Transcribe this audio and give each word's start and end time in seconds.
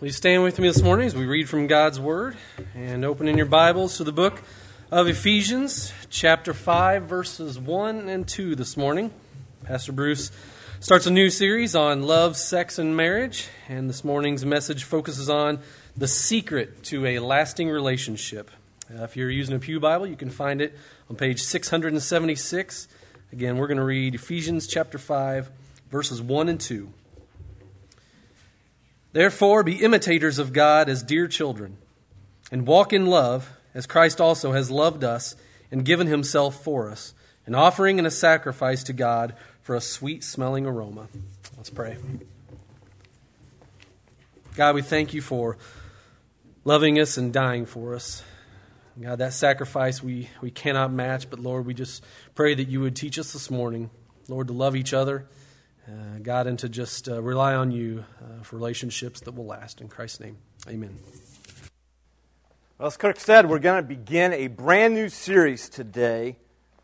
Please 0.00 0.16
stand 0.16 0.42
with 0.42 0.58
me 0.58 0.66
this 0.66 0.80
morning 0.80 1.06
as 1.06 1.14
we 1.14 1.26
read 1.26 1.46
from 1.46 1.66
God's 1.66 2.00
Word 2.00 2.34
and 2.74 3.04
open 3.04 3.28
in 3.28 3.36
your 3.36 3.44
Bibles 3.44 3.98
to 3.98 4.04
the 4.04 4.12
book 4.12 4.40
of 4.90 5.08
Ephesians, 5.08 5.92
chapter 6.08 6.54
5, 6.54 7.02
verses 7.02 7.58
1 7.58 8.08
and 8.08 8.26
2 8.26 8.56
this 8.56 8.78
morning. 8.78 9.12
Pastor 9.62 9.92
Bruce 9.92 10.32
starts 10.80 11.04
a 11.04 11.10
new 11.10 11.28
series 11.28 11.76
on 11.76 12.04
love, 12.04 12.38
sex, 12.38 12.78
and 12.78 12.96
marriage, 12.96 13.48
and 13.68 13.90
this 13.90 14.02
morning's 14.02 14.42
message 14.42 14.84
focuses 14.84 15.28
on 15.28 15.58
the 15.94 16.08
secret 16.08 16.82
to 16.84 17.04
a 17.04 17.18
lasting 17.18 17.68
relationship. 17.68 18.50
Uh, 18.90 19.04
if 19.04 19.18
you're 19.18 19.28
using 19.28 19.54
a 19.54 19.58
Pew 19.58 19.80
Bible, 19.80 20.06
you 20.06 20.16
can 20.16 20.30
find 20.30 20.62
it 20.62 20.78
on 21.10 21.16
page 21.16 21.42
676. 21.42 22.88
Again, 23.34 23.58
we're 23.58 23.66
going 23.66 23.76
to 23.76 23.84
read 23.84 24.14
Ephesians 24.14 24.66
chapter 24.66 24.96
5, 24.96 25.50
verses 25.90 26.22
1 26.22 26.48
and 26.48 26.58
2. 26.58 26.90
Therefore, 29.12 29.64
be 29.64 29.82
imitators 29.82 30.38
of 30.38 30.52
God 30.52 30.88
as 30.88 31.02
dear 31.02 31.26
children, 31.26 31.78
and 32.52 32.66
walk 32.66 32.92
in 32.92 33.06
love, 33.06 33.50
as 33.74 33.86
Christ 33.86 34.20
also 34.20 34.52
has 34.52 34.70
loved 34.70 35.02
us 35.02 35.34
and 35.70 35.84
given 35.84 36.06
himself 36.06 36.62
for 36.62 36.90
us, 36.90 37.14
an 37.46 37.54
offering 37.54 37.98
and 37.98 38.06
a 38.06 38.10
sacrifice 38.10 38.84
to 38.84 38.92
God 38.92 39.34
for 39.62 39.74
a 39.74 39.80
sweet 39.80 40.22
smelling 40.22 40.66
aroma. 40.66 41.08
Let's 41.56 41.70
pray. 41.70 41.96
God, 44.56 44.74
we 44.74 44.82
thank 44.82 45.14
you 45.14 45.22
for 45.22 45.58
loving 46.64 46.98
us 46.98 47.16
and 47.16 47.32
dying 47.32 47.66
for 47.66 47.94
us. 47.94 48.22
God, 49.00 49.18
that 49.18 49.32
sacrifice 49.32 50.02
we, 50.02 50.28
we 50.40 50.50
cannot 50.50 50.92
match, 50.92 51.30
but 51.30 51.38
Lord, 51.38 51.66
we 51.66 51.74
just 51.74 52.04
pray 52.34 52.54
that 52.54 52.68
you 52.68 52.80
would 52.80 52.94
teach 52.94 53.18
us 53.18 53.32
this 53.32 53.50
morning, 53.50 53.90
Lord, 54.28 54.48
to 54.48 54.52
love 54.52 54.76
each 54.76 54.92
other 54.92 55.26
uh, 55.90 56.18
God, 56.22 56.46
and 56.46 56.58
to 56.60 56.68
just 56.68 57.08
uh, 57.08 57.20
rely 57.20 57.54
on 57.54 57.72
you 57.72 58.04
uh, 58.22 58.42
for 58.42 58.56
relationships 58.56 59.20
that 59.20 59.34
will 59.34 59.46
last. 59.46 59.80
In 59.80 59.88
Christ's 59.88 60.20
name, 60.20 60.36
amen. 60.68 60.96
Well, 62.78 62.86
as 62.86 62.96
Kirk 62.96 63.18
said, 63.18 63.48
we're 63.48 63.58
going 63.58 63.82
to 63.82 63.88
begin 63.88 64.32
a 64.32 64.46
brand 64.46 64.94
new 64.94 65.08
series 65.08 65.68
today 65.68 66.36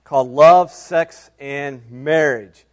called 0.04 0.28
Love, 0.28 0.70
Sex, 0.72 1.30
and 1.38 1.88
Marriage. 1.90 2.64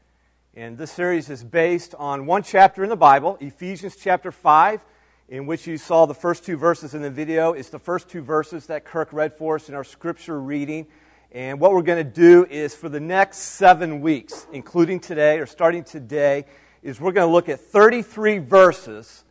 And 0.55 0.77
this 0.77 0.91
series 0.91 1.29
is 1.29 1.43
based 1.43 1.95
on 1.95 2.25
one 2.25 2.43
chapter 2.43 2.83
in 2.83 2.89
the 2.89 2.95
Bible, 2.95 3.37
Ephesians 3.39 3.95
chapter 3.95 4.31
5, 4.31 4.81
in 5.29 5.45
which 5.45 5.67
you 5.67 5.77
saw 5.77 6.05
the 6.05 6.13
first 6.13 6.45
two 6.45 6.57
verses 6.57 6.93
in 6.93 7.01
the 7.01 7.09
video. 7.09 7.53
It's 7.53 7.69
the 7.69 7.79
first 7.79 8.09
two 8.09 8.21
verses 8.21 8.67
that 8.67 8.85
Kirk 8.85 9.13
read 9.13 9.33
for 9.33 9.55
us 9.55 9.69
in 9.69 9.75
our 9.75 9.83
scripture 9.83 10.39
reading. 10.39 10.87
And 11.33 11.59
what 11.59 11.73
we're 11.73 11.81
going 11.81 11.97
to 11.97 12.11
do 12.11 12.45
is 12.45 12.75
for 12.75 12.89
the 12.89 12.99
next 12.99 13.39
seven 13.39 14.01
weeks, 14.01 14.45
including 14.53 14.99
today 14.99 15.39
or 15.39 15.47
starting 15.47 15.83
today, 15.83 16.45
is 16.83 17.01
we're 17.01 17.11
going 17.11 17.27
to 17.27 17.33
look 17.33 17.49
at 17.49 17.59
33 17.59 18.37
verses 18.37 19.23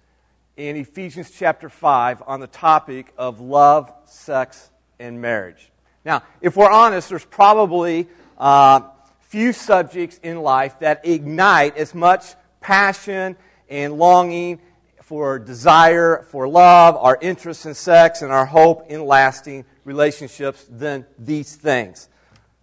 in 0.56 0.75
Ephesians 0.75 1.30
chapter 1.30 1.69
5 1.69 2.25
on 2.27 2.41
the 2.41 2.48
topic 2.48 3.14
of 3.17 3.41
love, 3.41 3.92
sex, 4.05 4.73
and 4.98 5.23
marriage. 5.23 5.70
Now, 6.05 6.25
if 6.41 6.56
we're 6.56 6.73
honest, 6.73 7.08
there's 7.08 7.25
probably 7.25 8.08
uh, 8.36 8.80
few 9.20 9.53
subjects 9.53 10.19
in 10.25 10.42
life 10.42 10.80
that 10.80 11.06
ignite 11.06 11.77
as 11.77 11.95
much 11.95 12.34
passion 12.61 13.36
and 13.69 13.97
longing 13.97 14.58
for 15.03 15.39
desire 15.39 16.27
for 16.30 16.48
love, 16.48 16.97
our 16.97 17.17
interest 17.20 17.64
in 17.64 17.75
sex, 17.75 18.23
and 18.23 18.33
our 18.33 18.47
hope 18.47 18.91
in 18.91 19.06
lasting 19.06 19.64
relationships 19.84 20.66
than 20.69 21.06
these 21.19 21.56
things. 21.56 22.08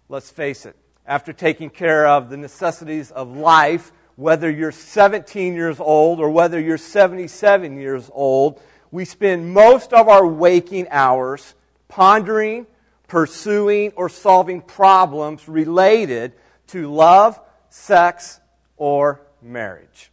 Let's 0.08 0.30
face 0.30 0.66
it. 0.66 0.76
After 1.06 1.32
taking 1.32 1.70
care 1.70 2.06
of 2.06 2.30
the 2.30 2.36
necessities 2.36 3.10
of 3.10 3.36
life, 3.36 3.92
whether 4.16 4.50
you're 4.50 4.72
17 4.72 5.54
years 5.54 5.80
old 5.80 6.20
or 6.20 6.30
whether 6.30 6.60
you're 6.60 6.78
77 6.78 7.78
years 7.78 8.10
old, 8.12 8.60
we 8.90 9.04
spend 9.04 9.52
most 9.52 9.92
of 9.92 10.08
our 10.08 10.26
waking 10.26 10.88
hours 10.90 11.54
pondering, 11.88 12.66
pursuing, 13.08 13.92
or 13.96 14.08
solving 14.08 14.60
problems 14.60 15.48
related 15.48 16.32
to 16.68 16.92
love, 16.92 17.40
sex, 17.68 18.40
or 18.76 19.20
marriage. 19.42 20.10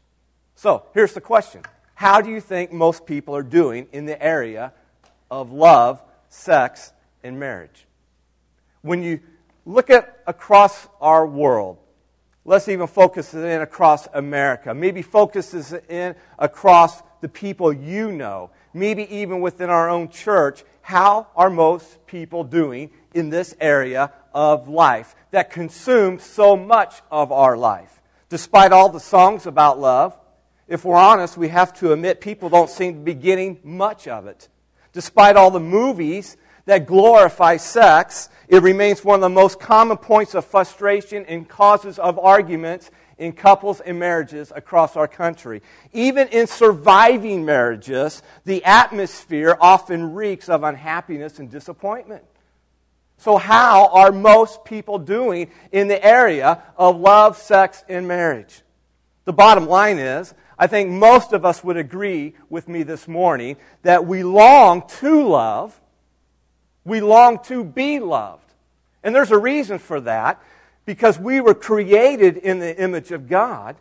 So, 0.55 0.85
here's 0.93 1.13
the 1.13 1.21
question 1.21 1.63
How 1.93 2.21
do 2.21 2.31
you 2.31 2.41
think 2.41 2.71
most 2.71 3.05
people 3.05 3.35
are 3.35 3.43
doing 3.43 3.87
in 3.91 4.05
the 4.05 4.21
area 4.21 4.73
of 5.29 5.51
love, 5.51 6.01
sex, 6.29 6.93
in 7.23 7.39
marriage. 7.39 7.85
When 8.81 9.03
you 9.03 9.19
look 9.65 9.89
at 9.89 10.23
across 10.27 10.87
our 11.01 11.25
world, 11.25 11.77
let's 12.45 12.67
even 12.67 12.87
focus 12.87 13.33
it 13.33 13.43
in 13.43 13.61
across 13.61 14.07
America. 14.13 14.73
Maybe 14.73 15.01
focus 15.01 15.53
it 15.53 15.89
in 15.89 16.15
across 16.39 17.01
the 17.21 17.29
people 17.29 17.73
you 17.73 18.11
know. 18.11 18.51
Maybe 18.73 19.03
even 19.15 19.41
within 19.41 19.69
our 19.69 19.89
own 19.89 20.09
church. 20.09 20.63
How 20.81 21.27
are 21.35 21.49
most 21.49 22.05
people 22.07 22.43
doing 22.43 22.91
in 23.13 23.29
this 23.29 23.55
area 23.59 24.11
of 24.33 24.67
life 24.67 25.15
that 25.31 25.51
consumes 25.51 26.23
so 26.23 26.55
much 26.55 27.01
of 27.11 27.31
our 27.31 27.57
life? 27.57 28.01
Despite 28.29 28.71
all 28.71 28.89
the 28.89 28.99
songs 28.99 29.45
about 29.45 29.79
love, 29.79 30.17
if 30.67 30.83
we're 30.83 30.95
honest, 30.95 31.37
we 31.37 31.47
have 31.47 31.73
to 31.79 31.93
admit 31.93 32.21
people 32.21 32.49
don't 32.49 32.69
seem 32.69 32.93
to 32.95 32.99
be 32.99 33.13
getting 33.13 33.59
much 33.63 34.07
of 34.07 34.27
it. 34.27 34.49
Despite 34.93 35.35
all 35.35 35.51
the 35.51 35.59
movies 35.59 36.37
that 36.67 36.85
glorify 36.85 37.57
sex, 37.57 38.29
it 38.47 38.61
remains 38.61 39.03
one 39.03 39.15
of 39.15 39.21
the 39.21 39.29
most 39.29 39.59
common 39.59 39.97
points 39.97 40.35
of 40.35 40.45
frustration 40.45 41.25
and 41.25 41.47
causes 41.49 41.97
of 41.97 42.19
arguments 42.19 42.91
in 43.17 43.31
couples 43.31 43.79
and 43.79 43.97
marriages 43.97 44.51
across 44.55 44.95
our 44.95 45.07
country. 45.07 45.61
Even 45.93 46.27
in 46.27 46.45
surviving 46.45 47.45
marriages, 47.45 48.21
the 48.45 48.63
atmosphere 48.65 49.57
often 49.59 50.13
reeks 50.13 50.49
of 50.49 50.63
unhappiness 50.63 51.39
and 51.39 51.49
disappointment. 51.49 52.23
So, 53.17 53.37
how 53.37 53.87
are 53.87 54.11
most 54.11 54.63
people 54.63 54.99
doing 54.99 55.49
in 55.71 55.87
the 55.87 56.03
area 56.05 56.61
of 56.77 56.99
love, 56.99 57.37
sex, 57.37 57.83
and 57.89 58.07
marriage? 58.07 58.61
The 59.25 59.33
bottom 59.33 59.67
line 59.67 59.97
is, 59.97 60.33
I 60.59 60.67
think 60.67 60.89
most 60.89 61.33
of 61.33 61.45
us 61.45 61.63
would 61.63 61.77
agree 61.77 62.35
with 62.49 62.67
me 62.67 62.83
this 62.83 63.07
morning 63.07 63.57
that 63.81 64.05
we 64.05 64.23
long 64.23 64.87
to 64.99 65.27
love, 65.27 65.79
we 66.87 67.01
long 67.01 67.39
to 67.43 67.63
be 67.63 67.99
loved. 67.99 68.43
And 69.03 69.13
there's 69.13 69.31
a 69.31 69.37
reason 69.37 69.77
for 69.77 69.99
that 70.01 70.41
because 70.85 71.19
we 71.19 71.41
were 71.41 71.53
created 71.53 72.37
in 72.37 72.59
the 72.59 72.81
image 72.81 73.11
of 73.11 73.27
God. 73.27 73.75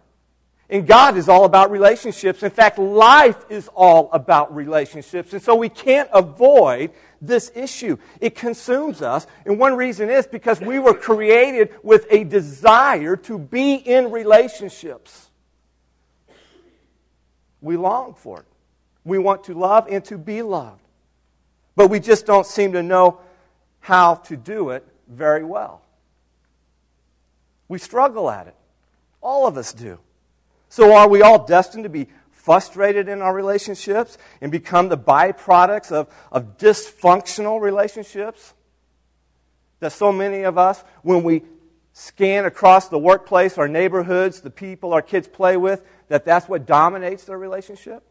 And 0.69 0.85
God 0.85 1.17
is 1.17 1.29
all 1.29 1.45
about 1.45 1.71
relationships. 1.71 2.43
In 2.43 2.51
fact, 2.51 2.79
life 2.79 3.45
is 3.49 3.69
all 3.69 4.11
about 4.13 4.55
relationships. 4.55 5.33
And 5.33 5.41
so 5.41 5.55
we 5.55 5.69
can't 5.69 6.11
avoid 6.13 6.91
this 7.23 7.53
issue. 7.55 7.97
It 8.21 8.35
consumes 8.35 9.01
us. 9.01 9.29
And 9.45 9.61
one 9.61 9.77
reason 9.77 10.11
is 10.11 10.27
because 10.27 10.61
we 10.61 10.81
were 10.81 10.95
created 10.95 11.73
with 11.85 12.07
a 12.11 12.25
desire 12.25 13.15
to 13.19 13.39
be 13.39 13.75
in 13.75 14.11
relationships. 14.11 15.31
We 17.61 17.77
long 17.77 18.15
for 18.15 18.41
it. 18.41 18.47
We 19.05 19.19
want 19.19 19.45
to 19.45 19.55
love 19.55 19.87
and 19.89 20.05
to 20.07 20.19
be 20.19 20.43
loved 20.43 20.83
but 21.77 21.89
we 21.89 22.01
just 22.01 22.27
don't 22.27 22.47
seem 22.47 22.73
to 22.73 22.83
know 22.83 23.21
how 23.81 24.17
to 24.17 24.37
do 24.37 24.71
it 24.71 24.85
very 25.07 25.45
well. 25.45 25.83
We 27.69 27.79
struggle 27.79 28.31
at 28.31 28.49
it. 28.49 28.57
All 29.21 29.47
of 29.47 29.57
us 29.57 29.73
do. 29.73 29.99
So, 30.69 30.95
are 30.95 31.09
we 31.09 31.23
all 31.23 31.47
destined 31.47 31.85
to 31.85 31.91
be 31.91 32.09
frustrated 32.31 33.09
in 33.09 33.23
our 33.23 33.35
relationships 33.35 34.19
and 34.41 34.51
become 34.51 34.89
the 34.89 34.99
byproducts 34.99 35.93
of, 35.93 36.09
of 36.33 36.59
dysfunctional 36.59 37.61
relationships? 37.61 38.55
That 39.81 39.93
so 39.93 40.13
many 40.13 40.43
of 40.43 40.57
us, 40.57 40.83
when 41.03 41.23
we 41.23 41.43
scan 41.93 42.45
across 42.45 42.89
the 42.89 42.99
workplace, 42.99 43.59
our 43.59 43.69
neighborhoods, 43.69 44.41
the 44.41 44.51
people 44.51 44.93
our 44.93 45.03
kids 45.03 45.29
play 45.29 45.57
with, 45.57 45.85
that 46.09 46.25
that's 46.25 46.49
what 46.49 46.67
dominates 46.67 47.25
their 47.25 47.39
relationship? 47.39 48.03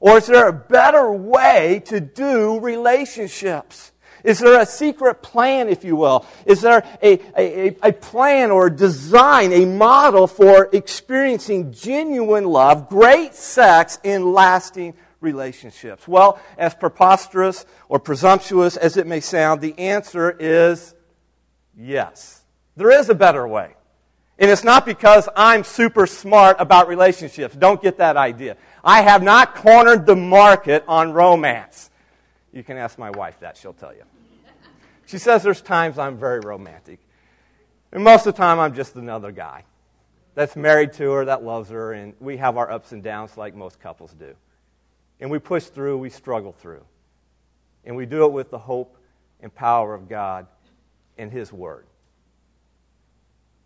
Or 0.00 0.18
is 0.18 0.26
there 0.26 0.48
a 0.48 0.52
better 0.52 1.10
way 1.12 1.82
to 1.86 2.00
do 2.00 2.60
relationships? 2.60 3.92
Is 4.24 4.38
there 4.38 4.58
a 4.58 4.66
secret 4.66 5.22
plan, 5.22 5.68
if 5.68 5.84
you 5.84 5.96
will? 5.96 6.24
Is 6.46 6.62
there 6.62 6.82
a, 7.02 7.20
a, 7.36 7.76
a 7.82 7.92
plan 7.92 8.50
or 8.50 8.68
a 8.68 8.74
design, 8.74 9.52
a 9.52 9.66
model 9.66 10.26
for 10.26 10.70
experiencing 10.72 11.72
genuine 11.72 12.44
love, 12.44 12.88
great 12.88 13.34
sex, 13.34 13.98
and 14.02 14.32
lasting 14.32 14.94
relationships? 15.20 16.08
Well, 16.08 16.40
as 16.56 16.74
preposterous 16.74 17.66
or 17.88 17.98
presumptuous 17.98 18.78
as 18.78 18.96
it 18.96 19.06
may 19.06 19.20
sound, 19.20 19.60
the 19.60 19.78
answer 19.78 20.30
is 20.30 20.94
yes. 21.76 22.44
There 22.76 22.90
is 22.90 23.10
a 23.10 23.14
better 23.14 23.46
way. 23.46 23.74
And 24.38 24.50
it's 24.50 24.64
not 24.64 24.84
because 24.84 25.28
I'm 25.36 25.62
super 25.62 26.06
smart 26.06 26.56
about 26.58 26.88
relationships. 26.88 27.54
Don't 27.54 27.80
get 27.80 27.98
that 27.98 28.16
idea. 28.16 28.56
I 28.82 29.02
have 29.02 29.22
not 29.22 29.54
cornered 29.54 30.06
the 30.06 30.16
market 30.16 30.84
on 30.88 31.12
romance. 31.12 31.90
You 32.52 32.64
can 32.64 32.76
ask 32.76 32.98
my 32.98 33.10
wife 33.10 33.40
that, 33.40 33.56
she'll 33.56 33.72
tell 33.72 33.94
you. 33.94 34.02
She 35.06 35.18
says 35.18 35.42
there's 35.42 35.60
times 35.60 35.98
I'm 35.98 36.16
very 36.16 36.40
romantic. 36.40 36.98
And 37.92 38.02
most 38.02 38.26
of 38.26 38.34
the 38.34 38.38
time 38.38 38.58
I'm 38.58 38.74
just 38.74 38.96
another 38.96 39.30
guy 39.30 39.64
that's 40.34 40.56
married 40.56 40.92
to 40.94 41.10
her, 41.12 41.24
that 41.26 41.44
loves 41.44 41.70
her, 41.70 41.92
and 41.92 42.14
we 42.18 42.36
have 42.38 42.56
our 42.56 42.70
ups 42.70 42.90
and 42.90 43.02
downs 43.02 43.36
like 43.36 43.54
most 43.54 43.80
couples 43.80 44.12
do. 44.14 44.34
And 45.20 45.30
we 45.30 45.38
push 45.38 45.64
through, 45.64 45.98
we 45.98 46.10
struggle 46.10 46.52
through. 46.52 46.84
And 47.84 47.94
we 47.94 48.04
do 48.06 48.24
it 48.24 48.32
with 48.32 48.50
the 48.50 48.58
hope 48.58 48.96
and 49.40 49.54
power 49.54 49.94
of 49.94 50.08
God 50.08 50.48
and 51.16 51.30
His 51.30 51.52
Word. 51.52 51.86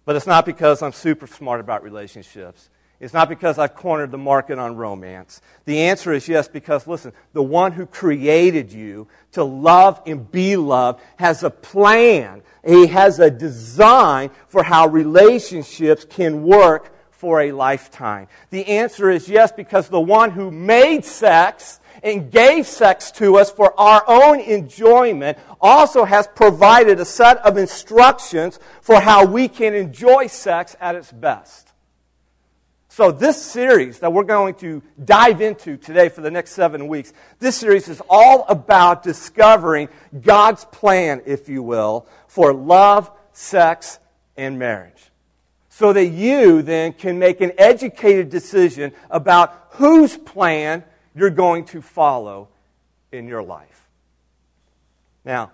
But 0.09 0.17
it's 0.17 0.27
not 0.27 0.47
because 0.47 0.81
I'm 0.81 0.95
super 0.95 1.27
smart 1.27 1.61
about 1.61 1.83
relationships. 1.83 2.71
It's 2.99 3.13
not 3.13 3.29
because 3.29 3.59
I've 3.59 3.75
cornered 3.75 4.11
the 4.11 4.17
market 4.17 4.59
on 4.59 4.75
romance. 4.75 5.43
The 5.67 5.81
answer 5.81 6.15
is 6.15 6.27
yes, 6.27 6.49
because 6.49 6.87
listen, 6.87 7.13
the 7.35 7.43
one 7.43 7.73
who 7.73 7.85
created 7.85 8.73
you 8.73 9.07
to 9.33 9.45
love 9.45 10.01
and 10.07 10.33
be 10.33 10.57
loved 10.57 11.03
has 11.19 11.43
a 11.43 11.51
plan. 11.51 12.41
He 12.67 12.87
has 12.87 13.21
a 13.21 13.31
design 13.31 14.31
for 14.47 14.63
how 14.63 14.87
relationships 14.87 16.07
can 16.09 16.43
work 16.43 16.91
for 17.11 17.43
a 17.43 17.53
lifetime. 17.53 18.29
The 18.49 18.65
answer 18.65 19.11
is 19.11 19.29
yes, 19.29 19.53
because 19.53 19.91
the 19.91 20.01
one 20.01 20.31
who 20.31 20.51
made 20.51 21.05
sex 21.05 21.81
and 22.03 22.31
gave 22.31 22.67
sex 22.67 23.11
to 23.13 23.37
us 23.37 23.51
for 23.51 23.79
our 23.79 24.03
own 24.07 24.41
enjoyment 24.41 25.39
also 25.61 26.05
has 26.05 26.27
provided 26.27 27.01
a 27.01 27.05
set 27.05 27.39
of 27.39 27.57
instructions 27.57 28.59
for 28.81 29.01
how 29.01 29.25
we 29.25 29.49
can 29.49 29.75
enjoy 29.75 30.27
sex 30.27 30.77
at 30.81 30.95
its 30.95 31.13
best. 31.13 31.69
So, 32.99 33.13
this 33.13 33.41
series 33.41 34.01
that 34.01 34.13
we're 34.13 34.25
going 34.25 34.55
to 34.57 34.83
dive 35.05 35.41
into 35.41 35.77
today 35.77 36.09
for 36.09 36.21
the 36.21 36.33
next 36.33 36.51
seven 36.51 36.89
weeks, 36.89 37.13
this 37.39 37.57
series 37.57 37.87
is 37.87 38.03
all 38.11 38.45
about 38.49 39.05
discovering 39.05 39.89
God's 40.21 40.65
plan, 40.65 41.23
if 41.25 41.49
you 41.49 41.63
will, 41.63 42.09
for 42.27 42.53
love, 42.53 43.09
sex, 43.33 44.01
and 44.37 44.59
marriage. 44.59 45.13
So 45.69 45.93
that 45.93 46.07
you 46.07 46.63
then 46.63 46.93
can 46.93 47.21
make 47.21 47.41
an 47.41 47.53
educated 47.57 48.31
decision 48.31 48.93
about 49.11 49.69
whose 49.75 50.17
plan 50.17 50.83
you're 51.15 51.31
going 51.31 51.65
to 51.67 51.83
follow 51.83 52.49
in 53.13 53.27
your 53.27 53.43
life. 53.43 53.89
Now, 55.25 55.53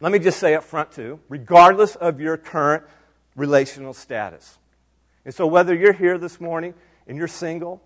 let 0.00 0.12
me 0.12 0.18
just 0.18 0.38
say 0.38 0.54
up 0.54 0.64
front, 0.64 0.92
too, 0.92 1.20
regardless 1.28 1.96
of 1.96 2.20
your 2.20 2.36
current 2.36 2.84
relational 3.34 3.92
status, 3.92 4.58
and 5.24 5.34
so, 5.34 5.46
whether 5.46 5.74
you're 5.74 5.92
here 5.92 6.16
this 6.16 6.40
morning 6.40 6.72
and 7.06 7.18
you're 7.18 7.28
single, 7.28 7.82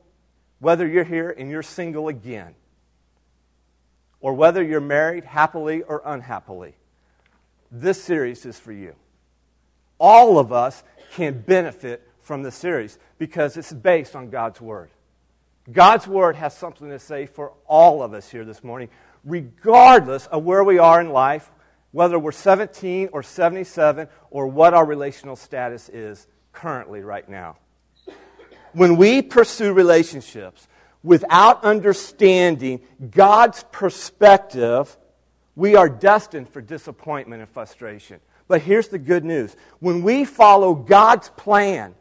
whether 0.60 0.86
you're 0.86 1.02
here 1.02 1.28
and 1.28 1.50
you're 1.50 1.64
single 1.64 2.06
again, 2.06 2.54
or 4.20 4.34
whether 4.34 4.62
you're 4.62 4.80
married 4.80 5.24
happily 5.24 5.82
or 5.82 6.02
unhappily, 6.04 6.74
this 7.72 8.00
series 8.00 8.46
is 8.46 8.60
for 8.60 8.70
you. 8.70 8.94
All 9.98 10.38
of 10.38 10.52
us 10.52 10.84
can 11.14 11.40
benefit 11.40 12.08
from 12.20 12.44
this 12.44 12.54
series 12.54 12.98
because 13.18 13.56
it's 13.56 13.72
based 13.72 14.14
on 14.14 14.30
God's 14.30 14.60
Word. 14.60 14.90
God's 15.70 16.08
Word 16.08 16.34
has 16.36 16.56
something 16.56 16.88
to 16.88 16.98
say 16.98 17.26
for 17.26 17.52
all 17.66 18.02
of 18.02 18.14
us 18.14 18.28
here 18.28 18.44
this 18.44 18.64
morning, 18.64 18.88
regardless 19.24 20.26
of 20.26 20.42
where 20.42 20.64
we 20.64 20.78
are 20.78 21.00
in 21.00 21.10
life, 21.10 21.52
whether 21.92 22.18
we're 22.18 22.32
17 22.32 23.10
or 23.12 23.22
77, 23.22 24.08
or 24.30 24.46
what 24.48 24.74
our 24.74 24.84
relational 24.84 25.36
status 25.36 25.88
is 25.88 26.26
currently, 26.52 27.02
right 27.02 27.28
now. 27.28 27.58
When 28.72 28.96
we 28.96 29.22
pursue 29.22 29.72
relationships 29.72 30.66
without 31.04 31.62
understanding 31.62 32.80
God's 33.10 33.64
perspective, 33.70 34.96
we 35.54 35.76
are 35.76 35.88
destined 35.88 36.48
for 36.48 36.60
disappointment 36.60 37.42
and 37.42 37.50
frustration. 37.50 38.20
But 38.48 38.62
here's 38.62 38.88
the 38.88 38.98
good 38.98 39.24
news 39.24 39.54
when 39.78 40.02
we 40.02 40.24
follow 40.24 40.74
God's 40.74 41.28
plan, 41.30 41.94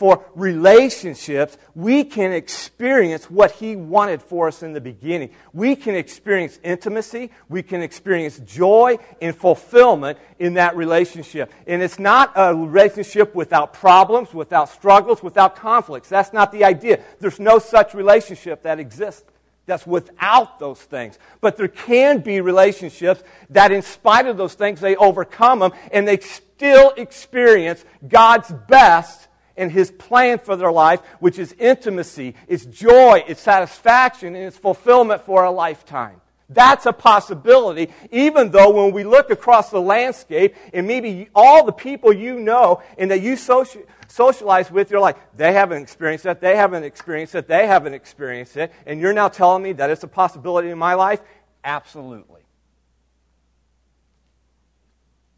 for 0.00 0.24
relationships, 0.34 1.58
we 1.74 2.04
can 2.04 2.32
experience 2.32 3.30
what 3.30 3.50
He 3.50 3.76
wanted 3.76 4.22
for 4.22 4.48
us 4.48 4.62
in 4.62 4.72
the 4.72 4.80
beginning. 4.80 5.28
We 5.52 5.76
can 5.76 5.94
experience 5.94 6.58
intimacy, 6.64 7.30
we 7.50 7.62
can 7.62 7.82
experience 7.82 8.38
joy 8.38 8.96
and 9.20 9.36
fulfillment 9.36 10.18
in 10.38 10.54
that 10.54 10.74
relationship. 10.74 11.52
And 11.66 11.82
it's 11.82 11.98
not 11.98 12.32
a 12.34 12.54
relationship 12.54 13.34
without 13.34 13.74
problems, 13.74 14.32
without 14.32 14.70
struggles, 14.70 15.22
without 15.22 15.54
conflicts. 15.54 16.08
That's 16.08 16.32
not 16.32 16.50
the 16.50 16.64
idea. 16.64 17.00
There's 17.18 17.38
no 17.38 17.58
such 17.58 17.92
relationship 17.92 18.62
that 18.62 18.80
exists 18.80 19.30
that's 19.66 19.86
without 19.86 20.58
those 20.58 20.80
things. 20.80 21.18
But 21.42 21.58
there 21.58 21.68
can 21.68 22.20
be 22.20 22.40
relationships 22.40 23.22
that, 23.50 23.70
in 23.70 23.82
spite 23.82 24.26
of 24.26 24.38
those 24.38 24.54
things, 24.54 24.80
they 24.80 24.96
overcome 24.96 25.58
them 25.58 25.72
and 25.92 26.08
they 26.08 26.20
still 26.20 26.94
experience 26.96 27.84
God's 28.08 28.50
best 28.66 29.26
and 29.56 29.70
His 29.70 29.90
plan 29.90 30.38
for 30.38 30.56
their 30.56 30.72
life, 30.72 31.00
which 31.20 31.38
is 31.38 31.54
intimacy, 31.58 32.34
it's 32.48 32.66
joy, 32.66 33.24
it's 33.26 33.40
satisfaction, 33.40 34.34
and 34.34 34.44
it's 34.44 34.56
fulfillment 34.56 35.22
for 35.22 35.44
a 35.44 35.50
lifetime. 35.50 36.20
That's 36.52 36.84
a 36.86 36.92
possibility, 36.92 37.90
even 38.10 38.50
though 38.50 38.70
when 38.70 38.92
we 38.92 39.04
look 39.04 39.30
across 39.30 39.70
the 39.70 39.80
landscape 39.80 40.56
and 40.74 40.84
maybe 40.86 41.28
all 41.32 41.64
the 41.64 41.72
people 41.72 42.12
you 42.12 42.40
know 42.40 42.82
and 42.98 43.12
that 43.12 43.22
you 43.22 43.36
social, 43.36 43.82
socialize 44.08 44.68
with, 44.68 44.90
you're 44.90 44.98
like, 44.98 45.36
they 45.36 45.52
haven't 45.52 45.80
experienced 45.80 46.24
that, 46.24 46.40
they 46.40 46.56
haven't 46.56 46.82
experienced 46.82 47.36
it, 47.36 47.46
they 47.46 47.68
haven't 47.68 47.94
experienced 47.94 48.56
it, 48.56 48.72
and 48.84 49.00
you're 49.00 49.12
now 49.12 49.28
telling 49.28 49.62
me 49.62 49.72
that 49.74 49.90
it's 49.90 50.02
a 50.02 50.08
possibility 50.08 50.70
in 50.70 50.78
my 50.78 50.94
life? 50.94 51.20
Absolutely. 51.62 52.40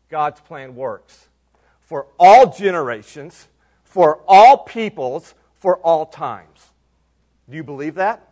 God's 0.08 0.40
plan 0.40 0.74
works 0.74 1.28
for 1.80 2.06
all 2.18 2.54
generations 2.54 3.48
for 3.92 4.22
all 4.26 4.56
peoples, 4.56 5.34
for 5.58 5.76
all 5.76 6.06
times. 6.06 6.70
Do 7.48 7.56
you 7.56 7.62
believe 7.62 7.96
that? 7.96 8.26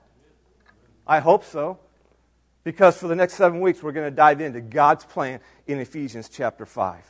I 1.07 1.21
hope 1.21 1.45
so. 1.45 1.79
Because 2.65 2.97
for 2.97 3.09
the 3.09 3.15
next 3.15 3.35
seven 3.35 3.61
weeks, 3.61 3.83
we're 3.83 3.93
going 3.93 4.07
to 4.07 4.15
dive 4.15 4.41
into 4.41 4.63
God's 4.63 5.05
plan 5.05 5.41
in 5.67 5.79
Ephesians 5.79 6.31
chapter 6.31 6.65
5. 6.65 7.05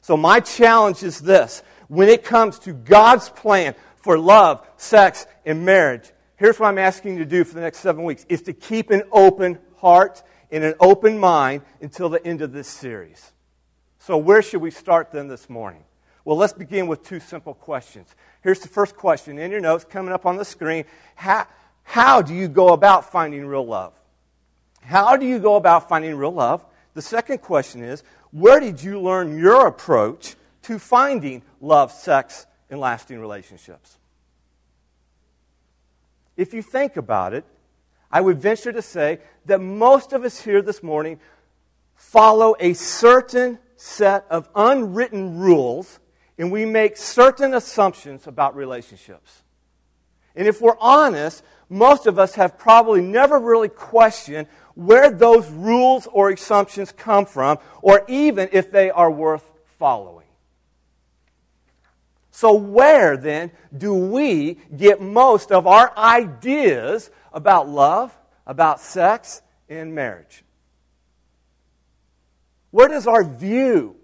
So, 0.00 0.16
my 0.16 0.40
challenge 0.40 1.04
is 1.04 1.20
this 1.20 1.62
when 1.86 2.08
it 2.08 2.24
comes 2.24 2.58
to 2.60 2.72
God's 2.72 3.28
plan 3.28 3.76
for 3.94 4.18
love, 4.18 4.66
sex, 4.76 5.24
and 5.46 5.64
marriage, 5.64 6.10
here's 6.34 6.58
what 6.58 6.66
I'm 6.66 6.78
asking 6.78 7.12
you 7.12 7.18
to 7.20 7.24
do 7.24 7.44
for 7.44 7.54
the 7.54 7.60
next 7.60 7.78
seven 7.78 8.02
weeks 8.02 8.26
is 8.28 8.42
to 8.42 8.52
keep 8.52 8.90
an 8.90 9.04
open 9.12 9.60
heart 9.76 10.24
and 10.50 10.64
an 10.64 10.74
open 10.80 11.20
mind 11.20 11.62
until 11.80 12.08
the 12.08 12.24
end 12.26 12.42
of 12.42 12.52
this 12.52 12.66
series. 12.66 13.30
So, 14.00 14.18
where 14.18 14.42
should 14.42 14.60
we 14.60 14.72
start 14.72 15.12
then 15.12 15.28
this 15.28 15.48
morning? 15.48 15.84
Well, 16.24 16.36
let's 16.36 16.52
begin 16.52 16.86
with 16.86 17.02
two 17.02 17.20
simple 17.20 17.54
questions. 17.54 18.08
Here's 18.42 18.60
the 18.60 18.68
first 18.68 18.96
question 18.96 19.38
in 19.38 19.50
your 19.50 19.60
notes 19.60 19.84
coming 19.84 20.12
up 20.12 20.24
on 20.24 20.36
the 20.36 20.44
screen. 20.44 20.84
How, 21.16 21.46
how 21.82 22.22
do 22.22 22.32
you 22.32 22.48
go 22.48 22.68
about 22.68 23.10
finding 23.10 23.44
real 23.46 23.66
love? 23.66 23.92
How 24.82 25.16
do 25.16 25.26
you 25.26 25.38
go 25.38 25.56
about 25.56 25.88
finding 25.88 26.16
real 26.16 26.32
love? 26.32 26.64
The 26.94 27.02
second 27.02 27.38
question 27.38 27.82
is 27.82 28.02
where 28.30 28.60
did 28.60 28.82
you 28.82 29.00
learn 29.00 29.38
your 29.38 29.66
approach 29.66 30.36
to 30.62 30.78
finding 30.78 31.42
love, 31.60 31.90
sex, 31.90 32.46
and 32.70 32.78
lasting 32.78 33.18
relationships? 33.18 33.98
If 36.36 36.54
you 36.54 36.62
think 36.62 36.96
about 36.96 37.34
it, 37.34 37.44
I 38.10 38.20
would 38.20 38.38
venture 38.38 38.72
to 38.72 38.82
say 38.82 39.20
that 39.46 39.60
most 39.60 40.12
of 40.12 40.24
us 40.24 40.40
here 40.40 40.62
this 40.62 40.82
morning 40.82 41.18
follow 41.94 42.54
a 42.60 42.74
certain 42.74 43.58
set 43.76 44.24
of 44.30 44.48
unwritten 44.54 45.38
rules 45.38 45.98
and 46.38 46.50
we 46.50 46.64
make 46.64 46.96
certain 46.96 47.54
assumptions 47.54 48.26
about 48.26 48.56
relationships. 48.56 49.42
And 50.34 50.48
if 50.48 50.60
we're 50.60 50.78
honest, 50.80 51.42
most 51.68 52.06
of 52.06 52.18
us 52.18 52.34
have 52.34 52.58
probably 52.58 53.00
never 53.00 53.38
really 53.38 53.68
questioned 53.68 54.46
where 54.74 55.10
those 55.10 55.48
rules 55.50 56.06
or 56.06 56.30
assumptions 56.30 56.92
come 56.92 57.26
from, 57.26 57.58
or 57.82 58.04
even 58.08 58.48
if 58.52 58.70
they 58.70 58.90
are 58.90 59.10
worth 59.10 59.48
following. 59.78 60.26
So, 62.30 62.54
where 62.54 63.16
then 63.18 63.52
do 63.76 63.94
we 63.94 64.54
get 64.74 65.02
most 65.02 65.52
of 65.52 65.66
our 65.66 65.96
ideas 65.96 67.10
about 67.32 67.68
love, 67.68 68.16
about 68.46 68.80
sex, 68.80 69.42
and 69.68 69.94
marriage? 69.94 70.42
Where 72.70 72.88
does 72.88 73.06
our 73.06 73.22
view 73.22 73.96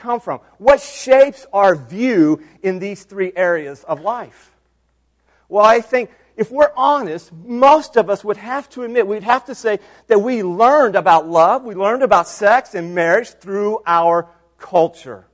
come 0.00 0.20
from? 0.20 0.40
What 0.58 0.80
shapes 0.80 1.46
our 1.52 1.74
view 1.74 2.42
in 2.62 2.78
these 2.78 3.04
three 3.04 3.32
areas 3.36 3.84
of 3.84 4.00
life? 4.00 4.50
Well, 5.48 5.64
I 5.64 5.80
think 5.80 6.10
if 6.36 6.50
we're 6.50 6.72
honest, 6.74 7.30
most 7.32 7.96
of 7.96 8.08
us 8.08 8.24
would 8.24 8.38
have 8.38 8.68
to 8.70 8.82
admit, 8.82 9.06
we'd 9.06 9.22
have 9.24 9.44
to 9.46 9.54
say 9.54 9.78
that 10.06 10.20
we 10.20 10.42
learned 10.42 10.96
about 10.96 11.28
love, 11.28 11.64
we 11.64 11.74
learned 11.74 12.02
about 12.02 12.28
sex 12.28 12.74
and 12.74 12.94
marriage 12.94 13.28
through 13.28 13.82
our 13.86 14.28
culture, 14.56 15.26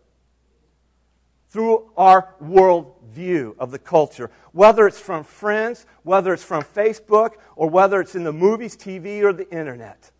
through 1.50 1.90
our 1.96 2.34
worldview 2.42 3.56
of 3.58 3.70
the 3.70 3.78
culture. 3.78 4.32
Whether 4.50 4.86
it's 4.88 4.98
from 4.98 5.22
friends, 5.22 5.86
whether 6.02 6.32
it's 6.32 6.42
from 6.42 6.64
Facebook, 6.64 7.34
or 7.54 7.70
whether 7.70 8.00
it's 8.00 8.16
in 8.16 8.24
the 8.24 8.32
movies, 8.32 8.76
TV, 8.76 9.22
or 9.22 9.32
the 9.32 9.48
internet. 9.50 10.10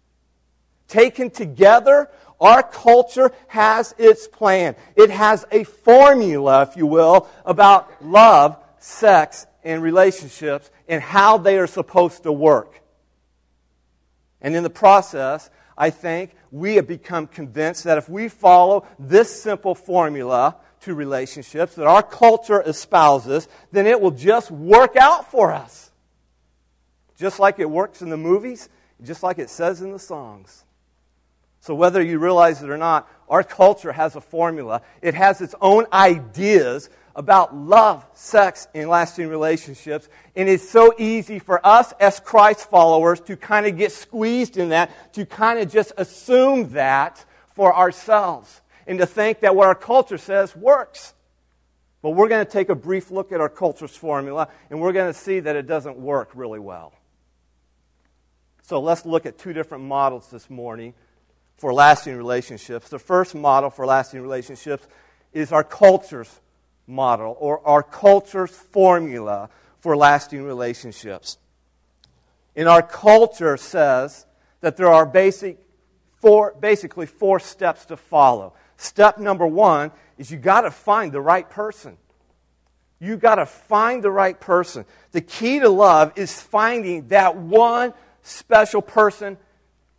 Taken 0.87 1.31
together, 1.31 2.11
our 2.41 2.63
culture 2.63 3.33
has 3.49 3.95
its 3.99 4.29
plan. 4.29 4.77
It 4.95 5.11
has 5.11 5.45
a 5.51 5.65
formula, 5.65 6.63
if 6.63 6.77
you 6.77 6.87
will, 6.87 7.29
about 7.45 8.05
love, 8.05 8.59
sex, 8.79 9.47
and 9.65 9.83
relationships 9.83 10.71
and 10.89 11.03
how 11.03 11.39
they 11.39 11.59
are 11.59 11.67
supposed 11.67 12.25
to 12.25 12.33
work. 12.33 12.81
And 14.41 14.55
in 14.55 14.63
the 14.63 14.71
process, 14.71 15.51
I 15.77 15.91
think 15.91 16.35
we 16.51 16.77
have 16.77 16.87
become 16.87 17.27
convinced 17.27 17.85
that 17.85 17.99
if 17.99 18.09
we 18.09 18.29
follow 18.29 18.87
this 18.99 19.43
simple 19.43 19.75
formula 19.75 20.57
to 20.83 20.95
relationships 20.95 21.75
that 21.75 21.87
our 21.87 22.03
culture 22.03 22.61
espouses, 22.61 23.49
then 23.73 23.87
it 23.87 24.01
will 24.01 24.11
just 24.11 24.51
work 24.51 24.95
out 24.97 25.31
for 25.31 25.53
us. 25.53 25.91
Just 27.19 27.41
like 27.41 27.59
it 27.59 27.69
works 27.69 28.03
in 28.03 28.11
the 28.11 28.17
movies, 28.17 28.69
just 29.03 29.23
like 29.23 29.39
it 29.39 29.51
says 29.51 29.81
in 29.81 29.91
the 29.91 29.99
songs. 29.99 30.66
So, 31.67 31.75
whether 31.75 32.01
you 32.01 32.21
realize 32.21 32.63
it 32.63 32.71
or 32.71 32.79
not, 32.79 33.11
our 33.29 33.43
culture 33.43 33.91
has 33.91 34.15
a 34.15 34.21
formula. 34.21 34.83
It 35.03 35.15
has 35.15 35.41
its 35.41 35.53
own 35.61 35.87
ideas 35.93 36.89
about 37.17 37.57
love, 37.57 38.07
sex, 38.15 38.69
and 38.73 38.89
lasting 38.89 39.27
relationships. 39.27 40.09
And 40.37 40.49
it's 40.49 40.69
so 40.69 40.95
easy 40.97 41.41
for 41.41 41.67
us 41.67 41.93
as 41.99 42.21
Christ 42.21 42.71
followers 42.71 43.19
to 43.23 43.37
kind 43.37 43.67
of 43.67 43.77
get 43.77 43.91
squeezed 43.91 44.59
in 44.59 44.69
that, 44.69 45.13
to 45.15 45.27
kind 45.27 45.59
of 45.59 45.69
just 45.69 45.91
assume 45.97 46.71
that 46.75 47.25
for 47.57 47.75
ourselves, 47.75 48.61
and 48.87 49.01
to 49.01 49.07
think 49.07 49.41
that 49.41 49.57
what 49.57 49.67
our 49.67 49.75
culture 49.75 50.19
says 50.19 50.55
works. 50.55 51.15
But 52.01 52.11
we're 52.11 52.29
going 52.29 52.47
to 52.47 52.53
take 52.53 52.69
a 52.69 52.77
brief 52.77 53.11
look 53.11 53.33
at 53.33 53.41
our 53.41 53.49
culture's 53.49 53.97
formula, 53.97 54.51
and 54.71 54.81
we're 54.81 54.93
going 54.93 55.13
to 55.13 55.19
see 55.19 55.41
that 55.41 55.57
it 55.57 55.67
doesn't 55.67 55.99
work 55.99 56.31
really 56.37 56.61
well. 56.61 56.93
So 58.63 58.81
let's 58.81 59.05
look 59.05 59.27
at 59.27 59.37
two 59.37 59.53
different 59.53 59.83
models 59.83 60.31
this 60.31 60.49
morning 60.49 60.95
for 61.57 61.73
lasting 61.73 62.17
relationships. 62.17 62.89
The 62.89 62.99
first 62.99 63.35
model 63.35 63.71
for 63.71 63.87
lasting 63.87 64.21
relationships 64.21 64.87
is 65.33 65.53
our 65.53 65.65
culture's 65.65 66.41
model 66.87 67.37
or 67.39 67.67
our 67.67 67.83
culture's 67.83 68.51
formula 68.51 69.49
for 69.81 69.97
lasting 69.97 70.45
relationships. 70.45 71.39
And 72.55 72.69
our 72.69 72.83
culture 72.83 73.57
says 73.57 74.27
that 74.61 74.77
there 74.77 74.89
are 74.89 75.05
basic 75.05 75.59
four, 76.21 76.55
basically 76.59 77.07
four 77.07 77.39
steps 77.39 77.87
to 77.87 77.97
follow. 77.97 78.55
Step 78.77 79.19
number 79.19 79.47
one 79.47 79.91
is 80.19 80.31
you 80.31 80.39
got 80.39 80.63
to 80.63 80.71
find 80.71 81.13
the 81.13 81.21
right 81.21 81.49
person. 81.49 81.97
You 82.99 83.17
got 83.17 83.35
to 83.35 83.47
find 83.47 84.03
the 84.03 84.11
right 84.11 84.39
person. 84.39 84.87
The 85.13 85.21
key 85.21 85.61
to 85.61 85.69
love 85.69 86.13
is 86.17 86.41
finding 86.41 87.09
that 87.09 87.37
one 87.37 87.93
special 88.23 88.81
person 88.81 89.37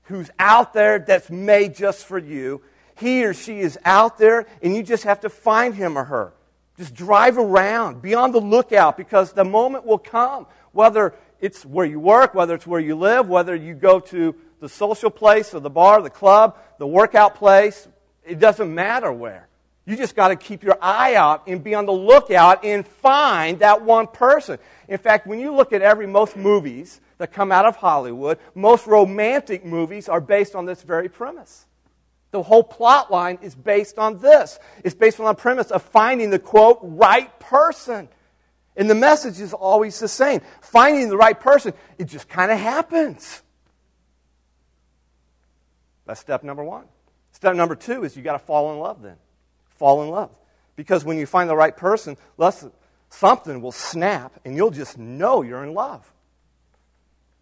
who's 0.08 0.30
out 0.40 0.74
there 0.74 1.00
that's 1.00 1.30
made 1.30 1.76
just 1.76 2.06
for 2.06 2.18
you. 2.18 2.62
He 2.98 3.24
or 3.26 3.34
she 3.34 3.60
is 3.60 3.78
out 3.86 4.18
there, 4.18 4.48
and 4.62 4.76
you 4.76 4.84
just 4.84 5.04
have 5.04 5.22
to 5.22 5.30
find 5.30 5.76
him 5.76 5.98
or 5.98 6.04
her. 6.06 6.34
Just 6.78 6.94
drive 6.94 7.38
around, 7.38 8.02
be 8.02 8.14
on 8.16 8.32
the 8.32 8.42
lookout, 8.42 8.98
because 8.98 9.34
the 9.34 9.46
moment 9.46 9.86
will 9.86 9.98
come, 9.98 10.48
whether 10.72 11.14
it's 11.40 11.66
where 11.66 11.86
you 11.86 12.00
work, 12.00 12.34
whether 12.34 12.56
it's 12.56 12.68
where 12.68 12.80
you 12.80 12.96
live, 12.96 13.28
whether 13.28 13.56
you 13.56 13.74
go 13.74 14.00
to 14.00 14.36
the 14.60 14.70
social 14.70 15.10
place 15.10 15.54
or 15.54 15.60
the 15.60 15.70
bar, 15.70 16.02
the 16.02 16.10
club, 16.10 16.58
the 16.80 16.88
workout 16.88 17.36
place, 17.36 17.88
it 18.24 18.40
doesn't 18.40 18.74
matter 18.74 19.12
where. 19.12 19.48
You 19.86 19.96
just 19.96 20.16
got 20.16 20.30
to 20.30 20.36
keep 20.36 20.64
your 20.64 20.78
eye 20.82 21.16
out 21.16 21.48
and 21.48 21.64
be 21.64 21.74
on 21.74 21.86
the 21.86 21.94
lookout 21.94 22.66
and 22.66 22.86
find 22.86 23.60
that 23.60 23.84
one 23.84 24.08
person. 24.08 24.60
In 24.88 24.98
fact, 24.98 25.28
when 25.28 25.40
you 25.40 25.56
look 25.56 25.72
at 25.72 25.82
every 25.82 26.08
most 26.08 26.36
movies 26.36 27.00
that 27.18 27.32
come 27.32 27.52
out 27.52 27.66
of 27.66 27.76
Hollywood, 27.76 28.40
most 28.54 28.88
romantic 28.88 29.66
movies 29.66 30.08
are 30.08 30.22
based 30.22 30.56
on 30.56 30.66
this 30.66 30.84
very 30.84 31.10
premise. 31.10 31.66
The 32.32 32.44
whole 32.44 32.64
plot 32.64 33.12
line 33.12 33.40
is 33.42 33.56
based 33.56 33.98
on 33.98 34.20
this. 34.20 34.60
It's 34.84 34.96
based 34.96 35.20
on 35.20 35.26
the 35.26 35.34
premise 35.34 35.72
of 35.72 35.82
finding 35.82 36.30
the 36.30 36.40
quote, 36.40 36.80
right 36.82 37.38
person. 37.40 38.10
And 38.76 38.90
the 38.90 38.96
message 38.96 39.40
is 39.40 39.54
always 39.54 40.00
the 40.00 40.08
same. 40.08 40.42
Finding 40.62 41.10
the 41.10 41.18
right 41.18 41.40
person, 41.40 41.74
it 41.98 42.06
just 42.06 42.28
kind 42.30 42.52
of 42.52 42.60
happens. 42.60 43.42
That's 46.06 46.20
step 46.20 46.44
number 46.44 46.64
one. 46.64 46.86
Step 47.32 47.56
number 47.56 47.76
two 47.76 48.04
is 48.04 48.16
you 48.16 48.24
got 48.24 48.34
to 48.34 48.40
fall 48.40 48.74
in 48.74 48.80
love 48.80 49.02
then. 49.02 49.18
Fall 49.76 50.04
in 50.04 50.10
love. 50.10 50.32
Because 50.76 51.04
when 51.04 51.18
you 51.18 51.26
find 51.26 51.50
the 51.50 51.56
right 51.56 51.76
person, 51.76 52.18
something 53.10 53.62
will 53.62 53.72
snap 53.72 54.40
and 54.46 54.56
you'll 54.56 54.72
just 54.72 54.98
know 54.98 55.42
you're 55.42 55.64
in 55.64 55.74
love. 55.74 56.12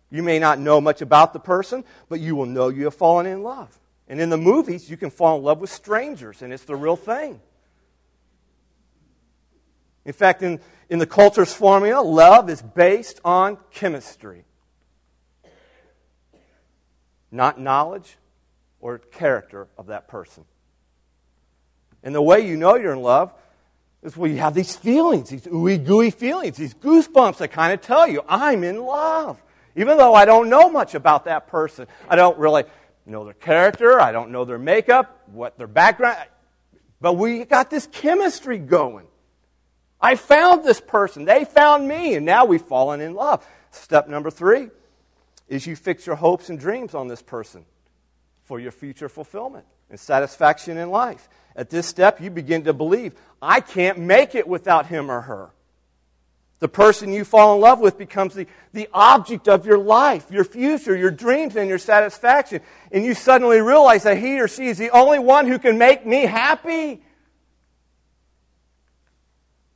You 0.10 0.24
may 0.24 0.40
not 0.40 0.60
know 0.60 0.80
much 0.80 1.02
about 1.02 1.34
the 1.34 1.40
person, 1.40 1.84
but 2.10 2.20
you 2.20 2.36
will 2.36 2.46
know 2.46 2.70
you 2.70 2.86
have 2.86 2.96
fallen 2.96 3.26
in 3.26 3.44
love. 3.44 3.78
And 4.08 4.22
in 4.22 4.30
the 4.30 4.38
movies, 4.38 4.90
you 4.90 4.98
can 4.98 5.10
fall 5.10 5.38
in 5.38 5.44
love 5.44 5.60
with 5.60 5.72
strangers, 5.72 6.42
and 6.42 6.54
it's 6.54 6.66
the 6.66 6.76
real 6.76 6.96
thing. 6.96 7.40
In 10.06 10.14
fact, 10.14 10.44
in, 10.44 10.60
in 10.90 11.00
the 11.00 11.08
culture's 11.08 11.52
formula, 11.52 12.02
love 12.02 12.50
is 12.50 12.62
based 12.62 13.20
on 13.26 13.58
chemistry, 13.72 14.46
not 17.32 17.60
knowledge 17.60 18.18
or 18.80 19.00
character 19.00 19.68
of 19.78 19.88
that 19.88 20.08
person. 20.08 20.46
And 22.04 22.14
the 22.14 22.22
way 22.22 22.48
you 22.48 22.56
know 22.56 22.76
you're 22.76 22.94
in 22.94 23.02
love 23.02 23.34
is 24.04 24.16
when 24.16 24.30
you 24.30 24.38
have 24.38 24.54
these 24.54 24.76
feelings, 24.76 25.30
these 25.30 25.48
ooey 25.48 25.84
gooey 25.84 26.12
feelings, 26.12 26.56
these 26.56 26.76
goosebumps 26.76 27.38
that 27.38 27.48
kind 27.48 27.74
of 27.74 27.82
tell 27.82 28.08
you, 28.08 28.22
I'm 28.30 28.64
in 28.64 28.80
love. 28.80 29.42
Even 29.76 29.98
though 29.98 30.14
I 30.14 30.26
don't 30.26 30.50
know 30.50 30.70
much 30.70 30.96
about 30.96 31.26
that 31.26 31.48
person, 31.48 31.88
I 32.08 32.16
don't 32.16 32.38
really 32.38 32.64
know 33.06 33.24
their 33.24 33.34
character, 33.34 34.00
I 34.00 34.12
don't 34.12 34.32
know 34.32 34.46
their 34.46 34.58
makeup, 34.58 35.24
what 35.28 35.58
their 35.58 35.68
background, 35.68 36.18
but 37.02 37.14
we 37.14 37.44
got 37.46 37.70
this 37.70 37.88
chemistry 37.92 38.58
going. 38.58 39.08
I 40.00 40.16
found 40.16 40.64
this 40.64 40.82
person, 40.82 41.26
they 41.26 41.46
found 41.46 41.88
me, 41.88 42.16
and 42.16 42.26
now 42.26 42.46
we've 42.46 42.62
fallen 42.62 43.02
in 43.02 43.14
love. 43.14 43.46
Step 43.72 44.08
number 44.08 44.32
three 44.32 44.70
is 45.48 45.68
you 45.68 45.76
fix 45.76 46.08
your 46.08 46.16
hopes 46.16 46.50
and 46.50 46.60
dreams 46.60 46.96
on 46.96 47.08
this 47.08 47.22
person 47.22 47.66
for 48.44 48.60
your 48.60 48.72
future 48.72 49.10
fulfillment 49.10 49.66
and 49.90 50.00
satisfaction 50.00 50.78
in 50.78 50.90
life. 50.90 51.30
At 51.56 51.70
this 51.70 51.88
step, 51.88 52.22
you 52.22 52.30
begin 52.30 52.64
to 52.66 52.74
believe, 52.74 53.14
I 53.42 53.62
can't 53.62 54.00
make 54.00 54.36
it 54.36 54.48
without 54.48 54.88
him 54.88 55.10
or 55.10 55.22
her. 55.22 55.52
The 56.60 56.68
person 56.70 57.12
you 57.12 57.26
fall 57.26 57.56
in 57.56 57.62
love 57.62 57.80
with 57.80 57.98
becomes 57.98 58.34
the, 58.34 58.48
the 58.72 58.88
object 58.94 59.48
of 59.48 59.66
your 59.66 59.78
life, 59.78 60.32
your 60.32 60.46
future, 60.46 60.96
your 60.96 61.12
dreams, 61.12 61.56
and 61.56 61.68
your 61.68 61.78
satisfaction. 61.78 62.62
And 62.92 63.04
you 63.04 63.14
suddenly 63.14 63.60
realize 63.60 64.04
that 64.04 64.18
he 64.18 64.40
or 64.40 64.48
she 64.48 64.68
is 64.68 64.78
the 64.78 64.90
only 64.92 65.20
one 65.20 65.48
who 65.48 65.60
can 65.60 65.78
make 65.78 66.06
me 66.06 66.24
happy. 66.24 67.02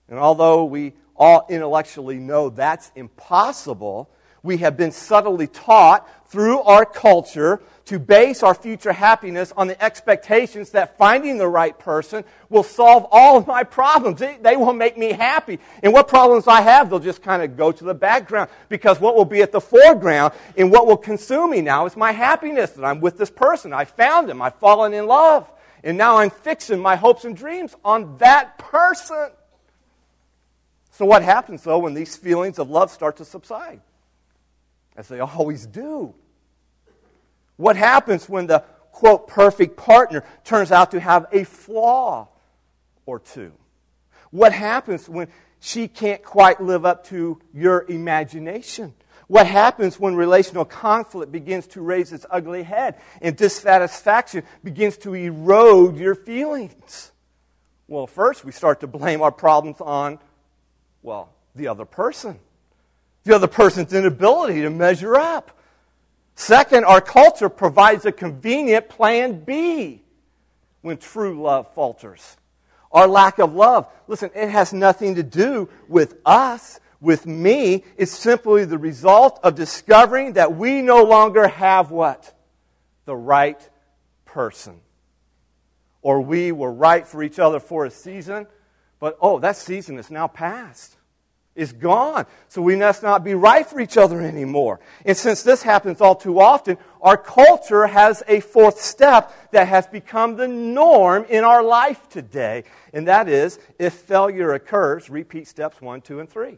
And 0.08 0.18
although 0.18 0.64
we 0.64 0.94
all 1.16 1.46
intellectually 1.50 2.18
know 2.18 2.50
that's 2.50 2.92
impossible, 2.96 4.10
we 4.44 4.58
have 4.58 4.78
been 4.78 4.92
subtly 4.92 5.48
taught 5.48 6.08
through 6.30 6.62
our 6.62 6.86
culture 6.86 7.62
to 7.90 7.98
base 7.98 8.44
our 8.44 8.54
future 8.54 8.92
happiness 8.92 9.52
on 9.58 9.66
the 9.66 9.84
expectations 9.84 10.70
that 10.72 10.96
finding 10.96 11.40
the 11.40 11.48
right 11.48 11.78
person 11.80 12.24
will 12.48 12.62
solve 12.62 13.08
all 13.12 13.36
of 13.36 13.48
my 13.48 13.64
problems. 13.64 14.20
They, 14.20 14.38
they 14.40 14.56
will 14.56 14.74
make 14.74 14.96
me 14.96 15.12
happy. 15.12 15.58
And 15.82 15.92
what 15.92 16.08
problems 16.08 16.48
I 16.48 16.62
have, 16.62 16.92
they'll 16.92 17.00
just 17.00 17.24
kind 17.24 17.42
of 17.42 17.58
go 17.58 17.72
to 17.72 17.84
the 17.84 17.96
background 17.96 18.52
because 18.70 19.00
what 19.00 19.16
will 19.16 19.26
be 19.26 19.42
at 19.42 19.52
the 19.52 19.60
foreground 19.60 20.34
and 20.56 20.72
what 20.72 20.86
will 20.86 20.98
consume 20.98 21.50
me 21.50 21.62
now 21.62 21.88
is 21.88 21.98
my 21.98 22.12
happiness 22.12 22.70
that 22.72 22.86
I'm 22.86 23.02
with 23.02 23.18
this 23.18 23.32
person. 23.32 23.74
I 23.74 23.86
found 23.86 24.30
him. 24.30 24.40
I've 24.40 24.60
fallen 24.60 24.94
in 24.94 25.08
love. 25.08 25.50
And 25.84 25.98
now 25.98 26.18
I'm 26.18 26.30
fixing 26.30 26.80
my 26.80 26.96
hopes 26.96 27.26
and 27.26 27.36
dreams 27.36 27.76
on 27.84 28.18
that 28.18 28.60
person. 28.60 29.32
So, 30.92 31.06
what 31.06 31.24
happens 31.24 31.64
though 31.64 31.80
when 31.80 31.96
these 31.96 32.18
feelings 32.18 32.60
of 32.60 32.70
love 32.70 32.92
start 32.92 33.18
to 33.18 33.26
subside? 33.26 33.82
As 35.00 35.08
they 35.08 35.22
always 35.22 35.66
do. 35.66 36.14
What 37.56 37.78
happens 37.78 38.28
when 38.28 38.48
the 38.48 38.66
quote 38.92 39.30
perfect 39.30 39.78
partner 39.78 40.26
turns 40.44 40.74
out 40.74 40.92
to 40.92 41.00
have 41.00 41.26
a 41.32 41.46
flaw 41.46 42.28
or 43.06 43.20
two? 43.20 43.54
What 44.30 44.52
happens 44.52 45.08
when 45.08 45.30
she 45.62 45.88
can't 45.88 46.22
quite 46.22 46.60
live 46.60 46.86
up 46.86 47.06
to 47.06 47.40
your 47.54 47.86
imagination? 47.88 48.94
What 49.28 49.48
happens 49.48 49.98
when 49.98 50.16
relational 50.16 50.66
conflict 50.66 51.32
begins 51.32 51.68
to 51.68 51.82
raise 51.82 52.12
its 52.12 52.26
ugly 52.30 52.64
head 52.64 53.00
and 53.22 53.38
dissatisfaction 53.38 54.44
begins 54.66 54.98
to 54.98 55.14
erode 55.14 55.96
your 55.96 56.16
feelings? 56.16 57.14
Well, 57.88 58.06
first, 58.06 58.44
we 58.44 58.52
start 58.52 58.82
to 58.82 58.88
blame 58.88 59.22
our 59.22 59.32
problems 59.32 59.80
on, 59.80 60.20
well, 61.02 61.32
the 61.56 61.68
other 61.68 61.86
person 61.86 62.40
the 63.24 63.36
other 63.36 63.48
person's 63.48 63.94
inability 63.94 64.62
to 64.62 64.70
measure 64.70 65.16
up. 65.16 65.58
Second, 66.36 66.86
our 66.86 67.02
culture 67.02 67.50
provides 67.50 68.06
a 68.06 68.12
convenient 68.12 68.88
plan 68.88 69.44
B 69.44 70.02
when 70.82 70.98
true 70.98 71.42
love 71.42 71.74
falters. 71.74 72.38
Our 72.92 73.08
lack 73.08 73.40
of 73.40 73.54
love, 73.54 73.88
listen, 74.08 74.32
it 74.34 74.50
has 74.50 74.74
nothing 74.74 75.16
to 75.16 75.24
do 75.24 75.70
with 75.88 76.16
us, 76.26 76.80
with 77.02 77.26
me. 77.26 77.84
It's 77.98 78.12
simply 78.12 78.66
the 78.66 78.78
result 78.78 79.40
of 79.44 79.56
discovering 79.56 80.34
that 80.34 80.56
we 80.56 80.82
no 80.82 81.04
longer 81.04 81.48
have 81.48 81.92
what? 81.92 82.34
The 83.06 83.16
right 83.16 83.70
person. 84.26 84.80
Or 86.02 86.22
we 86.22 86.52
were 86.52 86.72
right 86.72 87.06
for 87.06 87.22
each 87.22 87.38
other 87.38 87.60
for 87.60 87.86
a 87.86 87.92
season, 87.92 88.48
but 89.00 89.18
oh, 89.22 89.40
that 89.40 89.58
season 89.58 90.00
is 90.00 90.10
now 90.10 90.28
past. 90.28 90.96
Is 91.60 91.74
gone. 91.74 92.26
So 92.48 92.62
we 92.62 92.76
must 92.76 93.04
not 93.04 93.24
be 93.24 93.36
right 93.36 93.68
for 93.68 93.80
each 93.80 93.98
other 93.98 94.22
anymore. 94.22 94.80
And 95.06 95.16
since 95.16 95.44
this 95.44 95.62
happens 95.62 96.00
all 96.00 96.16
too 96.16 96.40
often, 96.40 96.78
our 97.02 97.18
culture 97.18 97.86
has 97.86 98.24
a 98.28 98.40
fourth 98.40 98.80
step 98.80 99.52
that 99.52 99.68
has 99.68 99.86
become 99.86 100.38
the 100.38 100.48
norm 100.48 101.26
in 101.30 101.44
our 101.44 101.62
life 101.62 102.08
today. 102.10 102.64
And 102.94 103.08
that 103.08 103.28
is 103.28 103.60
if 103.78 103.94
failure 103.94 104.54
occurs, 104.54 105.10
repeat 105.10 105.48
steps 105.48 105.82
one, 105.82 106.02
two, 106.02 106.20
and 106.20 106.30
three. 106.30 106.58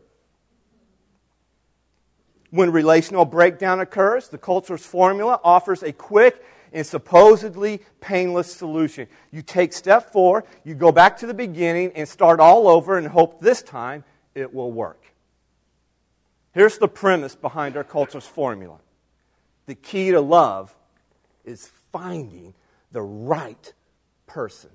When 2.51 2.71
relational 2.71 3.25
breakdown 3.25 3.79
occurs, 3.79 4.27
the 4.27 4.37
culture's 4.37 4.85
formula 4.85 5.39
offers 5.43 5.83
a 5.83 5.91
quick 5.91 6.43
and 6.73 6.85
supposedly 6.85 7.81
painless 7.99 8.53
solution. 8.53 9.07
You 9.31 9.41
take 9.41 9.73
step 9.73 10.11
four, 10.11 10.45
you 10.63 10.75
go 10.75 10.91
back 10.91 11.17
to 11.17 11.27
the 11.27 11.33
beginning 11.33 11.91
and 11.95 12.07
start 12.07 12.39
all 12.39 12.67
over 12.67 12.97
and 12.97 13.07
hope 13.07 13.41
this 13.41 13.61
time 13.61 14.03
it 14.35 14.53
will 14.53 14.71
work. 14.71 15.03
Here's 16.53 16.77
the 16.77 16.87
premise 16.87 17.35
behind 17.35 17.77
our 17.77 17.83
culture's 17.83 18.25
formula 18.25 18.79
the 19.67 19.75
key 19.75 20.11
to 20.11 20.21
love 20.21 20.75
is 21.45 21.71
finding 21.91 22.53
the 22.91 23.01
right 23.01 23.73
person. 24.27 24.69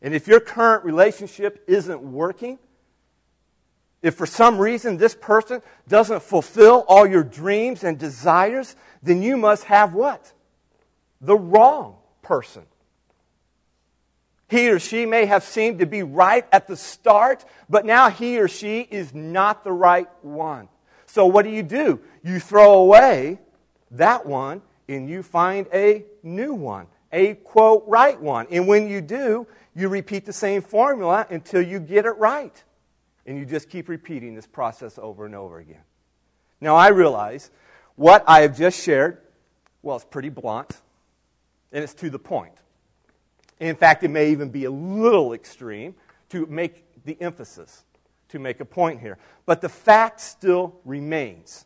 And 0.00 0.14
if 0.14 0.26
your 0.26 0.40
current 0.40 0.84
relationship 0.84 1.64
isn't 1.68 2.02
working, 2.02 2.58
if 4.02 4.14
for 4.14 4.26
some 4.26 4.58
reason 4.58 4.96
this 4.96 5.14
person 5.14 5.62
doesn't 5.86 6.22
fulfill 6.22 6.84
all 6.88 7.06
your 7.06 7.22
dreams 7.22 7.84
and 7.84 7.98
desires, 7.98 8.74
then 9.02 9.22
you 9.22 9.36
must 9.36 9.64
have 9.64 9.94
what? 9.94 10.32
The 11.20 11.36
wrong 11.36 11.96
person. 12.20 12.64
He 14.52 14.68
or 14.68 14.78
she 14.78 15.06
may 15.06 15.24
have 15.24 15.44
seemed 15.44 15.78
to 15.78 15.86
be 15.86 16.02
right 16.02 16.46
at 16.52 16.68
the 16.68 16.76
start, 16.76 17.42
but 17.70 17.86
now 17.86 18.10
he 18.10 18.38
or 18.38 18.48
she 18.48 18.80
is 18.82 19.14
not 19.14 19.64
the 19.64 19.72
right 19.72 20.08
one. 20.20 20.68
So 21.06 21.24
what 21.24 21.44
do 21.46 21.48
you 21.48 21.62
do? 21.62 22.00
You 22.22 22.38
throw 22.38 22.74
away 22.74 23.38
that 23.92 24.26
one 24.26 24.60
and 24.90 25.08
you 25.08 25.22
find 25.22 25.66
a 25.72 26.04
new 26.22 26.52
one, 26.52 26.86
a 27.12 27.32
quote, 27.32 27.84
right 27.86 28.20
one. 28.20 28.46
And 28.50 28.68
when 28.68 28.90
you 28.90 29.00
do, 29.00 29.46
you 29.74 29.88
repeat 29.88 30.26
the 30.26 30.34
same 30.34 30.60
formula 30.60 31.26
until 31.30 31.62
you 31.62 31.80
get 31.80 32.04
it 32.04 32.18
right. 32.18 32.62
And 33.24 33.38
you 33.38 33.46
just 33.46 33.70
keep 33.70 33.88
repeating 33.88 34.34
this 34.34 34.46
process 34.46 34.98
over 34.98 35.24
and 35.24 35.34
over 35.34 35.60
again. 35.60 35.80
Now, 36.60 36.76
I 36.76 36.88
realize 36.88 37.50
what 37.94 38.22
I 38.26 38.42
have 38.42 38.58
just 38.58 38.84
shared, 38.84 39.16
well, 39.80 39.96
it's 39.96 40.04
pretty 40.04 40.28
blunt 40.28 40.76
and 41.72 41.82
it's 41.82 41.94
to 41.94 42.10
the 42.10 42.18
point. 42.18 42.61
In 43.62 43.76
fact, 43.76 44.02
it 44.02 44.08
may 44.08 44.32
even 44.32 44.50
be 44.50 44.64
a 44.64 44.70
little 44.72 45.32
extreme 45.32 45.94
to 46.30 46.46
make 46.46 47.04
the 47.04 47.16
emphasis, 47.20 47.84
to 48.30 48.40
make 48.40 48.58
a 48.58 48.64
point 48.64 49.00
here. 49.00 49.18
But 49.46 49.60
the 49.60 49.68
fact 49.68 50.20
still 50.20 50.80
remains. 50.84 51.64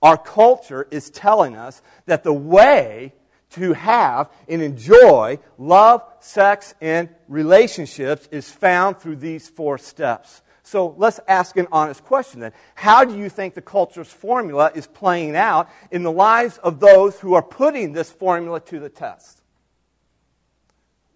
Our 0.00 0.16
culture 0.16 0.86
is 0.88 1.10
telling 1.10 1.56
us 1.56 1.82
that 2.04 2.22
the 2.22 2.32
way 2.32 3.12
to 3.50 3.72
have 3.72 4.30
and 4.48 4.62
enjoy 4.62 5.40
love, 5.58 6.04
sex, 6.20 6.74
and 6.80 7.08
relationships 7.26 8.28
is 8.30 8.48
found 8.48 8.98
through 8.98 9.16
these 9.16 9.48
four 9.48 9.78
steps. 9.78 10.42
So 10.62 10.94
let's 10.96 11.18
ask 11.26 11.56
an 11.56 11.66
honest 11.72 12.04
question 12.04 12.38
then. 12.38 12.52
How 12.76 13.04
do 13.04 13.18
you 13.18 13.28
think 13.28 13.54
the 13.54 13.62
culture's 13.62 14.12
formula 14.12 14.70
is 14.76 14.86
playing 14.86 15.34
out 15.34 15.68
in 15.90 16.04
the 16.04 16.12
lives 16.12 16.58
of 16.58 16.78
those 16.78 17.18
who 17.18 17.34
are 17.34 17.42
putting 17.42 17.94
this 17.94 18.12
formula 18.12 18.60
to 18.60 18.78
the 18.78 18.88
test? 18.88 19.42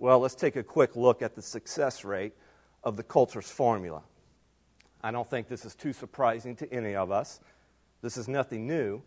Well, 0.00 0.21
let's 0.21 0.35
take 0.35 0.57
a 0.57 0.62
quick 0.62 0.97
look 0.97 1.21
at 1.21 1.35
the 1.35 1.42
success 1.42 2.07
rate 2.07 2.33
of 2.83 2.97
the 2.97 3.02
culture's 3.02 3.50
formula. 3.50 4.02
I 5.02 5.11
don't 5.11 5.28
think 5.28 5.47
this 5.47 5.66
is 5.66 5.75
too 5.75 5.92
surprising 5.92 6.57
to 6.57 6.73
any 6.73 6.95
of 6.95 7.11
us. 7.11 7.38
This 8.00 8.16
is 8.16 8.26
nothing 8.26 8.66
new. 8.66 9.02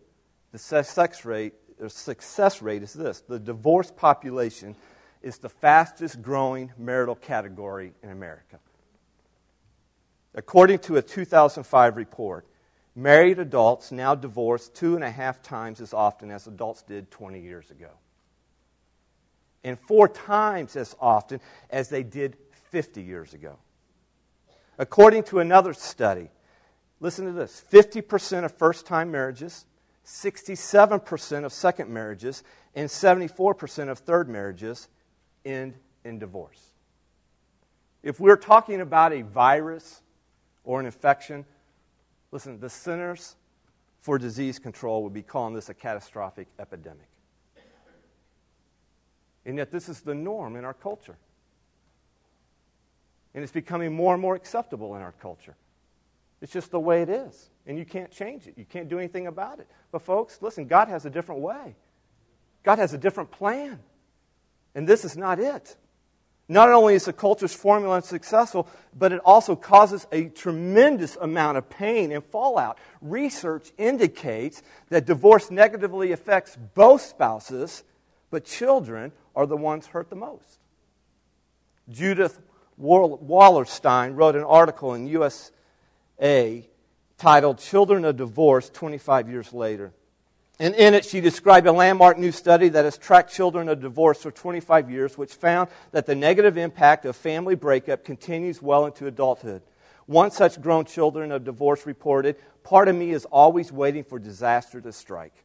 The 0.52 0.58
sex 0.58 1.24
rate, 1.24 1.54
success 1.88 2.62
rate 2.62 2.84
is 2.84 2.92
this 2.92 3.22
the 3.22 3.40
divorce 3.40 3.90
population 3.90 4.76
is 5.20 5.38
the 5.38 5.48
fastest 5.48 6.22
growing 6.22 6.72
marital 6.78 7.16
category 7.16 7.92
in 8.04 8.10
America. 8.10 8.60
According 10.32 10.78
to 10.80 10.96
a 10.98 11.02
2005 11.02 11.96
report, 11.96 12.46
married 12.94 13.40
adults 13.40 13.90
now 13.90 14.14
divorce 14.14 14.68
two 14.68 14.94
and 14.94 15.02
a 15.02 15.10
half 15.10 15.42
times 15.42 15.80
as 15.80 15.92
often 15.92 16.30
as 16.30 16.46
adults 16.46 16.82
did 16.82 17.10
20 17.10 17.40
years 17.40 17.72
ago 17.72 17.90
and 19.64 19.78
four 19.80 20.08
times 20.08 20.76
as 20.76 20.94
often 21.00 21.40
as 21.70 21.88
they 21.88 22.02
did 22.02 22.36
50 22.70 23.02
years 23.02 23.34
ago. 23.34 23.58
According 24.78 25.24
to 25.24 25.40
another 25.40 25.72
study, 25.72 26.28
listen 27.00 27.24
to 27.26 27.32
this 27.32 27.64
50% 27.72 28.44
of 28.44 28.52
first 28.52 28.86
time 28.86 29.10
marriages, 29.10 29.64
67% 30.04 31.44
of 31.44 31.52
second 31.52 31.90
marriages, 31.90 32.44
and 32.74 32.88
74% 32.88 33.88
of 33.88 33.98
third 34.00 34.28
marriages 34.28 34.88
end 35.44 35.74
in 36.04 36.18
divorce. 36.18 36.70
If 38.02 38.20
we're 38.20 38.36
talking 38.36 38.80
about 38.82 39.12
a 39.12 39.22
virus 39.22 40.02
or 40.64 40.78
an 40.80 40.86
infection, 40.86 41.46
listen, 42.32 42.60
the 42.60 42.68
Centers 42.68 43.36
for 44.00 44.18
Disease 44.18 44.58
Control 44.58 45.02
would 45.04 45.14
be 45.14 45.22
calling 45.22 45.54
this 45.54 45.70
a 45.70 45.74
catastrophic 45.74 46.48
epidemic. 46.58 47.08
And 49.46 49.58
yet, 49.58 49.70
this 49.70 49.88
is 49.88 50.00
the 50.00 50.14
norm 50.14 50.56
in 50.56 50.64
our 50.64 50.74
culture. 50.74 51.16
And 53.34 53.42
it's 53.42 53.52
becoming 53.52 53.92
more 53.92 54.14
and 54.14 54.22
more 54.22 54.34
acceptable 54.34 54.94
in 54.94 55.02
our 55.02 55.12
culture. 55.12 55.56
It's 56.40 56.52
just 56.52 56.70
the 56.70 56.80
way 56.80 57.02
it 57.02 57.08
is. 57.08 57.50
And 57.66 57.78
you 57.78 57.84
can't 57.84 58.10
change 58.10 58.46
it. 58.46 58.54
You 58.56 58.64
can't 58.64 58.88
do 58.88 58.98
anything 58.98 59.26
about 59.26 59.60
it. 59.60 59.68
But, 59.90 60.02
folks, 60.02 60.40
listen, 60.40 60.66
God 60.66 60.88
has 60.88 61.04
a 61.04 61.10
different 61.10 61.40
way, 61.40 61.74
God 62.62 62.78
has 62.78 62.94
a 62.94 62.98
different 62.98 63.30
plan. 63.30 63.80
And 64.76 64.88
this 64.88 65.04
is 65.04 65.16
not 65.16 65.38
it. 65.38 65.76
Not 66.48 66.68
only 66.68 66.94
is 66.94 67.06
the 67.06 67.12
culture's 67.12 67.54
formula 67.54 67.96
unsuccessful, 67.96 68.68
but 68.94 69.12
it 69.12 69.20
also 69.24 69.56
causes 69.56 70.06
a 70.12 70.24
tremendous 70.28 71.16
amount 71.16 71.56
of 71.56 71.70
pain 71.70 72.12
and 72.12 72.22
fallout. 72.22 72.78
Research 73.00 73.72
indicates 73.78 74.62
that 74.90 75.06
divorce 75.06 75.50
negatively 75.50 76.12
affects 76.12 76.56
both 76.74 77.00
spouses, 77.00 77.82
but 78.34 78.44
children 78.44 79.12
are 79.36 79.46
the 79.46 79.56
ones 79.56 79.86
hurt 79.86 80.10
the 80.10 80.16
most. 80.16 80.58
Judith 81.88 82.40
Wallerstein 82.82 84.16
wrote 84.16 84.34
an 84.34 84.42
article 84.42 84.92
in 84.94 85.06
USA 85.06 86.66
titled 87.16 87.58
Children 87.60 88.04
of 88.04 88.16
Divorce 88.16 88.70
25 88.70 89.28
Years 89.30 89.52
Later. 89.52 89.92
And 90.58 90.74
in 90.74 90.94
it, 90.94 91.04
she 91.04 91.20
described 91.20 91.68
a 91.68 91.72
landmark 91.72 92.18
new 92.18 92.32
study 92.32 92.68
that 92.70 92.84
has 92.84 92.98
tracked 92.98 93.32
children 93.32 93.68
of 93.68 93.80
divorce 93.80 94.20
for 94.20 94.32
25 94.32 94.90
years, 94.90 95.16
which 95.16 95.32
found 95.32 95.68
that 95.92 96.06
the 96.06 96.16
negative 96.16 96.56
impact 96.56 97.04
of 97.04 97.14
family 97.14 97.54
breakup 97.54 98.04
continues 98.04 98.60
well 98.60 98.84
into 98.84 99.06
adulthood. 99.06 99.62
One 100.06 100.32
such 100.32 100.60
grown 100.60 100.86
children 100.86 101.30
of 101.30 101.44
divorce 101.44 101.86
reported, 101.86 102.34
Part 102.64 102.88
of 102.88 102.96
me 102.96 103.12
is 103.12 103.26
always 103.26 103.70
waiting 103.70 104.02
for 104.02 104.18
disaster 104.18 104.80
to 104.80 104.92
strike. 104.92 105.44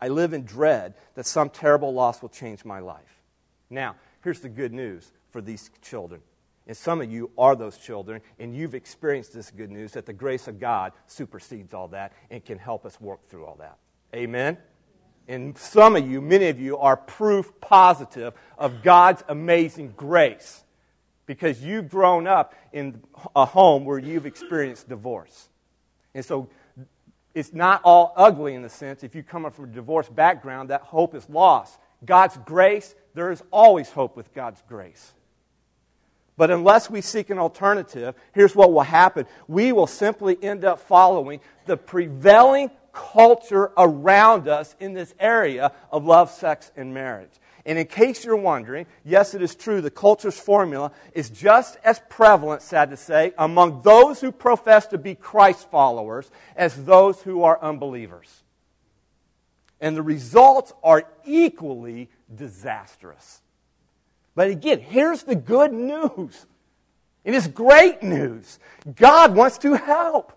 I 0.00 0.08
live 0.08 0.32
in 0.32 0.44
dread 0.44 0.94
that 1.14 1.26
some 1.26 1.50
terrible 1.50 1.92
loss 1.92 2.22
will 2.22 2.28
change 2.28 2.64
my 2.64 2.78
life. 2.78 3.22
Now, 3.70 3.96
here's 4.22 4.40
the 4.40 4.48
good 4.48 4.72
news 4.72 5.10
for 5.30 5.40
these 5.40 5.70
children. 5.82 6.20
And 6.66 6.76
some 6.76 7.00
of 7.00 7.10
you 7.10 7.30
are 7.38 7.56
those 7.56 7.78
children, 7.78 8.20
and 8.38 8.54
you've 8.54 8.74
experienced 8.74 9.32
this 9.32 9.50
good 9.50 9.70
news 9.70 9.92
that 9.92 10.04
the 10.04 10.12
grace 10.12 10.48
of 10.48 10.60
God 10.60 10.92
supersedes 11.06 11.72
all 11.72 11.88
that 11.88 12.12
and 12.30 12.44
can 12.44 12.58
help 12.58 12.84
us 12.84 13.00
work 13.00 13.26
through 13.28 13.46
all 13.46 13.56
that. 13.56 13.78
Amen? 14.14 14.58
And 15.26 15.56
some 15.56 15.96
of 15.96 16.08
you, 16.08 16.20
many 16.20 16.48
of 16.48 16.60
you, 16.60 16.78
are 16.78 16.96
proof 16.96 17.52
positive 17.60 18.34
of 18.58 18.82
God's 18.82 19.22
amazing 19.28 19.94
grace 19.96 20.62
because 21.26 21.62
you've 21.62 21.90
grown 21.90 22.26
up 22.26 22.54
in 22.72 23.02
a 23.34 23.44
home 23.44 23.84
where 23.84 23.98
you've 23.98 24.26
experienced 24.26 24.88
divorce. 24.88 25.48
And 26.14 26.24
so 26.24 26.48
it's 27.38 27.54
not 27.54 27.80
all 27.84 28.12
ugly 28.16 28.54
in 28.54 28.62
the 28.62 28.68
sense 28.68 29.02
if 29.02 29.14
you 29.14 29.22
come 29.22 29.50
from 29.50 29.64
a 29.64 29.68
divorce 29.68 30.08
background, 30.08 30.70
that 30.70 30.82
hope 30.82 31.14
is 31.14 31.28
lost. 31.28 31.78
God's 32.04 32.36
grace 32.44 32.94
there 33.18 33.32
is 33.32 33.42
always 33.50 33.90
hope 33.90 34.16
with 34.16 34.32
God's 34.32 34.62
grace. 34.68 35.12
But 36.36 36.52
unless 36.52 36.88
we 36.88 37.00
seek 37.00 37.30
an 37.30 37.38
alternative, 37.38 38.14
here's 38.32 38.54
what 38.54 38.72
will 38.72 38.82
happen. 38.82 39.26
We 39.48 39.72
will 39.72 39.88
simply 39.88 40.38
end 40.40 40.64
up 40.64 40.78
following 40.78 41.40
the 41.66 41.76
prevailing 41.76 42.70
culture 42.92 43.72
around 43.76 44.46
us 44.46 44.76
in 44.78 44.92
this 44.92 45.14
area 45.18 45.72
of 45.90 46.04
love, 46.04 46.30
sex, 46.30 46.70
and 46.76 46.94
marriage. 46.94 47.32
And 47.68 47.78
in 47.78 47.86
case 47.86 48.24
you're 48.24 48.34
wondering, 48.34 48.86
yes, 49.04 49.34
it 49.34 49.42
is 49.42 49.54
true, 49.54 49.82
the 49.82 49.90
culture's 49.90 50.40
formula 50.40 50.90
is 51.12 51.28
just 51.28 51.76
as 51.84 52.00
prevalent, 52.08 52.62
sad 52.62 52.88
to 52.88 52.96
say, 52.96 53.34
among 53.36 53.82
those 53.82 54.22
who 54.22 54.32
profess 54.32 54.86
to 54.86 54.96
be 54.96 55.14
Christ 55.14 55.70
followers 55.70 56.30
as 56.56 56.82
those 56.86 57.20
who 57.20 57.42
are 57.42 57.62
unbelievers. 57.62 58.42
And 59.82 59.94
the 59.94 60.02
results 60.02 60.72
are 60.82 61.04
equally 61.26 62.08
disastrous. 62.34 63.42
But 64.34 64.48
again, 64.48 64.80
here's 64.80 65.24
the 65.24 65.36
good 65.36 65.74
news 65.74 66.46
it's 67.22 67.48
great 67.48 68.02
news. 68.02 68.58
God 68.96 69.34
wants 69.34 69.58
to 69.58 69.74
help. 69.74 70.32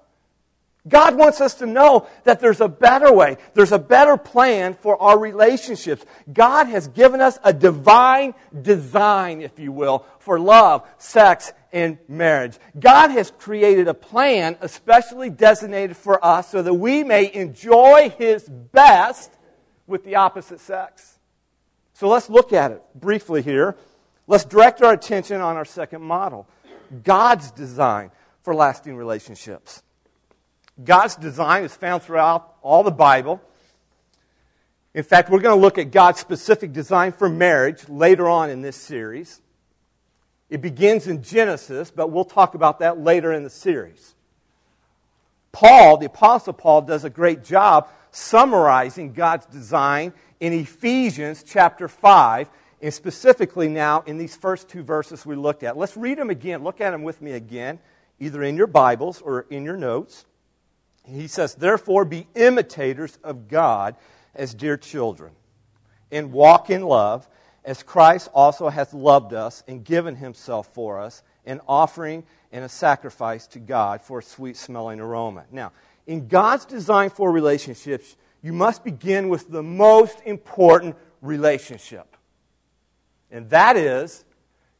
God 0.87 1.15
wants 1.15 1.41
us 1.41 1.55
to 1.55 1.67
know 1.67 2.07
that 2.23 2.39
there's 2.39 2.59
a 2.59 2.67
better 2.67 3.13
way. 3.13 3.37
There's 3.53 3.71
a 3.71 3.79
better 3.79 4.17
plan 4.17 4.73
for 4.73 4.99
our 4.99 5.17
relationships. 5.17 6.03
God 6.31 6.67
has 6.67 6.87
given 6.87 7.21
us 7.21 7.37
a 7.43 7.53
divine 7.53 8.33
design, 8.59 9.41
if 9.41 9.59
you 9.59 9.71
will, 9.71 10.05
for 10.19 10.39
love, 10.39 10.87
sex, 10.97 11.53
and 11.71 11.99
marriage. 12.07 12.57
God 12.79 13.09
has 13.09 13.29
created 13.29 13.87
a 13.87 13.93
plan 13.93 14.57
especially 14.61 15.29
designated 15.29 15.97
for 15.97 16.23
us 16.25 16.49
so 16.49 16.63
that 16.63 16.73
we 16.73 17.03
may 17.03 17.31
enjoy 17.31 18.11
His 18.17 18.49
best 18.49 19.31
with 19.85 20.03
the 20.03 20.15
opposite 20.15 20.59
sex. 20.59 21.19
So 21.93 22.07
let's 22.07 22.29
look 22.29 22.53
at 22.53 22.71
it 22.71 22.81
briefly 22.95 23.43
here. 23.43 23.77
Let's 24.25 24.45
direct 24.45 24.81
our 24.81 24.93
attention 24.93 25.41
on 25.41 25.57
our 25.57 25.65
second 25.65 26.01
model 26.01 26.47
God's 27.03 27.51
design 27.51 28.09
for 28.41 28.55
lasting 28.55 28.95
relationships. 28.95 29.83
God's 30.83 31.15
design 31.15 31.63
is 31.63 31.75
found 31.75 32.03
throughout 32.03 32.55
all 32.61 32.83
the 32.83 32.91
Bible. 32.91 33.41
In 34.93 35.03
fact, 35.03 35.29
we're 35.29 35.39
going 35.39 35.55
to 35.55 35.61
look 35.61 35.77
at 35.77 35.91
God's 35.91 36.19
specific 36.19 36.73
design 36.73 37.11
for 37.13 37.29
marriage 37.29 37.87
later 37.87 38.27
on 38.27 38.49
in 38.49 38.61
this 38.61 38.75
series. 38.75 39.41
It 40.49 40.61
begins 40.61 41.07
in 41.07 41.23
Genesis, 41.23 41.91
but 41.91 42.11
we'll 42.11 42.25
talk 42.25 42.55
about 42.55 42.79
that 42.79 42.99
later 42.99 43.31
in 43.31 43.43
the 43.43 43.49
series. 43.49 44.15
Paul, 45.53 45.97
the 45.97 46.07
Apostle 46.07 46.53
Paul, 46.53 46.81
does 46.81 47.05
a 47.05 47.09
great 47.09 47.43
job 47.43 47.89
summarizing 48.11 49.13
God's 49.13 49.45
design 49.45 50.13
in 50.41 50.51
Ephesians 50.51 51.43
chapter 51.43 51.87
5, 51.87 52.49
and 52.81 52.93
specifically 52.93 53.69
now 53.69 54.01
in 54.01 54.17
these 54.17 54.35
first 54.35 54.67
two 54.67 54.83
verses 54.83 55.25
we 55.25 55.35
looked 55.35 55.63
at. 55.63 55.77
Let's 55.77 55.95
read 55.95 56.17
them 56.17 56.29
again. 56.29 56.63
Look 56.63 56.81
at 56.81 56.91
them 56.91 57.03
with 57.03 57.21
me 57.21 57.31
again, 57.31 57.79
either 58.19 58.43
in 58.43 58.57
your 58.57 58.67
Bibles 58.67 59.21
or 59.21 59.45
in 59.49 59.63
your 59.63 59.77
notes. 59.77 60.25
He 61.05 61.27
says, 61.27 61.55
Therefore, 61.55 62.05
be 62.05 62.27
imitators 62.35 63.17
of 63.23 63.47
God 63.47 63.95
as 64.35 64.53
dear 64.53 64.77
children, 64.77 65.33
and 66.11 66.31
walk 66.31 66.69
in 66.69 66.83
love, 66.83 67.27
as 67.63 67.83
Christ 67.83 68.29
also 68.33 68.69
hath 68.69 68.93
loved 68.93 69.33
us 69.33 69.63
and 69.67 69.83
given 69.83 70.15
himself 70.15 70.73
for 70.73 70.99
us, 70.99 71.21
an 71.45 71.61
offering 71.67 72.23
and 72.51 72.63
a 72.63 72.69
sacrifice 72.69 73.47
to 73.47 73.59
God 73.59 74.01
for 74.01 74.19
a 74.19 74.23
sweet 74.23 74.57
smelling 74.57 74.99
aroma. 74.99 75.45
Now, 75.51 75.71
in 76.07 76.27
God's 76.27 76.65
design 76.65 77.09
for 77.09 77.31
relationships, 77.31 78.15
you 78.41 78.53
must 78.53 78.83
begin 78.83 79.29
with 79.29 79.49
the 79.49 79.63
most 79.63 80.19
important 80.25 80.95
relationship, 81.21 82.15
and 83.29 83.49
that 83.51 83.77
is 83.77 84.25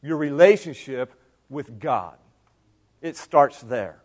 your 0.02 0.16
relationship 0.16 1.14
with 1.48 1.78
God. 1.78 2.16
It 3.00 3.16
starts 3.16 3.60
there. 3.60 4.01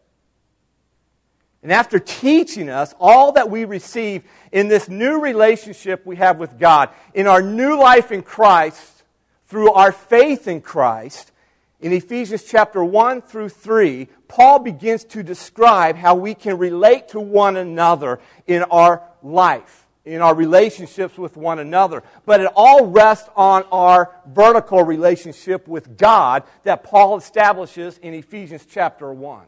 And 1.63 1.71
after 1.71 1.99
teaching 1.99 2.69
us 2.69 2.93
all 2.99 3.33
that 3.33 3.49
we 3.49 3.65
receive 3.65 4.23
in 4.51 4.67
this 4.67 4.87
new 4.87 5.19
relationship 5.19 6.05
we 6.05 6.17
have 6.17 6.37
with 6.37 6.59
God, 6.59 6.89
in 7.13 7.27
our 7.27 7.41
new 7.41 7.77
life 7.77 8.11
in 8.11 8.21
Christ, 8.21 9.03
through 9.47 9.71
our 9.71 9.91
faith 9.91 10.47
in 10.47 10.61
Christ, 10.61 11.31
in 11.79 11.93
Ephesians 11.93 12.43
chapter 12.43 12.83
1 12.83 13.21
through 13.21 13.49
3, 13.49 14.07
Paul 14.27 14.59
begins 14.59 15.03
to 15.05 15.23
describe 15.23 15.95
how 15.95 16.15
we 16.15 16.33
can 16.33 16.57
relate 16.57 17.09
to 17.09 17.19
one 17.19 17.55
another 17.55 18.19
in 18.47 18.63
our 18.63 19.03
life, 19.21 19.87
in 20.03 20.21
our 20.21 20.33
relationships 20.33 21.17
with 21.17 21.37
one 21.37 21.59
another. 21.59 22.01
But 22.25 22.41
it 22.41 22.51
all 22.55 22.87
rests 22.87 23.29
on 23.35 23.63
our 23.71 24.11
vertical 24.25 24.83
relationship 24.83 25.67
with 25.67 25.97
God 25.97 26.43
that 26.63 26.83
Paul 26.83 27.17
establishes 27.17 27.99
in 27.99 28.13
Ephesians 28.13 28.65
chapter 28.69 29.13
1. 29.13 29.45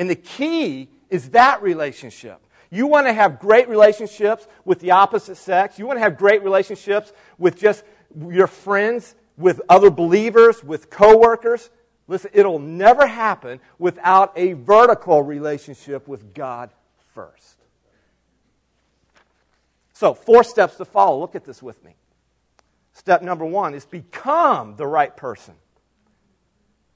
And 0.00 0.08
the 0.08 0.16
key 0.16 0.88
is 1.10 1.28
that 1.30 1.62
relationship. 1.62 2.40
You 2.70 2.86
want 2.86 3.06
to 3.06 3.12
have 3.12 3.38
great 3.38 3.68
relationships 3.68 4.48
with 4.64 4.80
the 4.80 4.92
opposite 4.92 5.36
sex. 5.36 5.78
You 5.78 5.86
want 5.86 5.98
to 5.98 6.02
have 6.02 6.16
great 6.16 6.42
relationships 6.42 7.12
with 7.36 7.58
just 7.58 7.84
your 8.30 8.46
friends, 8.46 9.14
with 9.36 9.60
other 9.68 9.90
believers, 9.90 10.64
with 10.64 10.88
coworkers. 10.88 11.68
Listen, 12.08 12.30
it'll 12.32 12.58
never 12.58 13.06
happen 13.06 13.60
without 13.78 14.32
a 14.36 14.54
vertical 14.54 15.22
relationship 15.22 16.08
with 16.08 16.32
God 16.32 16.70
first. 17.14 17.56
So, 19.92 20.14
four 20.14 20.44
steps 20.44 20.76
to 20.76 20.86
follow. 20.86 21.20
Look 21.20 21.34
at 21.34 21.44
this 21.44 21.62
with 21.62 21.84
me. 21.84 21.94
Step 22.94 23.20
number 23.20 23.44
one 23.44 23.74
is 23.74 23.84
become 23.84 24.76
the 24.76 24.86
right 24.86 25.14
person. 25.14 25.56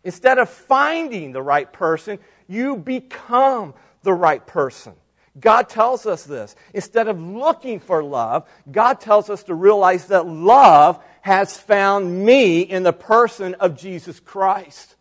Instead 0.05 0.39
of 0.39 0.49
finding 0.49 1.33
the 1.33 1.43
right 1.43 1.73
person, 1.73 2.19
you 2.47 2.77
become 2.77 3.75
the 4.03 4.13
right 4.13 4.47
person. 4.47 4.93
God 5.41 5.69
tells 5.69 6.07
us 6.07 6.25
this. 6.25 6.55
Instead 6.73 7.09
of 7.09 7.21
looking 7.21 7.81
for 7.81 8.05
love, 8.05 8.49
God 8.71 9.01
tells 9.01 9.29
us 9.31 9.43
to 9.45 9.55
realize 9.55 10.07
that 10.07 10.27
love 10.27 11.03
has 11.23 11.59
found 11.59 12.25
me 12.25 12.61
in 12.61 12.83
the 12.83 12.93
person 12.93 13.55
of 13.55 13.77
Jesus 13.77 14.21
Christ. 14.21 14.95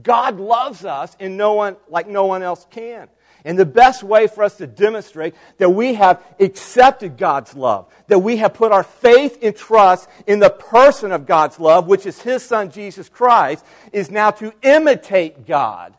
God 0.00 0.38
loves 0.38 0.84
us 0.84 1.16
and 1.20 1.36
no 1.36 1.54
one 1.54 1.76
like 1.88 2.08
no 2.08 2.26
one 2.26 2.42
else 2.42 2.66
can. 2.70 3.08
And 3.44 3.58
the 3.58 3.66
best 3.66 4.02
way 4.02 4.28
for 4.28 4.44
us 4.44 4.56
to 4.58 4.66
demonstrate 4.66 5.34
that 5.58 5.70
we 5.70 5.94
have 5.94 6.22
accepted 6.38 7.16
God's 7.16 7.56
love, 7.56 7.92
that 8.06 8.20
we 8.20 8.36
have 8.36 8.54
put 8.54 8.70
our 8.70 8.84
faith 8.84 9.38
and 9.42 9.54
trust 9.54 10.08
in 10.26 10.38
the 10.38 10.50
person 10.50 11.10
of 11.10 11.26
God's 11.26 11.58
love, 11.58 11.88
which 11.88 12.06
is 12.06 12.22
His 12.22 12.42
Son 12.42 12.70
Jesus 12.70 13.08
Christ, 13.08 13.64
is 13.92 14.10
now 14.10 14.30
to 14.32 14.52
imitate 14.62 15.46
God 15.46 15.94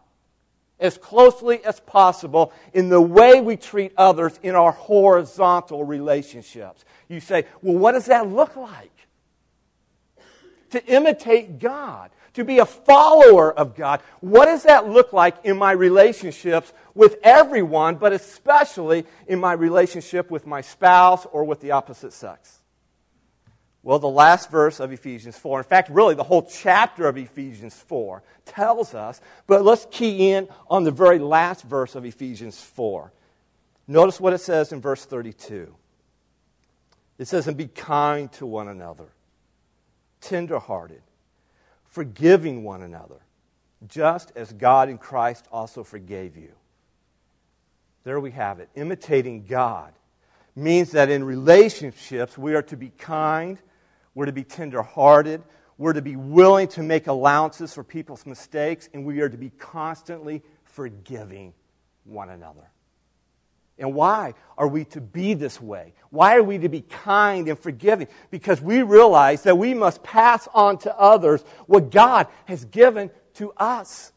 as 0.79 0.97
closely 0.97 1.63
as 1.63 1.79
possible 1.79 2.51
in 2.73 2.89
the 2.89 3.01
way 3.01 3.41
we 3.41 3.55
treat 3.55 3.93
others 3.97 4.39
in 4.43 4.55
our 4.55 4.71
horizontal 4.71 5.83
relationships. 5.83 6.83
You 7.07 7.19
say, 7.19 7.45
well, 7.61 7.77
what 7.77 7.93
does 7.93 8.05
that 8.05 8.27
look 8.27 8.55
like? 8.55 8.91
To 10.71 10.85
imitate 10.85 11.59
God, 11.59 12.09
to 12.33 12.43
be 12.43 12.59
a 12.59 12.65
follower 12.65 13.53
of 13.53 13.75
God. 13.75 14.01
What 14.19 14.45
does 14.45 14.63
that 14.63 14.89
look 14.89 15.13
like 15.13 15.35
in 15.43 15.57
my 15.57 15.71
relationships 15.71 16.73
with 16.95 17.17
everyone, 17.23 17.95
but 17.95 18.13
especially 18.13 19.05
in 19.27 19.39
my 19.39 19.53
relationship 19.53 20.31
with 20.31 20.47
my 20.47 20.61
spouse 20.61 21.25
or 21.31 21.43
with 21.43 21.61
the 21.61 21.71
opposite 21.71 22.13
sex? 22.13 22.59
Well, 23.83 23.99
the 23.99 24.07
last 24.07 24.49
verse 24.49 24.79
of 24.79 24.93
Ephesians 24.93 25.37
4, 25.37 25.59
in 25.59 25.65
fact, 25.65 25.89
really 25.89 26.15
the 26.15 26.23
whole 26.23 26.43
chapter 26.43 27.05
of 27.05 27.17
Ephesians 27.17 27.75
4 27.75 28.23
tells 28.45 28.95
us, 28.95 29.19
but 29.45 29.63
let's 29.63 29.85
key 29.91 30.31
in 30.31 30.47
on 30.69 30.85
the 30.85 30.91
very 30.91 31.19
last 31.19 31.63
verse 31.63 31.93
of 31.93 32.05
Ephesians 32.05 32.61
4. 32.61 33.11
Notice 33.85 34.21
what 34.21 34.31
it 34.31 34.39
says 34.39 34.71
in 34.71 34.79
verse 34.79 35.03
32. 35.03 35.75
It 37.17 37.27
says, 37.27 37.47
And 37.47 37.57
be 37.57 37.67
kind 37.67 38.31
to 38.33 38.45
one 38.45 38.69
another, 38.69 39.09
tenderhearted, 40.21 41.01
forgiving 41.93 42.63
one 42.63 42.81
another, 42.81 43.21
just 43.87 44.33
as 44.35 44.51
God 44.51 44.89
in 44.89 44.97
Christ 44.97 45.47
also 45.51 45.83
forgave 45.83 46.35
you. 46.35 46.51
There 48.03 48.19
we 48.19 48.31
have 48.31 48.59
it. 48.59 48.67
Imitating 48.75 49.45
God 49.45 49.93
means 50.55 50.91
that 50.91 51.09
in 51.09 51.23
relationships 51.23 52.37
we 52.37 52.53
are 52.53 52.61
to 52.63 52.75
be 52.75 52.89
kind 52.89 53.57
we're 54.15 54.25
to 54.25 54.31
be 54.31 54.43
tenderhearted. 54.43 55.43
We're 55.77 55.93
to 55.93 56.01
be 56.01 56.15
willing 56.15 56.67
to 56.69 56.83
make 56.83 57.07
allowances 57.07 57.73
for 57.73 57.83
people's 57.83 58.25
mistakes, 58.25 58.89
and 58.93 59.05
we 59.05 59.21
are 59.21 59.29
to 59.29 59.37
be 59.37 59.49
constantly 59.49 60.43
forgiving 60.63 61.53
one 62.03 62.29
another. 62.29 62.69
And 63.83 63.93
why 63.93 64.33
are 64.57 64.67
we 64.69 64.85
to 64.85 65.01
be 65.01 65.33
this 65.33 65.59
way? 65.61 65.93
Why 66.09 66.37
are 66.37 66.43
we 66.43 66.57
to 66.57 66.69
be 66.69 66.83
kind 66.83 67.49
and 67.49 67.59
forgiving? 67.59 68.07
Because 68.31 68.61
we 68.61 68.81
realize 68.81 69.43
that 69.43 69.57
we 69.57 69.73
must 69.73 70.01
pass 70.01 70.47
on 70.53 70.77
to 70.79 70.97
others 70.97 71.43
what 71.67 71.91
God 71.91 72.27
has 72.45 72.63
given 72.63 73.11
to 73.33 73.51
us. 73.57 74.13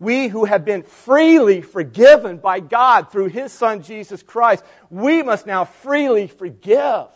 We 0.00 0.26
who 0.26 0.44
have 0.44 0.64
been 0.64 0.82
freely 0.82 1.60
forgiven 1.60 2.38
by 2.38 2.58
God 2.58 3.12
through 3.12 3.28
His 3.28 3.52
Son 3.52 3.80
Jesus 3.80 4.24
Christ, 4.24 4.64
we 4.90 5.22
must 5.22 5.46
now 5.46 5.66
freely 5.66 6.26
forgive. 6.26 7.06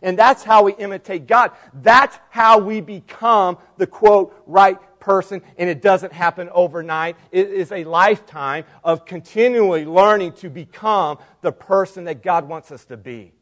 And 0.00 0.18
that's 0.18 0.42
how 0.42 0.62
we 0.62 0.72
imitate 0.72 1.26
God. 1.26 1.50
That's 1.74 2.18
how 2.30 2.58
we 2.58 2.80
become 2.80 3.58
the 3.76 3.86
quote, 3.86 4.34
right 4.46 4.78
person. 5.04 5.42
And 5.58 5.68
it 5.68 5.82
doesn't 5.82 6.12
happen 6.12 6.48
overnight. 6.52 7.16
It 7.30 7.50
is 7.50 7.70
a 7.70 7.84
lifetime 7.84 8.64
of 8.82 9.04
continually 9.04 9.84
learning 9.84 10.32
to 10.34 10.48
become 10.48 11.18
the 11.42 11.52
person 11.52 12.04
that 12.04 12.22
God 12.22 12.48
wants 12.48 12.72
us 12.72 12.84
to 12.86 12.96
be. 12.96 13.32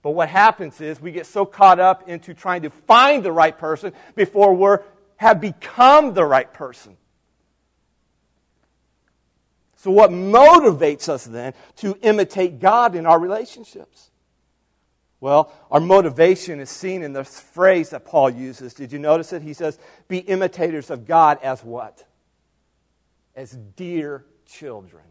But 0.00 0.12
what 0.12 0.28
happens 0.28 0.80
is 0.80 1.00
we 1.00 1.12
get 1.12 1.26
so 1.26 1.44
caught 1.44 1.78
up 1.78 2.08
into 2.08 2.34
trying 2.34 2.62
to 2.62 2.70
find 2.70 3.22
the 3.22 3.30
right 3.30 3.56
person 3.56 3.92
before 4.16 4.54
we 4.54 4.82
have 5.16 5.40
become 5.40 6.14
the 6.14 6.24
right 6.24 6.52
person. 6.52 6.96
So, 9.76 9.90
what 9.90 10.10
motivates 10.10 11.08
us 11.08 11.24
then 11.24 11.54
to 11.76 11.98
imitate 12.02 12.60
God 12.60 12.94
in 12.94 13.04
our 13.04 13.18
relationships? 13.18 14.11
Well, 15.22 15.52
our 15.70 15.78
motivation 15.78 16.58
is 16.58 16.68
seen 16.68 17.04
in 17.04 17.12
the 17.12 17.22
phrase 17.22 17.90
that 17.90 18.04
Paul 18.04 18.30
uses. 18.30 18.74
Did 18.74 18.90
you 18.90 18.98
notice 18.98 19.32
it? 19.32 19.40
He 19.40 19.52
says, 19.52 19.78
Be 20.08 20.18
imitators 20.18 20.90
of 20.90 21.06
God 21.06 21.38
as 21.44 21.62
what? 21.62 22.04
As 23.36 23.52
dear 23.76 24.24
children, 24.46 25.04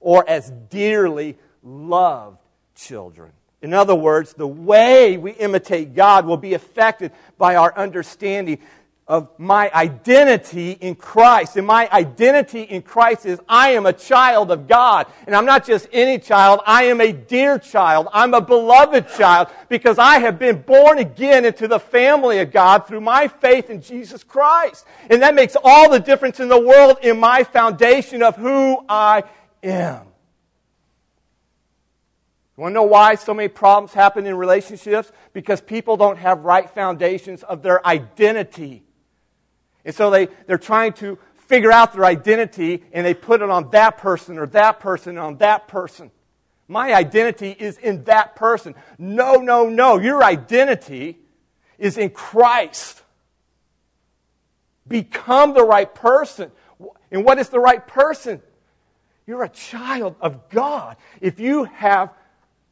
or 0.00 0.28
as 0.28 0.50
dearly 0.68 1.38
loved 1.62 2.36
children. 2.74 3.32
In 3.62 3.72
other 3.72 3.94
words, 3.94 4.34
the 4.34 4.46
way 4.46 5.16
we 5.16 5.30
imitate 5.30 5.94
God 5.94 6.26
will 6.26 6.36
be 6.36 6.52
affected 6.52 7.10
by 7.38 7.56
our 7.56 7.74
understanding 7.74 8.58
of 9.08 9.30
my 9.38 9.70
identity 9.72 10.72
in 10.72 10.94
Christ. 10.94 11.56
And 11.56 11.66
my 11.66 11.88
identity 11.90 12.60
in 12.60 12.82
Christ 12.82 13.24
is 13.24 13.40
I 13.48 13.70
am 13.70 13.86
a 13.86 13.92
child 13.92 14.50
of 14.50 14.68
God. 14.68 15.06
And 15.26 15.34
I'm 15.34 15.46
not 15.46 15.66
just 15.66 15.88
any 15.92 16.18
child, 16.18 16.60
I 16.66 16.84
am 16.84 17.00
a 17.00 17.10
dear 17.10 17.58
child. 17.58 18.08
I'm 18.12 18.34
a 18.34 18.40
beloved 18.42 19.08
child 19.16 19.48
because 19.70 19.98
I 19.98 20.18
have 20.18 20.38
been 20.38 20.60
born 20.60 20.98
again 20.98 21.46
into 21.46 21.66
the 21.66 21.80
family 21.80 22.40
of 22.40 22.52
God 22.52 22.86
through 22.86 23.00
my 23.00 23.28
faith 23.28 23.70
in 23.70 23.80
Jesus 23.80 24.22
Christ. 24.22 24.84
And 25.08 25.22
that 25.22 25.34
makes 25.34 25.56
all 25.64 25.90
the 25.90 26.00
difference 26.00 26.38
in 26.38 26.48
the 26.48 26.60
world 26.60 26.98
in 27.02 27.18
my 27.18 27.44
foundation 27.44 28.22
of 28.22 28.36
who 28.36 28.84
I 28.90 29.24
am. 29.62 30.02
You 32.58 32.62
want 32.62 32.72
to 32.72 32.74
know 32.74 32.82
why 32.82 33.14
so 33.14 33.32
many 33.32 33.48
problems 33.48 33.94
happen 33.94 34.26
in 34.26 34.34
relationships? 34.34 35.12
Because 35.32 35.60
people 35.62 35.96
don't 35.96 36.18
have 36.18 36.44
right 36.44 36.68
foundations 36.68 37.42
of 37.44 37.62
their 37.62 37.86
identity. 37.86 38.82
And 39.88 39.94
so 39.94 40.10
they, 40.10 40.28
they're 40.46 40.58
trying 40.58 40.92
to 40.94 41.18
figure 41.46 41.72
out 41.72 41.94
their 41.94 42.04
identity 42.04 42.84
and 42.92 43.06
they 43.06 43.14
put 43.14 43.40
it 43.40 43.48
on 43.48 43.70
that 43.70 43.96
person 43.96 44.36
or 44.36 44.44
that 44.48 44.80
person 44.80 45.16
on 45.16 45.38
that 45.38 45.66
person. 45.66 46.10
My 46.68 46.92
identity 46.92 47.56
is 47.58 47.78
in 47.78 48.04
that 48.04 48.36
person. 48.36 48.74
No, 48.98 49.36
no, 49.36 49.70
no. 49.70 49.98
Your 49.98 50.22
identity 50.22 51.16
is 51.78 51.96
in 51.96 52.10
Christ. 52.10 53.02
Become 54.86 55.54
the 55.54 55.64
right 55.64 55.94
person. 55.94 56.52
And 57.10 57.24
what 57.24 57.38
is 57.38 57.48
the 57.48 57.58
right 57.58 57.86
person? 57.86 58.42
You're 59.26 59.44
a 59.44 59.48
child 59.48 60.16
of 60.20 60.50
God. 60.50 60.98
If 61.22 61.40
you 61.40 61.64
have 61.64 62.12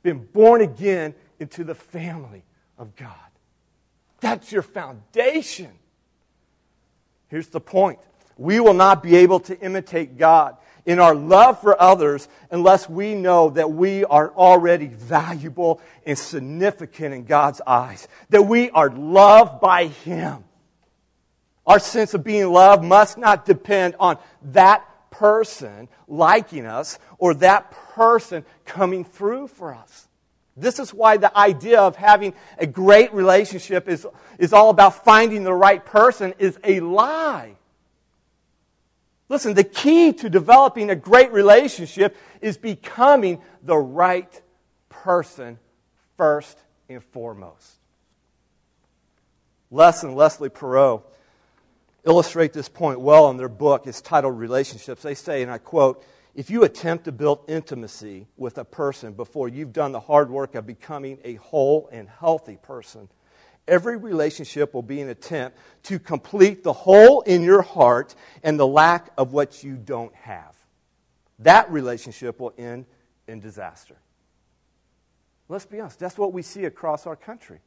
been 0.02 0.18
born 0.18 0.60
again 0.60 1.14
into 1.40 1.64
the 1.64 1.74
family 1.74 2.44
of 2.76 2.94
God. 2.94 3.14
That's 4.20 4.52
your 4.52 4.60
foundation. 4.60 5.70
Here's 7.28 7.48
the 7.48 7.60
point 7.60 7.98
we 8.36 8.60
will 8.60 8.74
not 8.74 9.02
be 9.02 9.16
able 9.16 9.40
to 9.40 9.58
imitate 9.58 10.18
God 10.18 10.56
in 10.84 11.00
our 11.00 11.14
love 11.14 11.60
for 11.60 11.80
others 11.80 12.28
unless 12.50 12.88
we 12.88 13.14
know 13.14 13.50
that 13.50 13.72
we 13.72 14.04
are 14.04 14.30
already 14.34 14.86
valuable 14.86 15.80
and 16.06 16.16
significant 16.18 17.14
in 17.14 17.24
God's 17.24 17.60
eyes, 17.66 18.06
that 18.30 18.42
we 18.42 18.70
are 18.70 18.90
loved 18.90 19.60
by 19.60 19.86
Him. 19.86 20.44
Our 21.66 21.80
sense 21.80 22.14
of 22.14 22.22
being 22.22 22.46
loved 22.46 22.84
must 22.84 23.18
not 23.18 23.44
depend 23.44 23.96
on 23.98 24.18
that 24.52 24.88
person 25.10 25.88
liking 26.06 26.66
us 26.66 26.98
or 27.18 27.34
that 27.34 27.70
person 27.70 28.44
coming 28.64 29.04
through 29.04 29.48
for 29.48 29.74
us. 29.74 30.06
This 30.56 30.78
is 30.78 30.94
why 30.94 31.18
the 31.18 31.36
idea 31.36 31.80
of 31.80 31.96
having 31.96 32.32
a 32.58 32.66
great 32.66 33.12
relationship 33.12 33.88
is, 33.88 34.06
is 34.38 34.52
all 34.52 34.70
about 34.70 35.04
finding 35.04 35.44
the 35.44 35.52
right 35.52 35.84
person 35.84 36.34
is 36.38 36.58
a 36.64 36.80
lie. 36.80 37.56
Listen, 39.28 39.54
the 39.54 39.64
key 39.64 40.12
to 40.14 40.30
developing 40.30 40.88
a 40.88 40.96
great 40.96 41.32
relationship 41.32 42.16
is 42.40 42.56
becoming 42.56 43.42
the 43.62 43.76
right 43.76 44.40
person 44.88 45.58
first 46.16 46.58
and 46.88 47.02
foremost. 47.02 47.74
Les 49.70 50.04
and 50.04 50.14
Leslie 50.14 50.48
Parrott 50.48 51.02
illustrate 52.04 52.52
this 52.52 52.68
point 52.68 53.00
well 53.00 53.28
in 53.30 53.36
their 53.36 53.48
book. 53.48 53.86
It's 53.86 54.00
titled 54.00 54.38
Relationships. 54.38 55.02
They 55.02 55.14
say, 55.14 55.42
and 55.42 55.50
I 55.50 55.58
quote, 55.58 56.04
if 56.36 56.50
you 56.50 56.64
attempt 56.64 57.06
to 57.06 57.12
build 57.12 57.40
intimacy 57.48 58.26
with 58.36 58.58
a 58.58 58.64
person 58.64 59.14
before 59.14 59.48
you've 59.48 59.72
done 59.72 59.92
the 59.92 60.00
hard 60.00 60.28
work 60.28 60.54
of 60.54 60.66
becoming 60.66 61.18
a 61.24 61.36
whole 61.36 61.88
and 61.90 62.06
healthy 62.10 62.58
person, 62.62 63.08
every 63.66 63.96
relationship 63.96 64.74
will 64.74 64.82
be 64.82 65.00
an 65.00 65.08
attempt 65.08 65.56
to 65.84 65.98
complete 65.98 66.62
the 66.62 66.74
hole 66.74 67.22
in 67.22 67.42
your 67.42 67.62
heart 67.62 68.14
and 68.42 68.60
the 68.60 68.66
lack 68.66 69.08
of 69.16 69.32
what 69.32 69.64
you 69.64 69.76
don't 69.76 70.14
have. 70.14 70.54
That 71.38 71.70
relationship 71.72 72.38
will 72.38 72.52
end 72.58 72.84
in 73.26 73.40
disaster. 73.40 73.96
Let's 75.48 75.64
be 75.64 75.80
honest, 75.80 75.98
that's 75.98 76.18
what 76.18 76.34
we 76.34 76.42
see 76.42 76.66
across 76.66 77.06
our 77.06 77.16
country. 77.16 77.60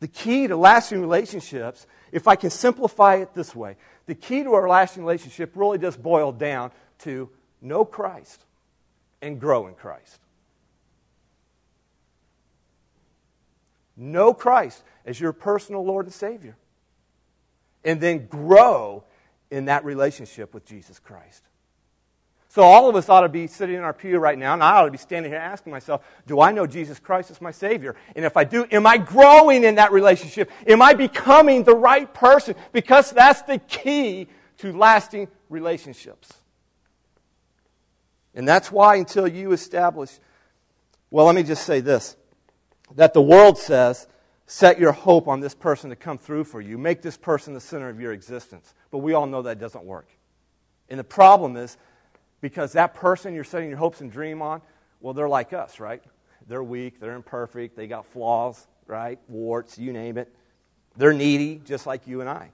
The 0.00 0.08
key 0.08 0.48
to 0.48 0.56
lasting 0.56 1.00
relationships, 1.00 1.86
if 2.10 2.26
I 2.26 2.34
can 2.34 2.50
simplify 2.50 3.16
it 3.16 3.32
this 3.32 3.54
way, 3.54 3.76
the 4.06 4.14
key 4.14 4.42
to 4.42 4.54
our 4.54 4.68
lasting 4.68 5.04
relationship 5.04 5.52
really 5.54 5.78
does 5.78 5.96
boil 5.96 6.32
down 6.32 6.70
to 7.00 7.30
know 7.60 7.84
Christ 7.84 8.40
and 9.22 9.40
grow 9.40 9.66
in 9.66 9.74
Christ. 9.74 10.20
Know 13.96 14.34
Christ 14.34 14.82
as 15.04 15.18
your 15.18 15.32
personal 15.32 15.84
Lord 15.84 16.06
and 16.06 16.14
Savior. 16.14 16.56
And 17.84 18.00
then 18.00 18.26
grow 18.26 19.04
in 19.50 19.66
that 19.66 19.84
relationship 19.84 20.52
with 20.52 20.66
Jesus 20.66 20.98
Christ. 20.98 21.42
So, 22.48 22.62
all 22.62 22.88
of 22.88 22.96
us 22.96 23.08
ought 23.08 23.20
to 23.20 23.28
be 23.28 23.46
sitting 23.46 23.76
in 23.76 23.82
our 23.82 23.92
pew 23.92 24.18
right 24.18 24.38
now, 24.38 24.54
and 24.54 24.62
I 24.62 24.76
ought 24.76 24.86
to 24.86 24.90
be 24.90 24.98
standing 24.98 25.30
here 25.30 25.40
asking 25.40 25.72
myself, 25.72 26.02
Do 26.26 26.40
I 26.40 26.52
know 26.52 26.66
Jesus 26.66 26.98
Christ 26.98 27.30
as 27.30 27.40
my 27.40 27.50
Savior? 27.50 27.96
And 28.14 28.24
if 28.24 28.36
I 28.36 28.44
do, 28.44 28.66
am 28.72 28.86
I 28.86 28.96
growing 28.96 29.62
in 29.62 29.74
that 29.74 29.92
relationship? 29.92 30.50
Am 30.66 30.80
I 30.80 30.94
becoming 30.94 31.64
the 31.64 31.76
right 31.76 32.12
person? 32.14 32.54
Because 32.72 33.10
that's 33.10 33.42
the 33.42 33.58
key 33.58 34.28
to 34.58 34.72
lasting 34.72 35.28
relationships. 35.50 36.32
And 38.36 38.46
that's 38.46 38.70
why, 38.70 38.96
until 38.96 39.26
you 39.26 39.52
establish, 39.52 40.10
well, 41.10 41.26
let 41.26 41.34
me 41.34 41.42
just 41.42 41.64
say 41.64 41.80
this 41.80 42.16
that 42.94 43.14
the 43.14 43.22
world 43.22 43.58
says, 43.58 44.06
set 44.46 44.78
your 44.78 44.92
hope 44.92 45.26
on 45.26 45.40
this 45.40 45.54
person 45.54 45.90
to 45.90 45.96
come 45.96 46.18
through 46.18 46.44
for 46.44 46.60
you, 46.60 46.78
make 46.78 47.02
this 47.02 47.16
person 47.16 47.52
the 47.52 47.60
center 47.60 47.88
of 47.88 48.00
your 48.00 48.12
existence. 48.12 48.72
But 48.92 48.98
we 48.98 49.14
all 49.14 49.26
know 49.26 49.42
that 49.42 49.58
doesn't 49.58 49.84
work. 49.84 50.06
And 50.88 51.00
the 51.00 51.04
problem 51.04 51.56
is, 51.56 51.76
because 52.40 52.74
that 52.74 52.94
person 52.94 53.34
you're 53.34 53.42
setting 53.42 53.68
your 53.68 53.78
hopes 53.78 54.00
and 54.00 54.12
dream 54.12 54.40
on, 54.42 54.62
well, 55.00 55.14
they're 55.14 55.28
like 55.28 55.52
us, 55.52 55.80
right? 55.80 56.02
They're 56.46 56.62
weak, 56.62 57.00
they're 57.00 57.16
imperfect, 57.16 57.74
they 57.74 57.88
got 57.88 58.06
flaws, 58.06 58.68
right? 58.86 59.18
Warts, 59.26 59.78
you 59.78 59.92
name 59.92 60.16
it. 60.16 60.32
They're 60.96 61.12
needy, 61.12 61.60
just 61.64 61.86
like 61.86 62.06
you 62.06 62.20
and 62.20 62.30
I. 62.30 62.50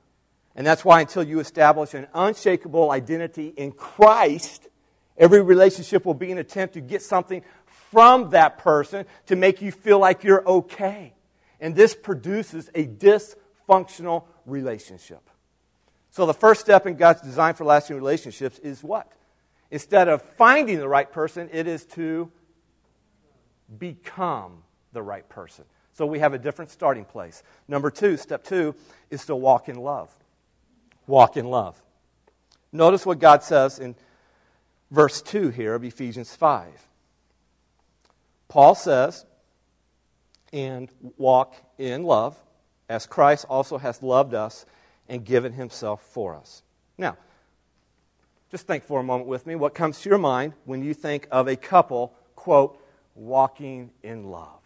And 0.56 0.66
that's 0.66 0.84
why 0.84 1.00
until 1.00 1.22
you 1.22 1.40
establish 1.40 1.92
an 1.92 2.06
unshakable 2.14 2.90
identity 2.90 3.48
in 3.48 3.72
Christ, 3.72 4.68
Every 5.22 5.40
relationship 5.40 6.04
will 6.04 6.14
be 6.14 6.32
an 6.32 6.38
attempt 6.38 6.74
to 6.74 6.80
get 6.80 7.00
something 7.00 7.44
from 7.92 8.30
that 8.30 8.58
person 8.58 9.06
to 9.26 9.36
make 9.36 9.62
you 9.62 9.70
feel 9.70 10.00
like 10.00 10.24
you're 10.24 10.44
okay. 10.44 11.14
And 11.60 11.76
this 11.76 11.94
produces 11.94 12.68
a 12.74 12.88
dysfunctional 12.88 14.24
relationship. 14.46 15.30
So, 16.10 16.26
the 16.26 16.34
first 16.34 16.60
step 16.60 16.88
in 16.88 16.96
God's 16.96 17.20
design 17.20 17.54
for 17.54 17.64
lasting 17.64 17.94
relationships 17.94 18.58
is 18.58 18.82
what? 18.82 19.12
Instead 19.70 20.08
of 20.08 20.22
finding 20.22 20.78
the 20.78 20.88
right 20.88 21.10
person, 21.10 21.48
it 21.52 21.68
is 21.68 21.86
to 21.86 22.28
become 23.78 24.64
the 24.92 25.02
right 25.02 25.28
person. 25.28 25.64
So, 25.92 26.04
we 26.04 26.18
have 26.18 26.34
a 26.34 26.38
different 26.38 26.72
starting 26.72 27.04
place. 27.04 27.44
Number 27.68 27.92
two, 27.92 28.16
step 28.16 28.42
two, 28.42 28.74
is 29.08 29.24
to 29.26 29.36
walk 29.36 29.68
in 29.68 29.76
love. 29.76 30.12
Walk 31.06 31.36
in 31.36 31.44
love. 31.44 31.80
Notice 32.72 33.06
what 33.06 33.20
God 33.20 33.44
says 33.44 33.78
in 33.78 33.94
verse 34.92 35.22
2 35.22 35.48
here 35.48 35.74
of 35.74 35.82
Ephesians 35.82 36.36
5. 36.36 36.68
Paul 38.48 38.74
says, 38.74 39.24
and 40.52 40.90
walk 41.16 41.54
in 41.78 42.04
love, 42.04 42.36
as 42.90 43.06
Christ 43.06 43.46
also 43.48 43.78
has 43.78 44.02
loved 44.02 44.34
us 44.34 44.66
and 45.08 45.24
given 45.24 45.54
himself 45.54 46.02
for 46.12 46.36
us. 46.36 46.62
Now, 46.98 47.16
just 48.50 48.66
think 48.66 48.84
for 48.84 49.00
a 49.00 49.02
moment 49.02 49.28
with 49.28 49.46
me. 49.46 49.54
What 49.54 49.74
comes 49.74 50.02
to 50.02 50.10
your 50.10 50.18
mind 50.18 50.52
when 50.66 50.84
you 50.84 50.92
think 50.92 51.26
of 51.30 51.48
a 51.48 51.56
couple, 51.56 52.12
quote, 52.36 52.78
walking 53.14 53.90
in 54.02 54.30
love? 54.30 54.60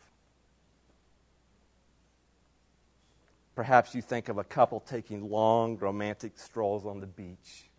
Perhaps 3.54 3.94
you 3.94 4.02
think 4.02 4.28
of 4.28 4.38
a 4.38 4.44
couple 4.44 4.80
taking 4.80 5.30
long 5.30 5.78
romantic 5.78 6.36
strolls 6.36 6.84
on 6.84 6.98
the 6.98 7.06
beach 7.06 7.70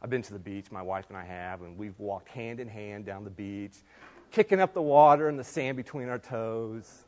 I've 0.00 0.10
been 0.10 0.22
to 0.22 0.32
the 0.32 0.38
beach, 0.38 0.70
my 0.70 0.82
wife 0.82 1.06
and 1.08 1.16
I 1.16 1.24
have, 1.24 1.62
and 1.62 1.76
we've 1.76 1.98
walked 1.98 2.28
hand 2.28 2.60
in 2.60 2.68
hand 2.68 3.04
down 3.04 3.24
the 3.24 3.30
beach, 3.30 3.74
kicking 4.30 4.60
up 4.60 4.72
the 4.72 4.82
water 4.82 5.28
and 5.28 5.38
the 5.38 5.44
sand 5.44 5.76
between 5.76 6.08
our 6.08 6.18
toes. 6.18 7.04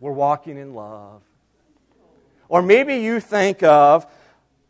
We're 0.00 0.12
walking 0.12 0.58
in 0.58 0.74
love. 0.74 1.22
Or 2.48 2.62
maybe 2.62 2.96
you 2.96 3.20
think 3.20 3.62
of, 3.62 4.06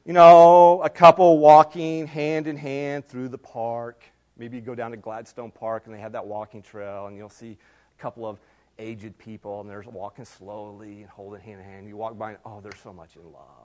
you 0.04 0.12
know, 0.12 0.82
a 0.82 0.90
couple 0.90 1.38
walking 1.38 2.06
hand 2.06 2.46
in 2.46 2.56
hand 2.56 3.06
through 3.06 3.28
the 3.28 3.38
park. 3.38 4.02
Maybe 4.36 4.56
you 4.56 4.62
go 4.62 4.74
down 4.74 4.90
to 4.90 4.96
Gladstone 4.98 5.50
Park 5.50 5.84
and 5.86 5.94
they 5.94 6.00
have 6.00 6.12
that 6.12 6.26
walking 6.26 6.60
trail, 6.60 7.06
and 7.06 7.16
you'll 7.16 7.30
see 7.30 7.56
a 7.98 8.02
couple 8.02 8.26
of 8.26 8.38
aged 8.78 9.16
people, 9.16 9.60
and 9.60 9.70
they're 9.70 9.84
walking 9.90 10.26
slowly 10.26 11.00
and 11.00 11.08
holding 11.08 11.40
hand 11.40 11.60
in 11.60 11.66
hand. 11.66 11.88
You 11.88 11.96
walk 11.96 12.18
by, 12.18 12.30
and 12.30 12.38
oh, 12.44 12.60
they're 12.60 12.72
so 12.82 12.92
much 12.92 13.16
in 13.16 13.24
love. 13.32 13.61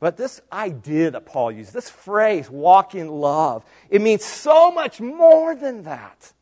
But 0.00 0.16
this 0.16 0.40
idea 0.52 1.10
that 1.10 1.26
Paul 1.26 1.50
used, 1.50 1.72
this 1.72 1.90
phrase, 1.90 2.48
walk 2.48 2.94
in 2.94 3.08
love, 3.08 3.64
it 3.90 4.00
means 4.00 4.24
so 4.24 4.70
much 4.70 5.00
more 5.00 5.56
than 5.56 5.82
that. 5.84 6.32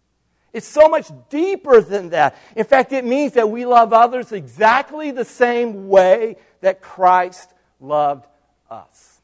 It's 0.53 0.67
so 0.67 0.89
much 0.89 1.11
deeper 1.31 1.81
than 1.81 2.11
that. 2.11 2.37
In 2.55 2.65
fact, 2.65 2.93
it 2.93 3.05
means 3.05 3.33
that 3.33 3.51
we 3.51 3.67
love 3.67 3.93
others 3.93 4.33
exactly 4.33 5.11
the 5.11 5.25
same 5.25 5.89
way 5.89 6.37
that 6.61 6.81
Christ 6.81 7.51
loved 7.81 8.27
us. 8.71 9.21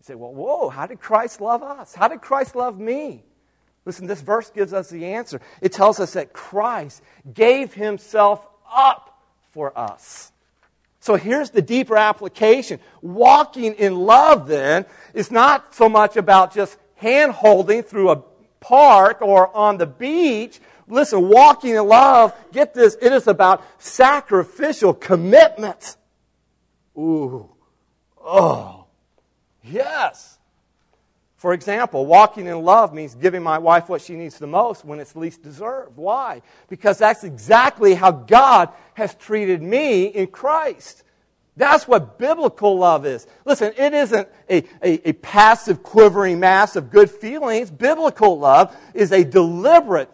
You 0.00 0.04
say, 0.04 0.14
well, 0.14 0.34
whoa, 0.34 0.68
how 0.68 0.86
did 0.86 1.00
Christ 1.00 1.40
love 1.40 1.62
us? 1.62 1.94
How 1.94 2.08
did 2.08 2.20
Christ 2.20 2.54
love 2.56 2.78
me? 2.78 3.24
Listen, 3.84 4.08
this 4.08 4.20
verse 4.20 4.50
gives 4.50 4.72
us 4.72 4.90
the 4.90 5.04
answer. 5.06 5.40
It 5.60 5.72
tells 5.72 6.00
us 6.00 6.14
that 6.14 6.32
Christ 6.32 7.02
gave 7.32 7.72
himself 7.72 8.44
up 8.68 9.22
for 9.52 9.76
us. 9.78 10.32
So 11.06 11.14
here's 11.14 11.50
the 11.50 11.62
deeper 11.62 11.96
application. 11.96 12.80
Walking 13.00 13.74
in 13.74 13.94
love, 13.94 14.48
then, 14.48 14.86
is 15.14 15.30
not 15.30 15.72
so 15.72 15.88
much 15.88 16.16
about 16.16 16.52
just 16.52 16.76
hand 16.96 17.30
holding 17.30 17.84
through 17.84 18.10
a 18.10 18.24
park 18.58 19.22
or 19.22 19.56
on 19.56 19.78
the 19.78 19.86
beach. 19.86 20.58
Listen, 20.88 21.28
walking 21.28 21.76
in 21.76 21.86
love, 21.86 22.34
get 22.52 22.74
this, 22.74 22.96
it 23.00 23.12
is 23.12 23.28
about 23.28 23.62
sacrificial 23.78 24.92
commitment. 24.92 25.96
Ooh. 26.98 27.50
Oh. 28.20 28.86
Yes. 29.62 30.35
For 31.36 31.52
example, 31.52 32.06
walking 32.06 32.46
in 32.46 32.62
love 32.62 32.94
means 32.94 33.14
giving 33.14 33.42
my 33.42 33.58
wife 33.58 33.88
what 33.88 34.00
she 34.00 34.14
needs 34.14 34.38
the 34.38 34.46
most 34.46 34.84
when 34.84 35.00
it's 35.00 35.14
least 35.14 35.42
deserved. 35.42 35.96
Why? 35.96 36.40
Because 36.68 36.96
that's 36.96 37.24
exactly 37.24 37.94
how 37.94 38.10
God 38.10 38.70
has 38.94 39.14
treated 39.14 39.62
me 39.62 40.06
in 40.06 40.28
Christ. 40.28 41.02
That's 41.56 41.86
what 41.86 42.18
biblical 42.18 42.78
love 42.78 43.04
is. 43.06 43.26
Listen, 43.44 43.72
it 43.76 43.92
isn't 43.92 44.28
a, 44.48 44.64
a, 44.82 45.08
a, 45.08 45.12
passive, 45.14 45.82
quivering 45.82 46.40
mass 46.40 46.76
of 46.76 46.90
good 46.90 47.10
feelings. 47.10 47.70
Biblical 47.70 48.38
love 48.38 48.76
is 48.92 49.12
a 49.12 49.24
deliberate, 49.24 50.10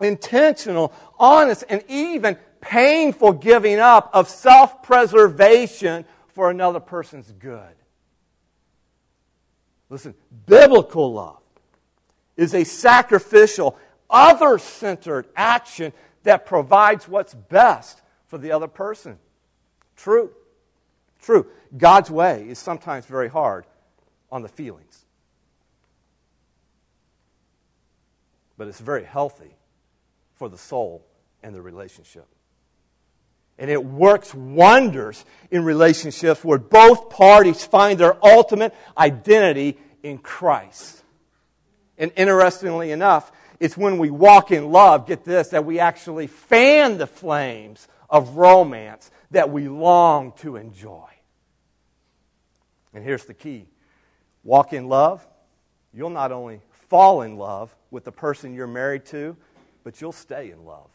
intentional, 0.00 0.92
honest, 1.18 1.64
and 1.68 1.82
even 1.88 2.36
painful 2.60 3.32
giving 3.32 3.80
up 3.80 4.10
of 4.12 4.28
self 4.28 4.82
preservation 4.82 6.04
for 6.28 6.50
another 6.50 6.80
person's 6.80 7.30
good. 7.32 7.74
Listen, 9.88 10.14
biblical 10.46 11.12
love 11.12 11.40
is 12.36 12.54
a 12.54 12.64
sacrificial, 12.64 13.78
other 14.10 14.58
centered 14.58 15.26
action 15.36 15.92
that 16.24 16.44
provides 16.44 17.08
what's 17.08 17.34
best 17.34 18.02
for 18.26 18.38
the 18.38 18.52
other 18.52 18.68
person. 18.68 19.18
True. 19.96 20.30
True. 21.22 21.46
God's 21.76 22.10
way 22.10 22.48
is 22.48 22.58
sometimes 22.58 23.06
very 23.06 23.28
hard 23.28 23.64
on 24.30 24.42
the 24.42 24.48
feelings. 24.48 25.04
But 28.58 28.68
it's 28.68 28.80
very 28.80 29.04
healthy 29.04 29.56
for 30.34 30.48
the 30.48 30.58
soul 30.58 31.06
and 31.42 31.54
the 31.54 31.62
relationship. 31.62 32.26
And 33.58 33.70
it 33.70 33.82
works 33.82 34.34
wonders 34.34 35.24
in 35.50 35.64
relationships 35.64 36.44
where 36.44 36.58
both 36.58 37.10
parties 37.10 37.64
find 37.64 37.98
their 37.98 38.16
ultimate 38.24 38.74
identity 38.98 39.78
in 40.02 40.18
Christ. 40.18 41.02
And 41.96 42.12
interestingly 42.16 42.90
enough, 42.90 43.32
it's 43.58 43.76
when 43.76 43.98
we 43.98 44.10
walk 44.10 44.50
in 44.50 44.70
love, 44.70 45.06
get 45.06 45.24
this, 45.24 45.48
that 45.48 45.64
we 45.64 45.80
actually 45.80 46.26
fan 46.26 46.98
the 46.98 47.06
flames 47.06 47.88
of 48.10 48.36
romance 48.36 49.10
that 49.30 49.50
we 49.50 49.68
long 49.68 50.32
to 50.38 50.56
enjoy. 50.56 51.08
And 52.92 53.04
here's 53.04 53.24
the 53.24 53.34
key 53.34 53.66
walk 54.44 54.72
in 54.72 54.88
love, 54.88 55.26
you'll 55.92 56.10
not 56.10 56.32
only 56.32 56.60
fall 56.88 57.22
in 57.22 57.36
love 57.36 57.74
with 57.90 58.04
the 58.04 58.12
person 58.12 58.54
you're 58.54 58.66
married 58.66 59.04
to, 59.06 59.36
but 59.82 60.00
you'll 60.00 60.12
stay 60.12 60.50
in 60.50 60.64
love. 60.64 60.88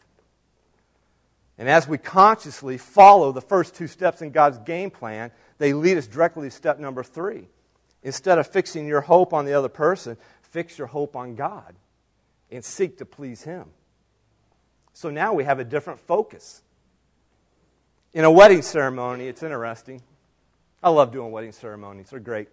And 1.61 1.69
as 1.69 1.87
we 1.87 1.99
consciously 1.99 2.79
follow 2.79 3.31
the 3.31 3.39
first 3.39 3.75
two 3.75 3.85
steps 3.85 4.23
in 4.23 4.31
God's 4.31 4.57
game 4.57 4.89
plan, 4.89 5.29
they 5.59 5.73
lead 5.73 5.95
us 5.95 6.07
directly 6.07 6.49
to 6.49 6.55
step 6.55 6.79
number 6.79 7.03
three. 7.03 7.49
Instead 8.01 8.39
of 8.39 8.47
fixing 8.47 8.87
your 8.87 9.01
hope 9.01 9.31
on 9.31 9.45
the 9.45 9.53
other 9.53 9.69
person, 9.69 10.17
fix 10.41 10.79
your 10.79 10.87
hope 10.87 11.15
on 11.15 11.35
God 11.35 11.75
and 12.49 12.65
seek 12.65 12.97
to 12.97 13.05
please 13.05 13.43
Him. 13.43 13.65
So 14.93 15.11
now 15.11 15.33
we 15.33 15.43
have 15.43 15.59
a 15.59 15.63
different 15.63 15.99
focus. 15.99 16.63
In 18.11 18.25
a 18.25 18.31
wedding 18.31 18.63
ceremony, 18.63 19.27
it's 19.27 19.43
interesting. 19.43 20.01
I 20.81 20.89
love 20.89 21.11
doing 21.11 21.31
wedding 21.31 21.51
ceremonies, 21.51 22.09
they're 22.09 22.19
great. 22.19 22.49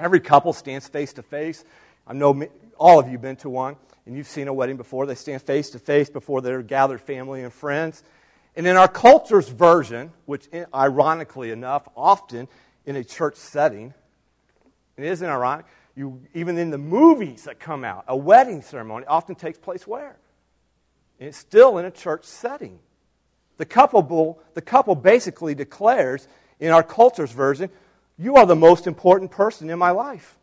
Every 0.00 0.18
couple 0.18 0.52
stands 0.52 0.88
face 0.88 1.12
to 1.12 1.22
face. 1.22 1.64
I 2.04 2.14
know 2.14 2.48
all 2.80 2.98
of 2.98 3.06
you 3.06 3.12
have 3.12 3.22
been 3.22 3.36
to 3.36 3.48
one 3.48 3.76
and 4.08 4.16
you've 4.16 4.26
seen 4.26 4.48
a 4.48 4.54
wedding 4.54 4.78
before. 4.78 5.04
They 5.04 5.14
stand 5.14 5.42
face 5.42 5.68
to 5.70 5.78
face 5.78 6.08
before 6.08 6.40
their 6.40 6.62
gathered 6.62 7.02
family 7.02 7.42
and 7.42 7.52
friends. 7.52 8.02
And 8.56 8.66
in 8.66 8.74
our 8.74 8.88
culture's 8.88 9.50
version, 9.50 10.12
which 10.24 10.48
ironically 10.74 11.50
enough, 11.50 11.86
often 11.94 12.48
in 12.86 12.96
a 12.96 13.04
church 13.04 13.36
setting, 13.36 13.92
it 14.96 15.04
isn't 15.04 15.28
ironic, 15.28 15.66
you, 15.94 16.22
even 16.32 16.56
in 16.56 16.70
the 16.70 16.78
movies 16.78 17.44
that 17.44 17.60
come 17.60 17.84
out, 17.84 18.04
a 18.08 18.16
wedding 18.16 18.62
ceremony 18.62 19.04
often 19.04 19.34
takes 19.34 19.58
place 19.58 19.86
where? 19.86 20.16
And 21.20 21.28
it's 21.28 21.36
still 21.36 21.76
in 21.76 21.84
a 21.84 21.90
church 21.90 22.24
setting. 22.24 22.78
The 23.58 23.66
couple, 23.66 24.40
the 24.54 24.62
couple 24.62 24.94
basically 24.94 25.54
declares, 25.54 26.26
in 26.60 26.70
our 26.70 26.82
culture's 26.82 27.32
version, 27.32 27.68
you 28.16 28.36
are 28.36 28.46
the 28.46 28.56
most 28.56 28.86
important 28.86 29.30
person 29.30 29.68
in 29.68 29.78
my 29.78 29.90
life. 29.90 30.38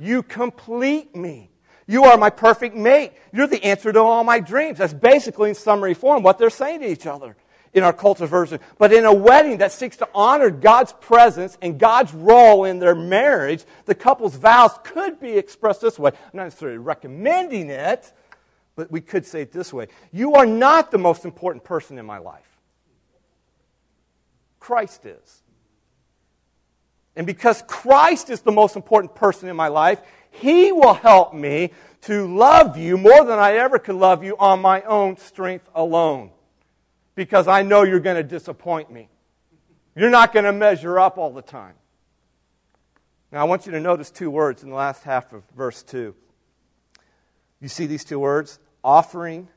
You 0.00 0.24
complete 0.24 1.14
me. 1.14 1.50
You 1.86 2.04
are 2.04 2.16
my 2.16 2.30
perfect 2.30 2.74
mate. 2.74 3.12
You're 3.32 3.46
the 3.46 3.62
answer 3.64 3.92
to 3.92 4.00
all 4.00 4.24
my 4.24 4.40
dreams. 4.40 4.78
That's 4.78 4.92
basically, 4.92 5.50
in 5.50 5.54
summary 5.54 5.94
form, 5.94 6.22
what 6.22 6.38
they're 6.38 6.50
saying 6.50 6.80
to 6.80 6.90
each 6.90 7.06
other 7.06 7.36
in 7.72 7.84
our 7.84 7.92
culture 7.92 8.26
version. 8.26 8.58
But 8.78 8.92
in 8.92 9.04
a 9.04 9.12
wedding 9.12 9.58
that 9.58 9.70
seeks 9.70 9.98
to 9.98 10.08
honor 10.14 10.50
God's 10.50 10.92
presence 10.94 11.56
and 11.62 11.78
God's 11.78 12.12
role 12.12 12.64
in 12.64 12.80
their 12.80 12.94
marriage, 12.94 13.64
the 13.84 13.94
couple's 13.94 14.34
vows 14.34 14.72
could 14.82 15.20
be 15.20 15.32
expressed 15.32 15.80
this 15.80 15.98
way. 15.98 16.10
I'm 16.10 16.30
not 16.32 16.44
necessarily 16.44 16.78
recommending 16.78 17.70
it, 17.70 18.12
but 18.74 18.90
we 18.90 19.00
could 19.00 19.24
say 19.24 19.42
it 19.42 19.52
this 19.52 19.72
way 19.72 19.86
You 20.10 20.34
are 20.34 20.46
not 20.46 20.90
the 20.90 20.98
most 20.98 21.24
important 21.24 21.64
person 21.64 21.98
in 21.98 22.06
my 22.06 22.18
life, 22.18 22.48
Christ 24.58 25.06
is. 25.06 25.42
And 27.14 27.26
because 27.26 27.62
Christ 27.66 28.28
is 28.28 28.42
the 28.42 28.52
most 28.52 28.76
important 28.76 29.14
person 29.14 29.48
in 29.48 29.56
my 29.56 29.68
life, 29.68 30.00
he 30.40 30.72
will 30.72 30.94
help 30.94 31.34
me 31.34 31.72
to 32.02 32.26
love 32.26 32.76
you 32.76 32.96
more 32.96 33.24
than 33.24 33.38
I 33.38 33.54
ever 33.54 33.78
could 33.78 33.96
love 33.96 34.22
you 34.22 34.36
on 34.38 34.60
my 34.60 34.82
own 34.82 35.16
strength 35.16 35.68
alone. 35.74 36.30
Because 37.14 37.48
I 37.48 37.62
know 37.62 37.82
you're 37.82 38.00
going 38.00 38.16
to 38.16 38.22
disappoint 38.22 38.92
me. 38.92 39.08
You're 39.94 40.10
not 40.10 40.32
going 40.32 40.44
to 40.44 40.52
measure 40.52 40.98
up 40.98 41.18
all 41.18 41.32
the 41.32 41.42
time. 41.42 41.74
Now, 43.32 43.40
I 43.40 43.44
want 43.44 43.66
you 43.66 43.72
to 43.72 43.80
notice 43.80 44.10
two 44.10 44.30
words 44.30 44.62
in 44.62 44.70
the 44.70 44.76
last 44.76 45.02
half 45.02 45.32
of 45.32 45.42
verse 45.56 45.82
2. 45.82 46.14
You 47.60 47.68
see 47.68 47.86
these 47.86 48.04
two 48.04 48.18
words? 48.18 48.58
Offering 48.84 49.48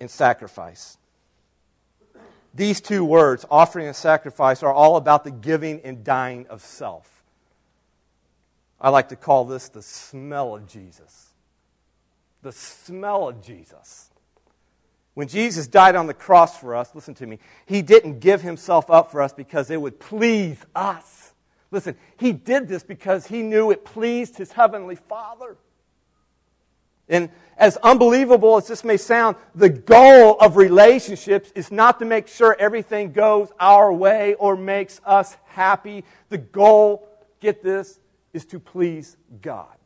and 0.00 0.10
sacrifice. 0.10 0.98
These 2.52 2.80
two 2.80 3.04
words, 3.04 3.46
offering 3.50 3.86
and 3.86 3.94
sacrifice, 3.94 4.62
are 4.62 4.72
all 4.72 4.96
about 4.96 5.24
the 5.24 5.30
giving 5.30 5.80
and 5.82 6.02
dying 6.02 6.46
of 6.48 6.62
self. 6.62 7.19
I 8.80 8.88
like 8.88 9.08
to 9.10 9.16
call 9.16 9.44
this 9.44 9.68
the 9.68 9.82
smell 9.82 10.56
of 10.56 10.66
Jesus. 10.66 11.30
The 12.42 12.52
smell 12.52 13.28
of 13.28 13.42
Jesus. 13.42 14.10
When 15.14 15.28
Jesus 15.28 15.66
died 15.66 15.96
on 15.96 16.06
the 16.06 16.14
cross 16.14 16.58
for 16.58 16.74
us, 16.74 16.94
listen 16.94 17.14
to 17.16 17.26
me, 17.26 17.38
he 17.66 17.82
didn't 17.82 18.20
give 18.20 18.40
himself 18.40 18.90
up 18.90 19.10
for 19.10 19.20
us 19.20 19.32
because 19.32 19.70
it 19.70 19.80
would 19.80 20.00
please 20.00 20.58
us. 20.74 21.34
Listen, 21.70 21.94
he 22.16 22.32
did 22.32 22.68
this 22.68 22.82
because 22.82 23.26
he 23.26 23.42
knew 23.42 23.70
it 23.70 23.84
pleased 23.84 24.38
his 24.38 24.52
heavenly 24.52 24.96
Father. 24.96 25.56
And 27.08 27.28
as 27.56 27.76
unbelievable 27.78 28.56
as 28.56 28.68
this 28.68 28.84
may 28.84 28.96
sound, 28.96 29.36
the 29.54 29.68
goal 29.68 30.36
of 30.40 30.56
relationships 30.56 31.52
is 31.54 31.70
not 31.70 31.98
to 31.98 32.04
make 32.04 32.28
sure 32.28 32.56
everything 32.58 33.12
goes 33.12 33.50
our 33.58 33.92
way 33.92 34.34
or 34.34 34.56
makes 34.56 35.00
us 35.04 35.36
happy. 35.46 36.04
The 36.28 36.38
goal, 36.38 37.06
get 37.40 37.62
this, 37.62 37.98
is 38.32 38.44
to 38.46 38.60
please 38.60 39.16
God. 39.42 39.76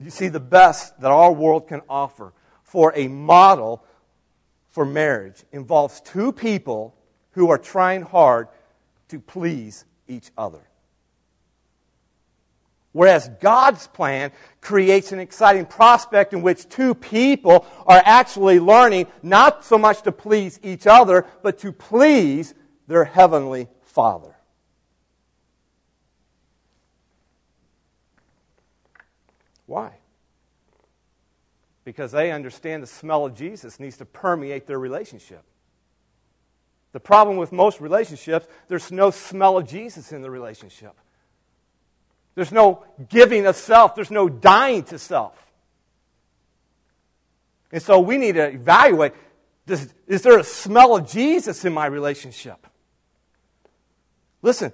You 0.00 0.10
see, 0.10 0.28
the 0.28 0.40
best 0.40 1.00
that 1.00 1.10
our 1.10 1.32
world 1.32 1.68
can 1.68 1.82
offer 1.88 2.32
for 2.62 2.92
a 2.94 3.08
model 3.08 3.84
for 4.68 4.84
marriage 4.84 5.42
involves 5.52 6.00
two 6.00 6.32
people 6.32 6.94
who 7.32 7.50
are 7.50 7.58
trying 7.58 8.02
hard 8.02 8.48
to 9.08 9.18
please 9.18 9.84
each 10.06 10.30
other. 10.36 10.60
Whereas 12.92 13.30
God's 13.40 13.86
plan 13.86 14.32
creates 14.60 15.12
an 15.12 15.18
exciting 15.18 15.66
prospect 15.66 16.32
in 16.32 16.42
which 16.42 16.68
two 16.68 16.94
people 16.94 17.66
are 17.86 18.02
actually 18.04 18.60
learning 18.60 19.06
not 19.22 19.64
so 19.64 19.78
much 19.78 20.02
to 20.02 20.12
please 20.12 20.58
each 20.62 20.86
other, 20.86 21.26
but 21.42 21.58
to 21.58 21.72
please 21.72 22.54
their 22.86 23.04
heavenly 23.04 23.68
Father. 23.82 24.37
Why? 29.68 29.92
Because 31.84 32.10
they 32.10 32.32
understand 32.32 32.82
the 32.82 32.86
smell 32.86 33.26
of 33.26 33.34
Jesus 33.34 33.78
needs 33.78 33.98
to 33.98 34.06
permeate 34.06 34.66
their 34.66 34.78
relationship. 34.78 35.42
The 36.92 37.00
problem 37.00 37.36
with 37.36 37.52
most 37.52 37.80
relationships, 37.80 38.48
there's 38.68 38.90
no 38.90 39.10
smell 39.10 39.58
of 39.58 39.68
Jesus 39.68 40.10
in 40.10 40.22
the 40.22 40.30
relationship. 40.30 40.94
There's 42.34 42.50
no 42.50 42.82
giving 43.10 43.46
of 43.46 43.56
self, 43.56 43.94
there's 43.94 44.10
no 44.10 44.28
dying 44.28 44.84
to 44.84 44.98
self. 44.98 45.36
And 47.70 47.82
so 47.82 48.00
we 48.00 48.16
need 48.16 48.36
to 48.36 48.48
evaluate 48.48 49.12
does, 49.66 49.92
is 50.06 50.22
there 50.22 50.38
a 50.38 50.44
smell 50.44 50.96
of 50.96 51.06
Jesus 51.06 51.62
in 51.66 51.74
my 51.74 51.84
relationship? 51.84 52.66
Listen, 54.40 54.72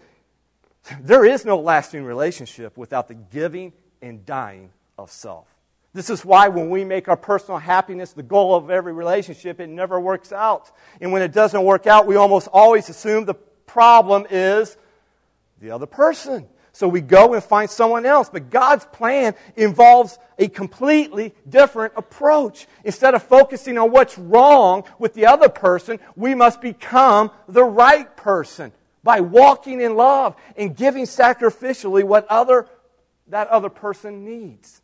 there 1.01 1.25
is 1.25 1.45
no 1.45 1.59
lasting 1.59 2.05
relationship 2.05 2.77
without 2.77 3.09
the 3.09 3.15
giving 3.15 3.73
and 4.01 4.25
dying 4.25 4.71
of 4.99 5.11
self. 5.11 5.47
This 5.93 6.11
is 6.11 6.25
why 6.25 6.49
when 6.49 6.71
we 6.71 6.85
make 6.85 7.09
our 7.09 7.17
personal 7.17 7.59
happiness 7.59 8.13
the 8.13 8.23
goal 8.23 8.57
of 8.57 8.69
every 8.69 8.93
relationship, 8.93 9.61
it 9.61 9.69
never 9.69 10.01
works 10.01 10.33
out. 10.33 10.73
And 11.01 11.13
when 11.13 11.23
it 11.23 11.33
doesn't 11.33 11.63
work 11.63 11.87
out, 11.87 12.07
we 12.07 12.17
almost 12.17 12.49
always 12.53 12.89
assume 12.89 13.25
the 13.25 13.35
problem 13.35 14.27
is 14.29 14.77
the 15.61 15.71
other 15.71 15.87
person. 15.87 16.49
So 16.73 16.89
we 16.89 17.01
go 17.01 17.35
and 17.35 17.45
find 17.45 17.71
someone 17.71 18.05
else. 18.05 18.29
But 18.29 18.51
God's 18.51 18.85
plan 18.87 19.37
involves 19.55 20.19
a 20.37 20.49
completely 20.49 21.33
different 21.49 21.93
approach. 21.97 22.67
Instead 22.83 23.15
of 23.15 23.23
focusing 23.23 23.79
on 23.79 23.93
what's 23.93 24.19
wrong 24.19 24.83
with 24.99 25.15
the 25.15 25.27
other 25.27 25.49
person, 25.49 26.01
we 26.17 26.35
must 26.35 26.61
become 26.61 27.31
the 27.47 27.63
right 27.63 28.17
person 28.17 28.73
by 29.05 29.21
walking 29.21 29.81
in 29.81 29.95
love 29.95 30.35
and 30.57 30.77
giving 30.77 31.05
sacrificially 31.05 32.03
what 32.03 32.27
other, 32.27 32.67
that 33.29 33.47
other 33.47 33.69
person 33.69 34.25
needs. 34.25 34.83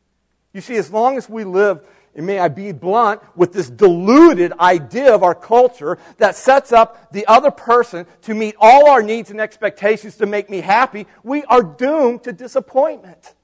You 0.53 0.61
see, 0.61 0.76
as 0.76 0.90
long 0.90 1.16
as 1.16 1.28
we 1.28 1.44
live, 1.44 1.80
and 2.14 2.26
may 2.26 2.38
I 2.38 2.48
be 2.48 2.72
blunt, 2.72 3.20
with 3.36 3.53
this 3.53 3.70
deluded 3.70 4.53
idea 4.59 5.14
of 5.14 5.22
our 5.22 5.34
culture 5.34 5.98
that 6.18 6.34
sets 6.34 6.72
up 6.72 7.12
the 7.12 7.26
other 7.26 7.51
person 7.51 8.07
to 8.22 8.34
meet 8.34 8.57
all 8.61 8.88
our 8.88 9.03
needs 9.03 9.30
and 9.30 9.40
expectations 9.40 10.16
to 10.16 10.26
make 10.26 10.51
me 10.51 10.61
happy, 10.61 11.07
we 11.22 11.44
are 11.44 11.62
doomed 11.62 12.24
to 12.24 12.32
disappointment. 12.32 13.34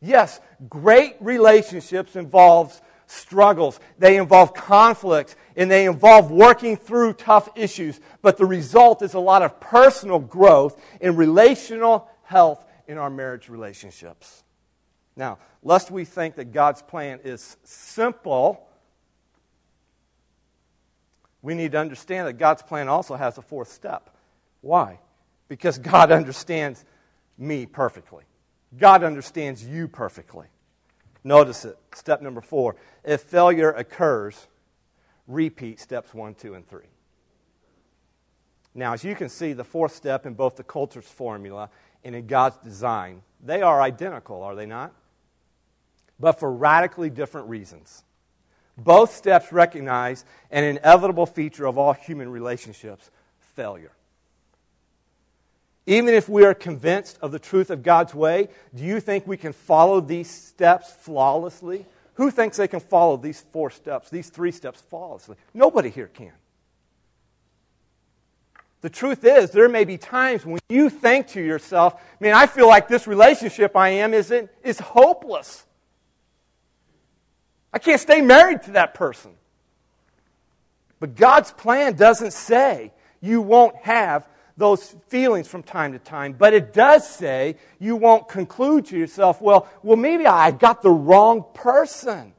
Yes, 0.00 0.40
great 0.68 1.16
relationships 1.20 2.16
involves 2.16 2.82
struggles. 3.06 3.80
They 3.98 4.16
involve 4.16 4.54
conflicts 4.54 5.36
and 5.56 5.70
they 5.70 5.86
involve 5.86 6.30
working 6.30 6.76
through 6.76 7.14
tough 7.14 7.48
issues. 7.54 8.00
But 8.22 8.36
the 8.36 8.46
result 8.46 9.02
is 9.02 9.14
a 9.14 9.20
lot 9.20 9.42
of 9.42 9.60
personal 9.60 10.18
growth 10.18 10.80
and 11.00 11.16
relational 11.16 12.10
health 12.24 12.64
in 12.86 12.98
our 12.98 13.10
marriage 13.10 13.48
relationships. 13.48 14.43
Now, 15.16 15.38
lest 15.62 15.90
we 15.90 16.04
think 16.04 16.36
that 16.36 16.52
God's 16.52 16.82
plan 16.82 17.20
is 17.24 17.56
simple, 17.62 18.68
we 21.42 21.54
need 21.54 21.72
to 21.72 21.78
understand 21.78 22.26
that 22.26 22.34
God's 22.34 22.62
plan 22.62 22.88
also 22.88 23.14
has 23.14 23.38
a 23.38 23.42
fourth 23.42 23.68
step. 23.70 24.10
Why? 24.60 24.98
Because 25.48 25.78
God 25.78 26.10
understands 26.10 26.84
me 27.38 27.66
perfectly. 27.66 28.24
God 28.78 29.04
understands 29.04 29.64
you 29.64 29.86
perfectly. 29.86 30.46
Notice 31.22 31.64
it. 31.64 31.78
Step 31.94 32.22
number 32.22 32.40
four. 32.40 32.76
If 33.04 33.22
failure 33.22 33.70
occurs, 33.70 34.48
repeat 35.28 35.80
steps 35.80 36.12
one, 36.12 36.34
two, 36.34 36.54
and 36.54 36.66
three. 36.66 36.86
Now, 38.74 38.92
as 38.92 39.04
you 39.04 39.14
can 39.14 39.28
see, 39.28 39.52
the 39.52 39.64
fourth 39.64 39.94
step 39.94 40.26
in 40.26 40.34
both 40.34 40.56
the 40.56 40.64
culture's 40.64 41.06
formula 41.06 41.70
and 42.02 42.14
in 42.14 42.26
God's 42.26 42.56
design, 42.58 43.22
they 43.42 43.62
are 43.62 43.80
identical, 43.80 44.42
are 44.42 44.54
they 44.54 44.66
not? 44.66 44.92
But 46.18 46.38
for 46.38 46.52
radically 46.52 47.10
different 47.10 47.48
reasons. 47.48 48.02
Both 48.76 49.14
steps 49.14 49.52
recognize 49.52 50.24
an 50.50 50.64
inevitable 50.64 51.26
feature 51.26 51.66
of 51.66 51.78
all 51.78 51.92
human 51.92 52.28
relationships 52.28 53.10
failure. 53.54 53.92
Even 55.86 56.14
if 56.14 56.28
we 56.28 56.44
are 56.44 56.54
convinced 56.54 57.18
of 57.20 57.30
the 57.30 57.38
truth 57.38 57.70
of 57.70 57.82
God's 57.82 58.14
way, 58.14 58.48
do 58.74 58.82
you 58.82 59.00
think 59.00 59.26
we 59.26 59.36
can 59.36 59.52
follow 59.52 60.00
these 60.00 60.30
steps 60.30 60.92
flawlessly? 61.00 61.84
Who 62.14 62.30
thinks 62.30 62.56
they 62.56 62.68
can 62.68 62.80
follow 62.80 63.16
these 63.16 63.44
four 63.52 63.70
steps, 63.70 64.08
these 64.08 64.30
three 64.30 64.50
steps 64.50 64.80
flawlessly? 64.80 65.36
Nobody 65.52 65.90
here 65.90 66.08
can. 66.08 66.32
The 68.80 68.90
truth 68.90 69.24
is, 69.24 69.50
there 69.50 69.68
may 69.68 69.84
be 69.84 69.96
times 69.96 70.44
when 70.44 70.60
you 70.68 70.90
think 70.90 71.28
to 71.28 71.42
yourself, 71.42 72.00
man, 72.20 72.34
I 72.34 72.46
feel 72.46 72.68
like 72.68 72.86
this 72.86 73.06
relationship 73.06 73.76
I 73.76 73.90
am 73.90 74.14
is, 74.14 74.32
is 74.62 74.78
hopeless. 74.78 75.64
I 77.74 77.80
can't 77.80 78.00
stay 78.00 78.20
married 78.20 78.62
to 78.62 78.70
that 78.72 78.94
person. 78.94 79.32
But 81.00 81.16
God's 81.16 81.50
plan 81.50 81.96
doesn't 81.96 82.32
say 82.32 82.92
you 83.20 83.40
won't 83.40 83.74
have 83.78 84.28
those 84.56 84.94
feelings 85.08 85.48
from 85.48 85.64
time 85.64 85.90
to 85.92 85.98
time, 85.98 86.34
but 86.34 86.54
it 86.54 86.72
does 86.72 87.06
say 87.08 87.56
you 87.80 87.96
won't 87.96 88.28
conclude 88.28 88.86
to 88.86 88.96
yourself, 88.96 89.42
well, 89.42 89.68
well, 89.82 89.96
maybe 89.96 90.24
I 90.24 90.52
got 90.52 90.82
the 90.82 90.90
wrong 90.90 91.44
person. 91.52 92.32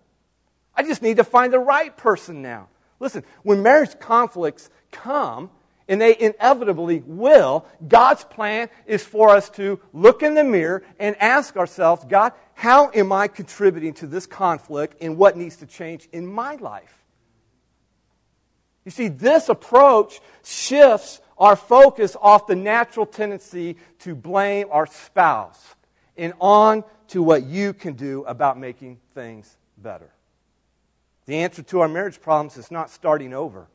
I 0.74 0.84
just 0.84 1.02
need 1.02 1.18
to 1.18 1.26
find 1.26 1.52
the 1.52 1.60
right 1.60 1.96
person 1.96 2.42
now. 2.42 2.70
Listen, 3.02 3.26
when 3.44 3.62
marriage 3.62 4.00
conflicts 4.00 4.70
come, 4.92 5.50
and 5.88 6.02
they 6.02 6.18
inevitably 6.20 7.04
will, 7.06 7.66
God's 7.88 8.24
plan 8.24 8.70
is 8.86 9.04
for 9.04 9.30
us 9.30 9.50
to 9.52 9.80
look 9.94 10.24
in 10.24 10.34
the 10.34 10.44
mirror 10.44 10.84
and 11.00 11.16
ask 11.20 11.56
ourselves, 11.58 12.06
God, 12.06 12.34
how 12.54 12.90
am 12.94 13.12
I 13.12 13.28
contributing 13.28 13.94
to 13.96 14.08
this 14.08 14.26
conflict 14.26 14.98
and 15.02 15.18
what 15.18 15.38
needs 15.38 15.58
to 15.58 15.66
change 15.66 16.08
in 16.12 16.26
my 16.26 16.56
life? 16.56 17.04
You 18.84 18.92
see, 18.92 19.08
this 19.08 19.50
approach 19.50 20.22
shifts 20.44 21.22
our 21.38 21.56
focus 21.56 22.16
off 22.20 22.48
the 22.48 22.56
natural 22.56 23.06
tendency 23.06 23.78
to 24.00 24.16
blame 24.16 24.68
our 24.72 24.86
spouse 24.86 25.76
and 26.18 26.34
on 26.40 26.84
to 27.10 27.22
what 27.22 27.44
you 27.44 27.74
can 27.74 27.94
do 27.94 28.24
about 28.24 28.58
making 28.58 29.00
things 29.14 29.58
better. 29.78 30.12
The 31.26 31.38
answer 31.38 31.64
to 31.64 31.82
our 31.82 31.88
marriage 31.88 32.22
problems 32.22 32.58
is 32.58 32.72
not 32.72 32.90
starting 32.90 33.34
over 33.34 33.68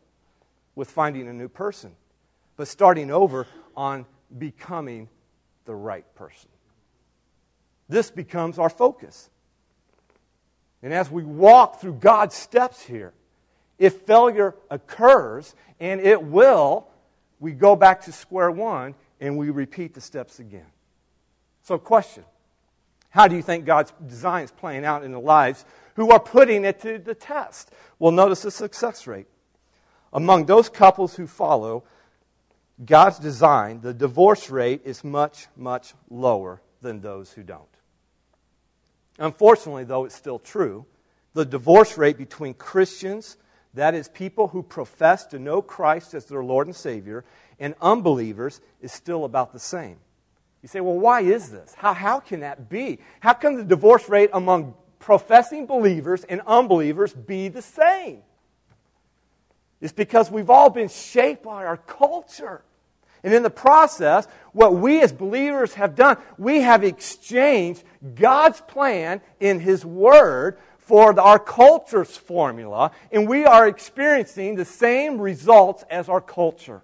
with 0.75 0.91
finding 0.91 1.29
a 1.29 1.33
new 1.33 1.49
person, 1.49 1.93
but 2.57 2.69
starting 2.69 3.11
over 3.11 3.47
on 3.77 4.07
becoming 4.39 5.09
the 5.65 5.75
right 5.75 6.05
person. 6.15 6.49
This 7.89 8.11
becomes 8.11 8.59
our 8.59 8.71
focus. 8.71 9.31
And 10.83 10.95
as 10.95 11.11
we 11.11 11.25
walk 11.25 11.81
through 11.81 11.95
God's 11.95 12.35
steps 12.35 12.83
here, 12.83 13.13
if 13.79 14.03
failure 14.03 14.55
occurs, 14.71 15.55
and 15.81 16.01
it 16.01 16.23
will, 16.23 16.87
we 17.41 17.53
go 17.53 17.75
back 17.75 18.03
to 18.03 18.13
square 18.13 18.51
one 18.51 18.95
and 19.21 19.37
we 19.37 19.51
repeat 19.51 19.95
the 19.95 20.01
steps 20.01 20.39
again. 20.39 20.67
So, 21.63 21.79
question 21.79 22.25
How 23.11 23.27
do 23.27 23.37
you 23.37 23.43
think 23.43 23.65
God's 23.65 23.93
design 24.07 24.45
is 24.45 24.51
playing 24.51 24.85
out 24.85 25.03
in 25.03 25.13
the 25.13 25.21
lives 25.21 25.65
who 25.97 26.11
are 26.13 26.21
putting 26.21 26.65
it 26.65 26.81
to 26.81 26.99
the 26.99 27.15
test? 27.15 27.71
Well, 27.99 28.13
notice 28.13 28.43
the 28.43 28.51
success 28.51 29.07
rate. 29.07 29.27
Among 30.13 30.47
those 30.47 30.69
couples 30.69 31.15
who 31.15 31.27
follow 31.27 31.85
God's 32.85 33.19
design, 33.19 33.81
the 33.81 33.95
divorce 33.95 34.51
rate 34.51 34.83
is 34.85 35.05
much, 35.05 35.47
much 35.57 35.95
lower 36.09 36.61
than 36.81 37.01
those 37.01 37.33
who 37.33 37.43
don't. 37.43 37.63
Unfortunately, 39.19 39.85
though, 39.85 40.07
it's 40.07 40.15
still 40.15 40.39
true. 40.39 40.87
The 41.35 41.45
divorce 41.45 41.99
rate 41.99 42.17
between 42.17 42.55
Christians, 42.55 43.37
that 43.75 43.95
is, 43.95 44.09
people 44.09 44.49
who 44.49 44.63
profess 44.63 45.27
to 45.27 45.39
know 45.39 45.63
Christ 45.63 46.15
as 46.15 46.25
their 46.25 46.43
Lord 46.43 46.67
and 46.67 46.75
Savior, 46.75 47.25
and 47.61 47.75
unbelievers 47.81 48.61
is 48.81 48.93
still 48.93 49.25
about 49.25 49.53
the 49.53 49.59
same. 49.59 49.99
You 50.63 50.69
say, 50.69 50.81
well, 50.81 50.99
why 50.99 51.21
is 51.21 51.51
this? 51.51 51.75
How, 51.75 51.95
how 51.95 52.21
can 52.21 52.41
that 52.41 52.69
be? 52.69 52.99
How 53.21 53.35
can 53.35 53.57
the 53.57 53.65
divorce 53.65 54.09
rate 54.09 54.31
among 54.33 54.75
professing 54.99 55.67
believers 55.67 56.25
and 56.25 56.41
unbelievers 56.47 57.13
be 57.13 57.49
the 57.49 57.63
same? 57.63 58.23
It's 59.81 59.93
because 59.93 60.31
we've 60.31 60.51
all 60.51 60.71
been 60.71 60.89
shaped 60.89 61.43
by 61.43 61.65
our 61.65 61.77
culture. 61.77 62.63
And 63.23 63.35
in 63.35 63.43
the 63.43 63.51
process, 63.51 64.27
what 64.53 64.75
we 64.75 65.03
as 65.03 65.13
believers 65.13 65.75
have 65.75 65.95
done, 65.95 66.17
we 66.39 66.61
have 66.61 66.85
exchanged 66.85 67.83
God's 68.15 68.61
plan 68.63 69.21
in 69.41 69.61
His 69.61 69.85
Word 69.85 70.59
for 70.79 71.19
our 71.21 71.39
culture's 71.39 72.17
formula, 72.17 72.91
and 73.13 73.29
we 73.29 73.45
are 73.45 73.69
experiencing 73.69 74.57
the 74.57 74.65
same 74.65 75.21
results 75.21 75.85
as 75.89 76.09
our 76.09 76.21
culture. 76.21 76.83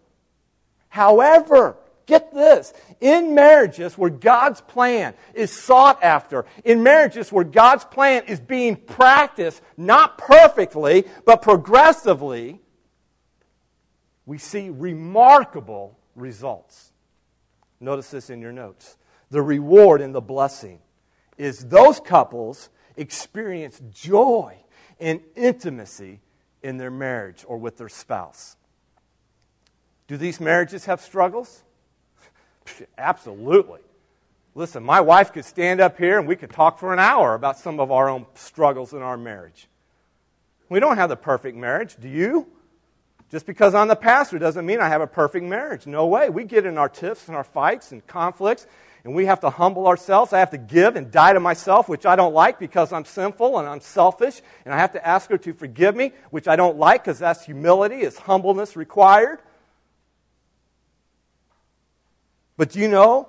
However, 0.89 1.77
get 2.07 2.33
this 2.33 2.73
in 3.01 3.35
marriages 3.35 3.99
where 3.99 4.11
God's 4.11 4.61
plan 4.61 5.15
is 5.35 5.51
sought 5.51 6.05
after, 6.05 6.47
in 6.65 6.85
marriages 6.85 7.33
where 7.33 7.45
God's 7.45 7.85
plan 7.85 8.25
is 8.27 8.39
being 8.39 8.77
practiced, 8.77 9.61
not 9.77 10.19
perfectly, 10.19 11.05
but 11.25 11.43
progressively, 11.43 12.61
we 14.27 14.39
see 14.39 14.69
remarkable 14.69 15.97
results. 16.17 16.93
Notice 17.81 18.11
this 18.11 18.29
in 18.29 18.41
your 18.41 18.53
notes. 18.53 18.99
The 19.31 19.43
reward 19.43 20.01
and 20.01 20.15
the 20.15 20.21
blessing 20.21 20.81
is 21.39 21.67
those 21.67 22.01
couples 22.01 22.69
experience 22.97 23.81
joy 23.93 24.57
and 24.99 25.21
intimacy 25.35 26.21
in 26.63 26.77
their 26.77 26.91
marriage 26.91 27.45
or 27.47 27.59
with 27.59 27.77
their 27.77 27.89
spouse. 27.89 28.57
Do 30.09 30.17
these 30.17 30.41
marriages 30.41 30.87
have 30.87 31.01
struggles? 31.01 31.63
Absolutely. 32.99 33.81
Listen, 34.55 34.83
my 34.83 35.01
wife 35.01 35.33
could 35.33 35.45
stand 35.45 35.81
up 35.81 35.99
here 35.99 36.19
and 36.19 36.27
we 36.27 36.35
could 36.37 36.51
talk 36.51 36.79
for 36.79 36.93
an 36.93 36.99
hour 36.99 37.35
about 37.35 37.59
some 37.59 37.79
of 37.79 37.93
our 37.93 38.09
own 38.09 38.25
struggles 38.35 38.95
in 38.95 39.03
our 39.03 39.17
marriage. 39.17 39.69
We 40.69 40.81
don't 40.81 40.97
have 40.97 41.11
the 41.11 41.17
perfect 41.17 41.57
marriage. 41.57 41.97
Do 42.01 42.09
you? 42.09 42.49
Just 43.31 43.47
because 43.47 43.75
I'm 43.75 43.89
the 43.89 43.97
pastor 43.97 44.39
doesn't 44.39 44.65
mean 44.65 44.81
I 44.81 44.89
have 44.89 45.01
a 45.01 45.07
perfect 45.07 45.45
marriage. 45.45 45.87
No 45.87 46.07
way. 46.07 46.31
We 46.31 46.45
get 46.45 46.65
in 46.65 46.79
our 46.79 46.89
tiffs 46.89 47.27
and 47.27 47.37
our 47.37 47.45
fights 47.45 47.91
and 47.91 48.07
conflicts, 48.07 48.67
and 49.03 49.15
we 49.15 49.27
have 49.27 49.41
to 49.41 49.51
humble 49.51 49.89
ourselves. 49.89 50.33
I 50.33 50.39
have 50.39 50.51
to 50.51 50.59
give 50.59 50.95
and 50.95 51.11
die 51.11 51.33
to 51.33 51.41
myself, 51.41 51.89
which 51.89 52.07
I 52.07 52.15
don't 52.15 52.35
like 52.35 52.61
because 52.61 52.93
I'm 52.93 53.05
sinful 53.05 53.59
and 53.59 53.69
I'm 53.69 53.81
selfish, 53.81 54.43
and 54.65 54.73
I 54.73 54.79
have 54.79 54.93
to 54.93 55.05
ask 55.05 55.29
her 55.31 55.39
to 55.39 55.53
forgive 55.53 55.97
me, 55.97 56.13
which 56.31 56.47
I 56.47 56.55
don't 56.55 56.79
like 56.79 57.03
because 57.03 57.19
that's 57.19 57.45
humility, 57.45 57.97
is 57.97 58.17
humbleness 58.17 58.77
required. 58.77 59.41
But 62.57 62.71
do 62.71 62.79
you 62.79 62.89
know 62.89 63.29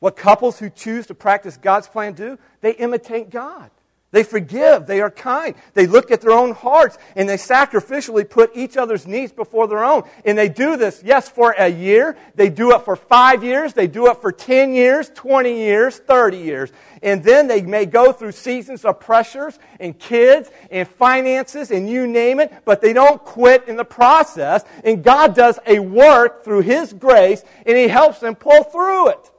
what 0.00 0.16
couples 0.16 0.58
who 0.58 0.68
choose 0.68 1.06
to 1.06 1.14
practice 1.14 1.56
God's 1.56 1.88
plan 1.88 2.12
do? 2.12 2.38
They 2.60 2.72
imitate 2.72 3.30
God. 3.30 3.70
They 4.16 4.22
forgive. 4.22 4.86
They 4.86 5.02
are 5.02 5.10
kind. 5.10 5.54
They 5.74 5.86
look 5.86 6.10
at 6.10 6.22
their 6.22 6.30
own 6.30 6.52
hearts 6.52 6.96
and 7.16 7.28
they 7.28 7.36
sacrificially 7.36 8.26
put 8.26 8.50
each 8.56 8.78
other's 8.78 9.06
needs 9.06 9.30
before 9.30 9.68
their 9.68 9.84
own. 9.84 10.08
And 10.24 10.38
they 10.38 10.48
do 10.48 10.78
this, 10.78 11.02
yes, 11.04 11.28
for 11.28 11.50
a 11.50 11.68
year. 11.68 12.16
They 12.34 12.48
do 12.48 12.74
it 12.74 12.80
for 12.86 12.96
five 12.96 13.44
years. 13.44 13.74
They 13.74 13.86
do 13.86 14.10
it 14.10 14.22
for 14.22 14.32
10 14.32 14.72
years, 14.72 15.10
20 15.14 15.54
years, 15.58 15.98
30 15.98 16.38
years. 16.38 16.72
And 17.02 17.22
then 17.22 17.46
they 17.46 17.60
may 17.60 17.84
go 17.84 18.10
through 18.10 18.32
seasons 18.32 18.86
of 18.86 19.00
pressures 19.00 19.58
and 19.78 19.98
kids 19.98 20.50
and 20.70 20.88
finances 20.88 21.70
and 21.70 21.86
you 21.86 22.06
name 22.06 22.40
it, 22.40 22.50
but 22.64 22.80
they 22.80 22.94
don't 22.94 23.22
quit 23.22 23.68
in 23.68 23.76
the 23.76 23.84
process. 23.84 24.64
And 24.82 25.04
God 25.04 25.34
does 25.34 25.58
a 25.66 25.78
work 25.78 26.42
through 26.42 26.62
His 26.62 26.94
grace 26.94 27.44
and 27.66 27.76
He 27.76 27.86
helps 27.86 28.20
them 28.20 28.34
pull 28.34 28.64
through 28.64 29.10
it. 29.10 29.30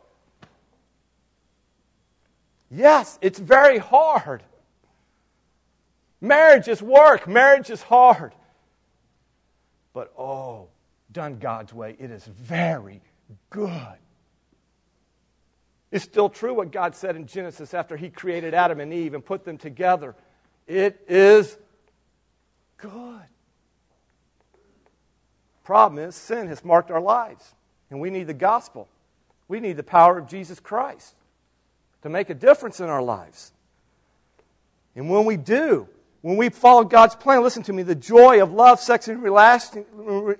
Yes, 2.69 3.17
it's 3.23 3.39
very 3.39 3.79
hard. 3.79 4.43
Marriage 6.19 6.67
is 6.67 6.81
work, 6.81 7.27
marriage 7.27 7.69
is 7.69 7.81
hard. 7.81 8.33
But 9.93 10.13
oh, 10.17 10.67
done 11.11 11.39
God's 11.39 11.73
way, 11.73 11.95
it 11.99 12.11
is 12.11 12.25
very 12.25 13.01
good. 13.49 13.97
It's 15.91 16.03
still 16.03 16.29
true 16.29 16.53
what 16.53 16.71
God 16.71 16.95
said 16.95 17.15
in 17.15 17.27
Genesis 17.27 17.73
after 17.73 17.95
He 17.95 18.09
created 18.09 18.53
Adam 18.53 18.79
and 18.79 18.93
Eve 18.93 19.13
and 19.13 19.23
put 19.23 19.45
them 19.45 19.57
together. 19.57 20.15
It 20.65 20.99
is 21.07 21.57
good. 22.77 23.21
Problem 25.63 26.03
is, 26.03 26.15
sin 26.15 26.47
has 26.47 26.63
marked 26.63 26.91
our 26.91 27.01
lives, 27.01 27.53
and 27.89 27.99
we 27.99 28.09
need 28.09 28.27
the 28.27 28.33
gospel. 28.33 28.87
We 29.47 29.59
need 29.59 29.77
the 29.77 29.83
power 29.83 30.17
of 30.17 30.27
Jesus 30.27 30.59
Christ 30.59 31.15
to 32.01 32.09
make 32.09 32.29
a 32.29 32.33
difference 32.33 32.79
in 32.79 32.87
our 32.87 33.01
lives. 33.01 33.51
And 34.95 35.09
when 35.09 35.25
we 35.25 35.37
do, 35.37 35.87
when 36.27 36.35
we 36.35 36.49
follow 36.49 36.83
God's 36.83 37.15
plan, 37.15 37.41
listen 37.41 37.63
to 37.63 37.71
me, 37.71 37.83
the 37.83 37.95
joy 37.95 38.43
of 38.43 38.51
love, 38.51 38.81
sex, 38.81 39.07
and 39.07 39.23
lasting, 39.23 39.85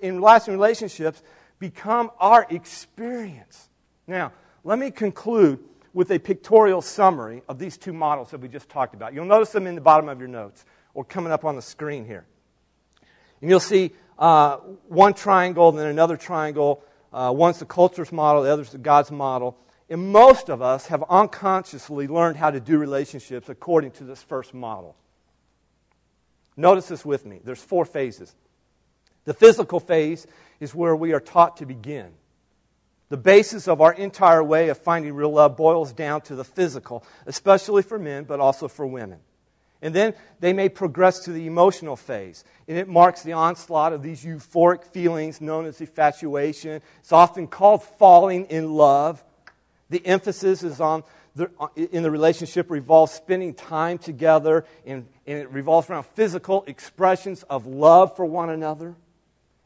in 0.02 0.20
lasting 0.20 0.52
relationships 0.52 1.22
become 1.58 2.10
our 2.20 2.46
experience. 2.50 3.70
Now, 4.06 4.32
let 4.64 4.78
me 4.78 4.90
conclude 4.90 5.60
with 5.94 6.10
a 6.10 6.18
pictorial 6.18 6.82
summary 6.82 7.40
of 7.48 7.58
these 7.58 7.78
two 7.78 7.94
models 7.94 8.32
that 8.32 8.40
we 8.42 8.48
just 8.48 8.68
talked 8.68 8.92
about. 8.92 9.14
You'll 9.14 9.24
notice 9.24 9.48
them 9.48 9.66
in 9.66 9.76
the 9.76 9.80
bottom 9.80 10.10
of 10.10 10.18
your 10.18 10.28
notes 10.28 10.66
or 10.92 11.06
coming 11.06 11.32
up 11.32 11.46
on 11.46 11.56
the 11.56 11.62
screen 11.62 12.04
here. 12.04 12.26
And 13.40 13.48
you'll 13.48 13.58
see 13.58 13.92
uh, 14.18 14.58
one 14.88 15.14
triangle 15.14 15.70
and 15.70 15.78
then 15.78 15.86
another 15.86 16.18
triangle. 16.18 16.82
Uh, 17.14 17.32
one's 17.34 17.60
the 17.60 17.64
culture's 17.64 18.12
model, 18.12 18.42
the 18.42 18.52
other's 18.52 18.72
the 18.72 18.76
God's 18.76 19.10
model. 19.10 19.56
And 19.88 20.12
most 20.12 20.50
of 20.50 20.60
us 20.60 20.88
have 20.88 21.02
unconsciously 21.08 22.08
learned 22.08 22.36
how 22.36 22.50
to 22.50 22.60
do 22.60 22.76
relationships 22.76 23.48
according 23.48 23.92
to 23.92 24.04
this 24.04 24.22
first 24.22 24.52
model. 24.52 24.94
Notice 26.58 26.88
this 26.88 27.04
with 27.04 27.24
me. 27.24 27.40
There's 27.44 27.62
four 27.62 27.84
phases. 27.84 28.34
The 29.24 29.32
physical 29.32 29.78
phase 29.78 30.26
is 30.58 30.74
where 30.74 30.96
we 30.96 31.12
are 31.12 31.20
taught 31.20 31.58
to 31.58 31.66
begin. 31.66 32.10
The 33.10 33.16
basis 33.16 33.68
of 33.68 33.80
our 33.80 33.92
entire 33.92 34.42
way 34.42 34.68
of 34.68 34.76
finding 34.76 35.14
real 35.14 35.30
love 35.30 35.56
boils 35.56 35.92
down 35.92 36.22
to 36.22 36.34
the 36.34 36.44
physical, 36.44 37.04
especially 37.26 37.82
for 37.82 37.96
men, 37.96 38.24
but 38.24 38.40
also 38.40 38.66
for 38.66 38.84
women. 38.86 39.20
And 39.80 39.94
then 39.94 40.14
they 40.40 40.52
may 40.52 40.68
progress 40.68 41.20
to 41.20 41.32
the 41.32 41.46
emotional 41.46 41.94
phase. 41.94 42.42
And 42.66 42.76
it 42.76 42.88
marks 42.88 43.22
the 43.22 43.34
onslaught 43.34 43.92
of 43.92 44.02
these 44.02 44.24
euphoric 44.24 44.82
feelings 44.82 45.40
known 45.40 45.64
as 45.64 45.80
infatuation. 45.80 46.82
It's 46.98 47.12
often 47.12 47.46
called 47.46 47.84
falling 47.84 48.46
in 48.46 48.74
love. 48.74 49.22
The 49.90 50.04
emphasis 50.04 50.64
is 50.64 50.80
on 50.80 51.04
Uh, 51.38 51.68
in 51.76 52.02
the 52.02 52.10
relationship 52.10 52.70
revolves 52.70 53.12
spending 53.12 53.54
time 53.54 53.98
together, 53.98 54.64
and, 54.86 55.06
and 55.26 55.38
it 55.38 55.50
revolves 55.50 55.88
around 55.90 56.06
physical 56.06 56.64
expressions 56.66 57.42
of 57.44 57.66
love 57.66 58.16
for 58.16 58.24
one 58.24 58.50
another. 58.50 58.96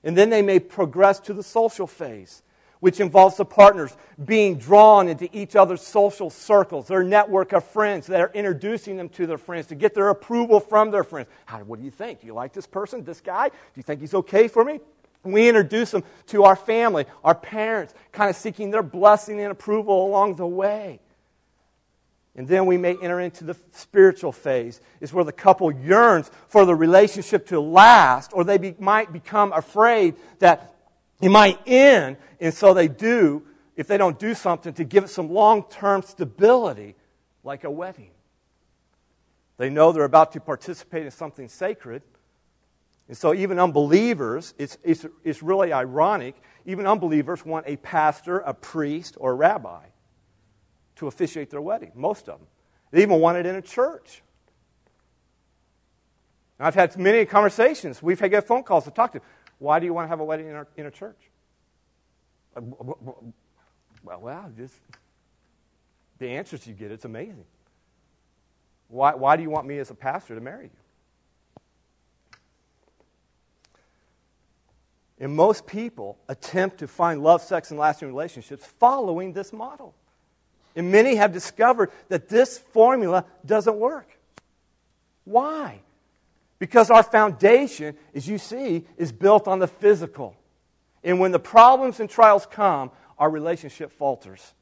And 0.04 0.16
then 0.16 0.30
they 0.30 0.42
may 0.42 0.58
progress 0.58 1.20
to 1.20 1.32
the 1.32 1.42
social 1.42 1.86
phase, 1.86 2.42
which 2.80 2.98
involves 2.98 3.36
the 3.36 3.44
partners 3.44 3.96
being 4.22 4.58
drawn 4.58 5.08
into 5.08 5.28
each 5.32 5.54
other's 5.54 5.82
social 5.82 6.30
circles, 6.30 6.88
their 6.88 7.04
network 7.04 7.52
of 7.52 7.64
friends. 7.64 8.06
They're 8.06 8.32
introducing 8.34 8.96
them 8.96 9.08
to 9.10 9.26
their 9.26 9.38
friends 9.38 9.68
to 9.68 9.76
get 9.76 9.94
their 9.94 10.08
approval 10.08 10.58
from 10.58 10.90
their 10.90 11.04
friends. 11.04 11.28
How, 11.46 11.58
what 11.60 11.78
do 11.78 11.84
you 11.84 11.92
think? 11.92 12.20
Do 12.20 12.26
you 12.26 12.34
like 12.34 12.52
this 12.52 12.66
person, 12.66 13.04
this 13.04 13.20
guy? 13.20 13.48
Do 13.48 13.54
you 13.76 13.84
think 13.84 14.00
he's 14.00 14.14
okay 14.14 14.48
for 14.48 14.64
me? 14.64 14.80
We 15.24 15.48
introduce 15.48 15.92
them 15.92 16.02
to 16.28 16.42
our 16.42 16.56
family, 16.56 17.06
our 17.22 17.36
parents, 17.36 17.94
kind 18.10 18.28
of 18.28 18.34
seeking 18.34 18.72
their 18.72 18.82
blessing 18.82 19.40
and 19.40 19.52
approval 19.52 20.04
along 20.04 20.34
the 20.34 20.46
way. 20.48 20.98
And 22.35 22.49
then 22.49 22.64
we 22.64 22.78
may 22.78 22.97
enter 22.97 23.20
into 23.20 23.45
the 23.45 23.57
spiritual 23.72 24.33
phase, 24.33 24.80
is 25.01 25.12
where 25.12 25.24
the 25.24 25.33
couple 25.33 25.70
yearns 25.70 26.30
for 26.49 26.64
the 26.64 26.74
relationship 26.74 27.47
to 27.49 27.61
last, 27.61 28.33
or 28.33 28.43
they 28.43 28.57
be, 28.57 28.74
might 28.78 29.12
become 29.12 29.53
afraid 29.53 30.14
that 30.39 30.74
it 31.20 31.28
might 31.28 31.59
end, 31.66 32.16
and 32.41 32.55
so 32.55 32.72
they 32.72 32.89
do, 32.89 33.43
if 33.76 33.87
they 33.87 33.99
don't 33.99 34.18
do 34.18 34.35
something, 34.35 34.72
to 34.74 34.85
give 34.85 35.05
it 35.05 35.09
some 35.09 35.30
long 35.30 35.64
term 35.68 36.03
stability, 36.03 36.95
like 37.45 37.64
a 37.64 37.70
wedding. 37.70 38.11
They 39.59 39.68
know 39.68 39.93
they're 39.93 40.05
about 40.05 40.33
to 40.33 40.41
participate 40.41 41.05
in 41.05 41.11
something 41.11 41.49
sacred. 41.49 42.03
And 43.09 43.16
so, 43.16 43.35
even 43.35 43.59
unbelievers, 43.59 44.55
it's, 44.59 44.78
it's, 44.83 45.05
it's 45.22 45.43
really 45.43 45.72
ironic, 45.72 46.35
even 46.64 46.87
unbelievers 46.87 47.45
want 47.45 47.66
a 47.68 47.76
pastor, 47.76 48.39
a 48.39 48.55
priest, 48.55 49.16
or 49.20 49.33
a 49.33 49.35
rabbi 49.35 49.85
to 51.03 51.09
officiate 51.09 51.50
their 51.50 51.61
wedding, 51.61 51.90
most 51.94 52.28
of 52.28 52.38
them. 52.38 52.46
They 52.92 53.03
even 53.03 53.18
want 53.20 53.38
it 53.38 53.46
in 53.46 53.57
a 53.57 53.62
church. 53.62 54.22
I've 56.61 56.76
had 56.76 56.96
many 56.96 57.24
conversations. 57.24 58.00
We've 58.00 58.20
had 58.20 58.46
phone 58.46 58.62
calls 58.62 58.84
to 58.84 58.92
talk 58.92 59.12
to. 59.12 59.20
Why 59.59 59.80
do 59.80 59.86
you 59.86 59.92
want 59.92 60.05
to 60.07 60.09
have 60.11 60.20
a 60.20 60.24
wedding 60.24 60.46
in, 60.46 60.55
our, 60.55 60.68
in 60.76 60.86
a 60.86 60.90
church? 60.92 61.18
Uh, 62.57 62.61
well, 62.62 64.20
well, 64.20 64.53
just 64.57 64.74
the 66.18 66.28
answers 66.28 66.64
you 66.66 66.74
get, 66.74 66.92
it's 66.92 67.05
amazing. 67.05 67.44
Why, 68.88 69.14
why 69.14 69.36
do 69.36 69.42
you 69.42 69.50
want 69.50 69.66
me 69.66 69.78
as 69.78 69.90
a 69.90 69.94
pastor 69.94 70.36
to 70.36 70.40
marry 70.40 70.64
you? 70.64 70.70
And 75.18 75.34
most 75.34 75.66
people 75.66 76.18
attempt 76.28 76.78
to 76.78 76.88
find 76.88 77.22
love, 77.22 77.42
sex, 77.42 77.70
and 77.70 77.78
lasting 77.78 78.09
relationships 78.09 78.64
following 78.78 79.32
this 79.32 79.53
model. 79.53 79.94
And 80.74 80.90
many 80.90 81.16
have 81.16 81.32
discovered 81.32 81.90
that 82.08 82.28
this 82.28 82.58
formula 82.58 83.24
doesn't 83.44 83.76
work. 83.76 84.08
Why? 85.24 85.80
Because 86.58 86.90
our 86.90 87.02
foundation, 87.02 87.96
as 88.14 88.28
you 88.28 88.38
see, 88.38 88.86
is 88.96 89.12
built 89.12 89.48
on 89.48 89.58
the 89.58 89.68
physical. 89.68 90.36
And 91.04 91.18
when 91.18 91.32
the 91.32 91.38
problems 91.38 92.00
and 92.00 92.08
trials 92.08 92.46
come, 92.46 92.90
our 93.18 93.28
relationship 93.28 93.92
falters. 93.92 94.54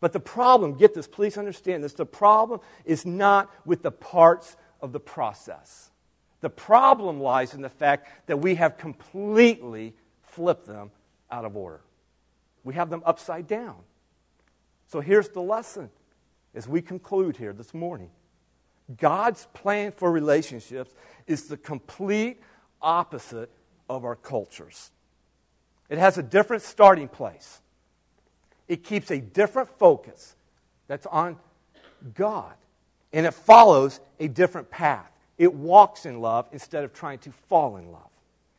But 0.00 0.12
the 0.12 0.20
problem, 0.20 0.74
get 0.74 0.94
this, 0.94 1.06
please 1.06 1.36
understand 1.36 1.84
this, 1.84 1.92
the 1.92 2.06
problem 2.06 2.60
is 2.84 3.04
not 3.04 3.50
with 3.64 3.82
the 3.82 3.90
parts 3.90 4.56
of 4.80 4.92
the 4.92 5.00
process. 5.00 5.90
The 6.40 6.50
problem 6.50 7.20
lies 7.20 7.52
in 7.52 7.60
the 7.60 7.68
fact 7.68 8.08
that 8.26 8.38
we 8.38 8.54
have 8.54 8.78
completely 8.78 9.94
flipped 10.22 10.66
them 10.66 10.90
out 11.30 11.44
of 11.44 11.56
order. 11.56 11.80
We 12.64 12.74
have 12.74 12.88
them 12.88 13.02
upside 13.04 13.46
down. 13.46 13.76
So 14.90 15.00
here's 15.00 15.28
the 15.28 15.40
lesson 15.40 15.88
as 16.52 16.66
we 16.66 16.82
conclude 16.82 17.36
here 17.36 17.52
this 17.52 17.72
morning 17.72 18.10
God's 18.98 19.46
plan 19.54 19.92
for 19.92 20.10
relationships 20.10 20.92
is 21.28 21.44
the 21.44 21.56
complete 21.56 22.40
opposite 22.82 23.50
of 23.88 24.04
our 24.04 24.16
cultures. 24.16 24.90
It 25.88 25.98
has 25.98 26.18
a 26.18 26.24
different 26.24 26.64
starting 26.64 27.06
place, 27.06 27.60
it 28.66 28.82
keeps 28.82 29.12
a 29.12 29.20
different 29.20 29.68
focus 29.78 30.34
that's 30.88 31.06
on 31.06 31.36
God, 32.14 32.54
and 33.12 33.26
it 33.26 33.34
follows 33.34 34.00
a 34.18 34.26
different 34.26 34.70
path. 34.70 35.08
It 35.38 35.54
walks 35.54 36.04
in 36.04 36.20
love 36.20 36.48
instead 36.50 36.82
of 36.82 36.92
trying 36.92 37.20
to 37.20 37.30
fall 37.48 37.76
in 37.76 37.92
love. 37.92 38.10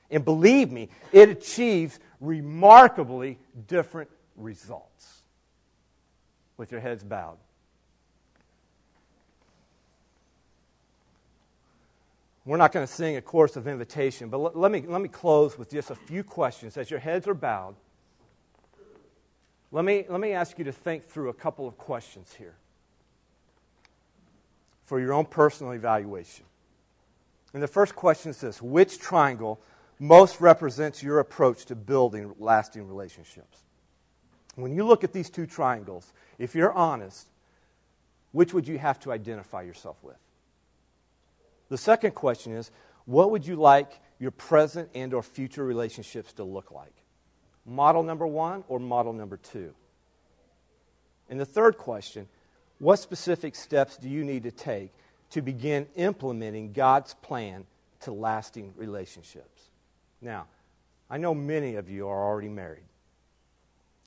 And 0.10 0.24
believe 0.24 0.72
me, 0.72 0.88
it 1.12 1.28
achieves 1.28 2.00
remarkably 2.22 3.38
different 3.68 4.10
results. 4.38 5.21
With 6.62 6.72
your 6.72 6.80
heads 6.80 7.04
bowed. 7.04 7.38
We're 12.46 12.58
not 12.58 12.72
going 12.72 12.86
to 12.86 12.94
sing 12.94 13.18
a 13.18 13.22
chorus 13.22 13.56
of 13.56 13.68
invitation, 13.68 14.30
but 14.30 14.56
let, 14.56 14.72
me, 14.72 14.84
let 14.88 15.02
me 15.02 15.10
close 15.10 15.58
with 15.58 15.72
just 15.72 15.90
a 15.90 15.96
few 15.96 16.24
questions. 16.24 16.78
As 16.78 16.92
your 16.92 17.00
heads 17.00 17.28
are 17.28 17.34
bowed, 17.34 17.74
let 19.72 19.84
me, 19.84 20.06
let 20.08 20.22
me 20.22 20.34
ask 20.34 20.60
you 20.60 20.66
to 20.66 20.72
think 20.72 21.08
through 21.08 21.30
a 21.30 21.34
couple 21.34 21.68
of 21.68 21.80
questions 21.80 22.32
here 22.38 22.54
for 24.86 25.00
your 25.00 25.14
own 25.14 25.26
personal 25.26 25.72
evaluation. 25.72 26.46
And 27.56 27.64
the 27.64 27.68
first 27.68 27.96
question 27.96 28.30
is 28.30 28.40
this 28.40 28.62
Which 28.62 29.00
triangle 29.00 29.60
most 29.98 30.40
represents 30.40 31.02
your 31.02 31.18
approach 31.18 31.66
to 31.66 31.76
building 31.76 32.36
lasting 32.38 32.88
relationships? 32.88 33.64
When 34.56 34.74
you 34.74 34.86
look 34.86 35.04
at 35.04 35.14
these 35.14 35.30
two 35.30 35.46
triangles, 35.46 36.12
if 36.38 36.56
you're 36.56 36.74
honest, 36.74 37.28
which 38.32 38.54
would 38.54 38.68
you 38.68 38.78
have 38.78 39.00
to 39.02 39.12
identify 39.12 39.62
yourself 39.62 39.98
with? 40.04 40.18
The 41.70 41.78
second 41.78 42.16
question 42.16 42.54
is, 42.54 42.72
what 43.06 43.32
would 43.32 43.46
you 43.46 43.56
like 43.56 44.00
your 44.20 44.32
present 44.32 44.90
and 44.94 45.14
or 45.14 45.24
future 45.24 45.64
relationships 45.64 46.34
to 46.34 46.44
look 46.44 46.72
like? 46.72 46.94
Model 47.66 48.04
number 48.04 48.28
1 48.28 48.66
or 48.68 48.80
model 48.80 49.14
number 49.14 49.38
2? 49.38 49.74
And 51.30 51.40
the 51.40 51.46
third 51.46 51.78
question, 51.78 52.28
what 52.80 52.98
specific 52.98 53.56
steps 53.56 53.96
do 53.98 54.10
you 54.10 54.24
need 54.24 54.44
to 54.44 54.52
take 54.52 54.92
to 55.30 55.42
begin 55.42 55.88
implementing 55.96 56.74
God's 56.74 57.14
plan 57.16 57.66
to 58.02 58.12
lasting 58.12 58.74
relationships? 58.76 59.70
Now, 60.22 60.48
I 61.10 61.18
know 61.18 61.34
many 61.34 61.76
of 61.76 61.90
you 61.90 62.08
are 62.08 62.26
already 62.26 62.50
married. 62.50 62.84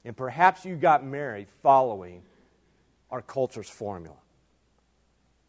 And 0.05 0.17
perhaps 0.17 0.65
you 0.65 0.77
got 0.77 1.05
married 1.05 1.49
following 1.63 2.23
our 3.11 3.23
culture's 3.23 3.71
formula. 3.71 4.17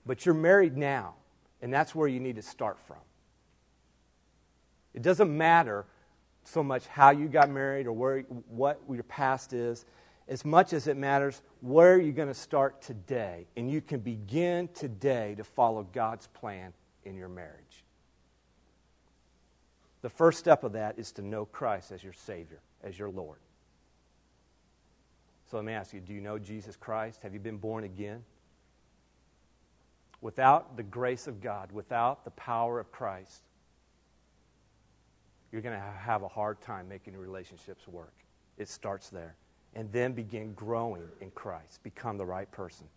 But 0.06 0.26
you're 0.26 0.36
married 0.36 0.78
now. 0.78 1.16
And 1.62 1.74
that's 1.74 1.95
where 1.95 2.08
you 2.08 2.20
need 2.20 2.36
to 2.36 2.41
start 2.41 2.78
from. 2.88 2.97
It 4.93 5.01
doesn't 5.01 5.36
matter 5.36 5.86
so 6.43 6.64
much 6.64 6.86
how 6.88 7.10
you 7.10 7.28
got 7.28 7.49
married 7.49 7.88
or 7.88 7.93
where, 7.93 8.22
what 8.47 8.80
your 8.89 9.03
past 9.03 9.51
is, 9.51 9.86
as 10.28 10.45
much 10.45 10.74
as 10.74 10.88
it 10.88 10.95
matters 10.95 11.41
where 11.62 11.99
you're 11.99 12.14
going 12.14 12.28
to 12.28 12.34
start 12.34 12.82
today. 12.82 13.47
And 13.58 13.70
you 13.70 13.82
can 13.82 13.99
begin 13.99 14.70
today 14.74 15.36
to 15.36 15.43
follow 15.43 15.84
God's 15.91 16.28
plan 16.28 16.72
in 17.03 17.16
your 17.16 17.30
marriage. 17.30 17.84
The 20.01 20.10
first 20.10 20.39
step 20.39 20.64
of 20.64 20.74
that 20.74 20.99
is 20.99 21.12
to 21.14 21.24
know 21.24 21.45
Christ 21.45 21.91
as 21.91 22.03
your 22.03 22.14
Savior, 22.14 22.60
as 22.84 22.97
your 22.97 23.10
Lord. 23.10 23.39
So 25.56 25.60
let 25.60 25.66
me 25.66 25.72
ask 25.72 25.93
you 25.93 26.01
do 26.01 26.14
you 26.14 26.20
know 26.20 26.38
Jesus 26.38 26.76
Christ? 26.76 27.24
Have 27.24 27.34
you 27.34 27.39
been 27.39 27.56
born 27.56 27.86
again? 27.86 28.26
without 30.26 30.76
the 30.76 30.82
grace 30.82 31.28
of 31.28 31.39
God, 31.39 31.72
without 31.72 32.26
the 32.26 32.32
power 32.32 32.80
of 32.80 32.91
Christ, 32.91 33.43
you're 35.51 35.62
going 35.62 35.80
to 35.80 35.86
have 35.99 36.24
a 36.24 36.28
hard 36.28 36.60
time 36.62 36.89
making 36.89 37.16
relationships 37.16 37.88
work. 37.88 38.16
It 38.58 38.68
starts 38.68 39.10
there. 39.10 39.36
And 39.76 39.91
then 39.91 40.14
begin 40.14 40.53
growing 40.53 41.03
in 41.22 41.30
Christ. 41.30 41.84
Become 41.84 42.18
the 42.18 42.26
right 42.26 42.49
person. 42.51 42.88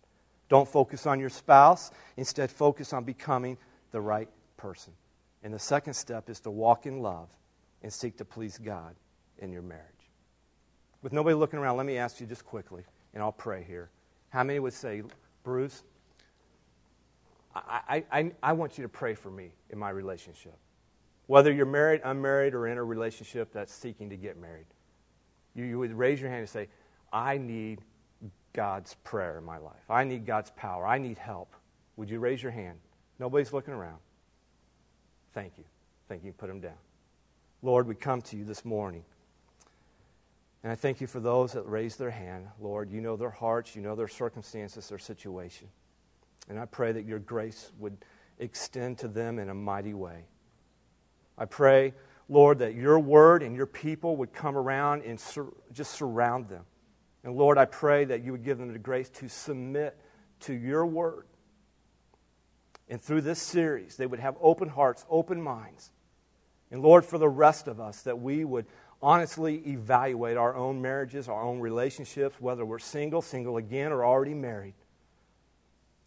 Don't 0.49 0.67
focus 0.67 1.05
on 1.05 1.19
your 1.19 1.29
spouse. 1.29 1.91
Instead, 2.17 2.49
focus 2.49 2.93
on 2.93 3.03
becoming 3.03 3.59
the 3.91 4.01
right 4.01 4.29
person. 4.57 4.93
And 5.43 5.53
the 5.53 5.59
second 5.59 5.93
step 5.93 6.31
is 6.31 6.39
to 6.39 6.49
walk 6.49 6.87
in 6.87 7.03
love 7.03 7.29
and 7.83 7.93
seek 7.93 8.17
to 8.17 8.25
please 8.25 8.57
God 8.57 8.95
in 9.37 9.51
your 9.51 9.61
marriage. 9.61 9.98
With 11.01 11.13
nobody 11.13 11.35
looking 11.35 11.59
around, 11.59 11.77
let 11.77 11.85
me 11.85 11.97
ask 11.97 12.19
you 12.19 12.27
just 12.27 12.45
quickly, 12.45 12.83
and 13.13 13.23
I'll 13.23 13.31
pray 13.31 13.63
here. 13.65 13.89
How 14.29 14.43
many 14.43 14.59
would 14.59 14.73
say, 14.73 15.03
Bruce, 15.43 15.83
I, 17.55 18.03
I, 18.11 18.31
I 18.43 18.53
want 18.53 18.77
you 18.77 18.83
to 18.83 18.89
pray 18.89 19.15
for 19.15 19.31
me 19.31 19.51
in 19.69 19.79
my 19.79 19.89
relationship. 19.89 20.55
Whether 21.27 21.51
you're 21.51 21.65
married, 21.65 22.01
unmarried, 22.03 22.53
or 22.53 22.67
in 22.67 22.77
a 22.77 22.83
relationship 22.83 23.51
that's 23.51 23.73
seeking 23.73 24.09
to 24.09 24.17
get 24.17 24.39
married, 24.39 24.65
you, 25.55 25.65
you 25.65 25.79
would 25.79 25.93
raise 25.93 26.19
your 26.21 26.29
hand 26.29 26.41
and 26.41 26.49
say, 26.49 26.67
I 27.11 27.37
need 27.37 27.81
God's 28.53 28.95
prayer 29.03 29.37
in 29.37 29.43
my 29.43 29.57
life. 29.57 29.89
I 29.89 30.03
need 30.03 30.25
God's 30.25 30.51
power. 30.51 30.85
I 30.85 30.97
need 30.97 31.17
help. 31.17 31.53
Would 31.97 32.09
you 32.09 32.19
raise 32.19 32.41
your 32.41 32.51
hand? 32.51 32.79
Nobody's 33.19 33.53
looking 33.53 33.73
around. 33.73 33.99
Thank 35.33 35.57
you. 35.57 35.63
Thank 36.07 36.23
you. 36.23 36.33
Put 36.33 36.47
them 36.47 36.59
down. 36.59 36.77
Lord, 37.61 37.87
we 37.87 37.95
come 37.95 38.21
to 38.23 38.37
you 38.37 38.45
this 38.45 38.63
morning. 38.63 39.03
And 40.63 40.71
I 40.71 40.75
thank 40.75 40.99
you 40.99 41.07
for 41.07 41.19
those 41.19 41.53
that 41.53 41.63
raised 41.63 41.99
their 41.99 42.11
hand. 42.11 42.47
Lord, 42.59 42.91
you 42.91 42.99
know 42.99 43.15
their 43.15 43.29
hearts, 43.29 43.75
you 43.75 43.81
know 43.81 43.95
their 43.95 44.07
circumstances, 44.07 44.89
their 44.89 44.99
situation. 44.99 45.69
And 46.49 46.59
I 46.59 46.65
pray 46.65 46.91
that 46.91 47.05
your 47.05 47.19
grace 47.19 47.71
would 47.79 47.97
extend 48.39 48.97
to 48.99 49.07
them 49.07 49.39
in 49.39 49.49
a 49.49 49.53
mighty 49.53 49.93
way. 49.93 50.25
I 51.37 51.45
pray, 51.45 51.93
Lord, 52.27 52.59
that 52.59 52.75
your 52.75 52.99
word 52.99 53.41
and 53.43 53.55
your 53.55 53.65
people 53.65 54.17
would 54.17 54.33
come 54.33 54.57
around 54.57 55.03
and 55.03 55.19
sur- 55.19 55.53
just 55.71 55.91
surround 55.91 56.49
them. 56.49 56.65
And 57.23 57.35
Lord, 57.35 57.57
I 57.57 57.65
pray 57.65 58.05
that 58.05 58.23
you 58.23 58.33
would 58.33 58.43
give 58.43 58.57
them 58.57 58.73
the 58.73 58.79
grace 58.79 59.09
to 59.09 59.29
submit 59.29 59.97
to 60.41 60.53
your 60.53 60.85
word. 60.85 61.25
And 62.89 63.01
through 63.01 63.21
this 63.21 63.41
series, 63.41 63.97
they 63.97 64.07
would 64.07 64.19
have 64.19 64.35
open 64.41 64.67
hearts, 64.67 65.05
open 65.09 65.41
minds. 65.41 65.91
And 66.71 66.81
Lord, 66.81 67.05
for 67.05 67.17
the 67.17 67.29
rest 67.29 67.67
of 67.67 67.79
us, 67.79 68.01
that 68.03 68.19
we 68.19 68.43
would 68.43 68.65
honestly 69.01 69.61
evaluate 69.67 70.37
our 70.37 70.55
own 70.55 70.81
marriages, 70.81 71.29
our 71.29 71.41
own 71.41 71.59
relationships, 71.59 72.35
whether 72.39 72.65
we're 72.65 72.79
single, 72.79 73.21
single 73.21 73.57
again, 73.57 73.91
or 73.91 74.05
already 74.05 74.33
married. 74.33 74.73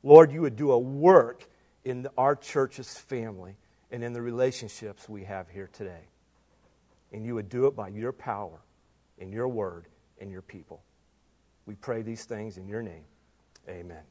Lord, 0.03 0.32
you 0.32 0.43
would 0.43 0.57
do 0.57 0.72
a 0.72 0.78
work 0.78 1.47
in 1.84 2.07
our 2.18 2.36
church's 2.36 2.97
family 2.97 3.57
and 3.90 4.03
in 4.03 4.12
the 4.12 4.22
relationships 4.22 5.09
we 5.09 5.24
have 5.24 5.49
here 5.49 5.68
today. 5.72 6.09
And 7.12 7.24
you 7.24 7.34
would 7.34 7.49
do 7.49 7.66
it 7.66 7.76
by 7.76 7.88
your 7.88 8.12
power, 8.12 8.61
in 9.18 9.32
your 9.32 9.49
word, 9.49 9.86
and 10.20 10.30
your 10.30 10.43
people. 10.43 10.82
We 11.66 11.74
pray 11.74 12.03
these 12.03 12.24
things 12.24 12.57
in 12.57 12.68
your 12.68 12.82
name. 12.82 13.05
Amen. 13.68 14.03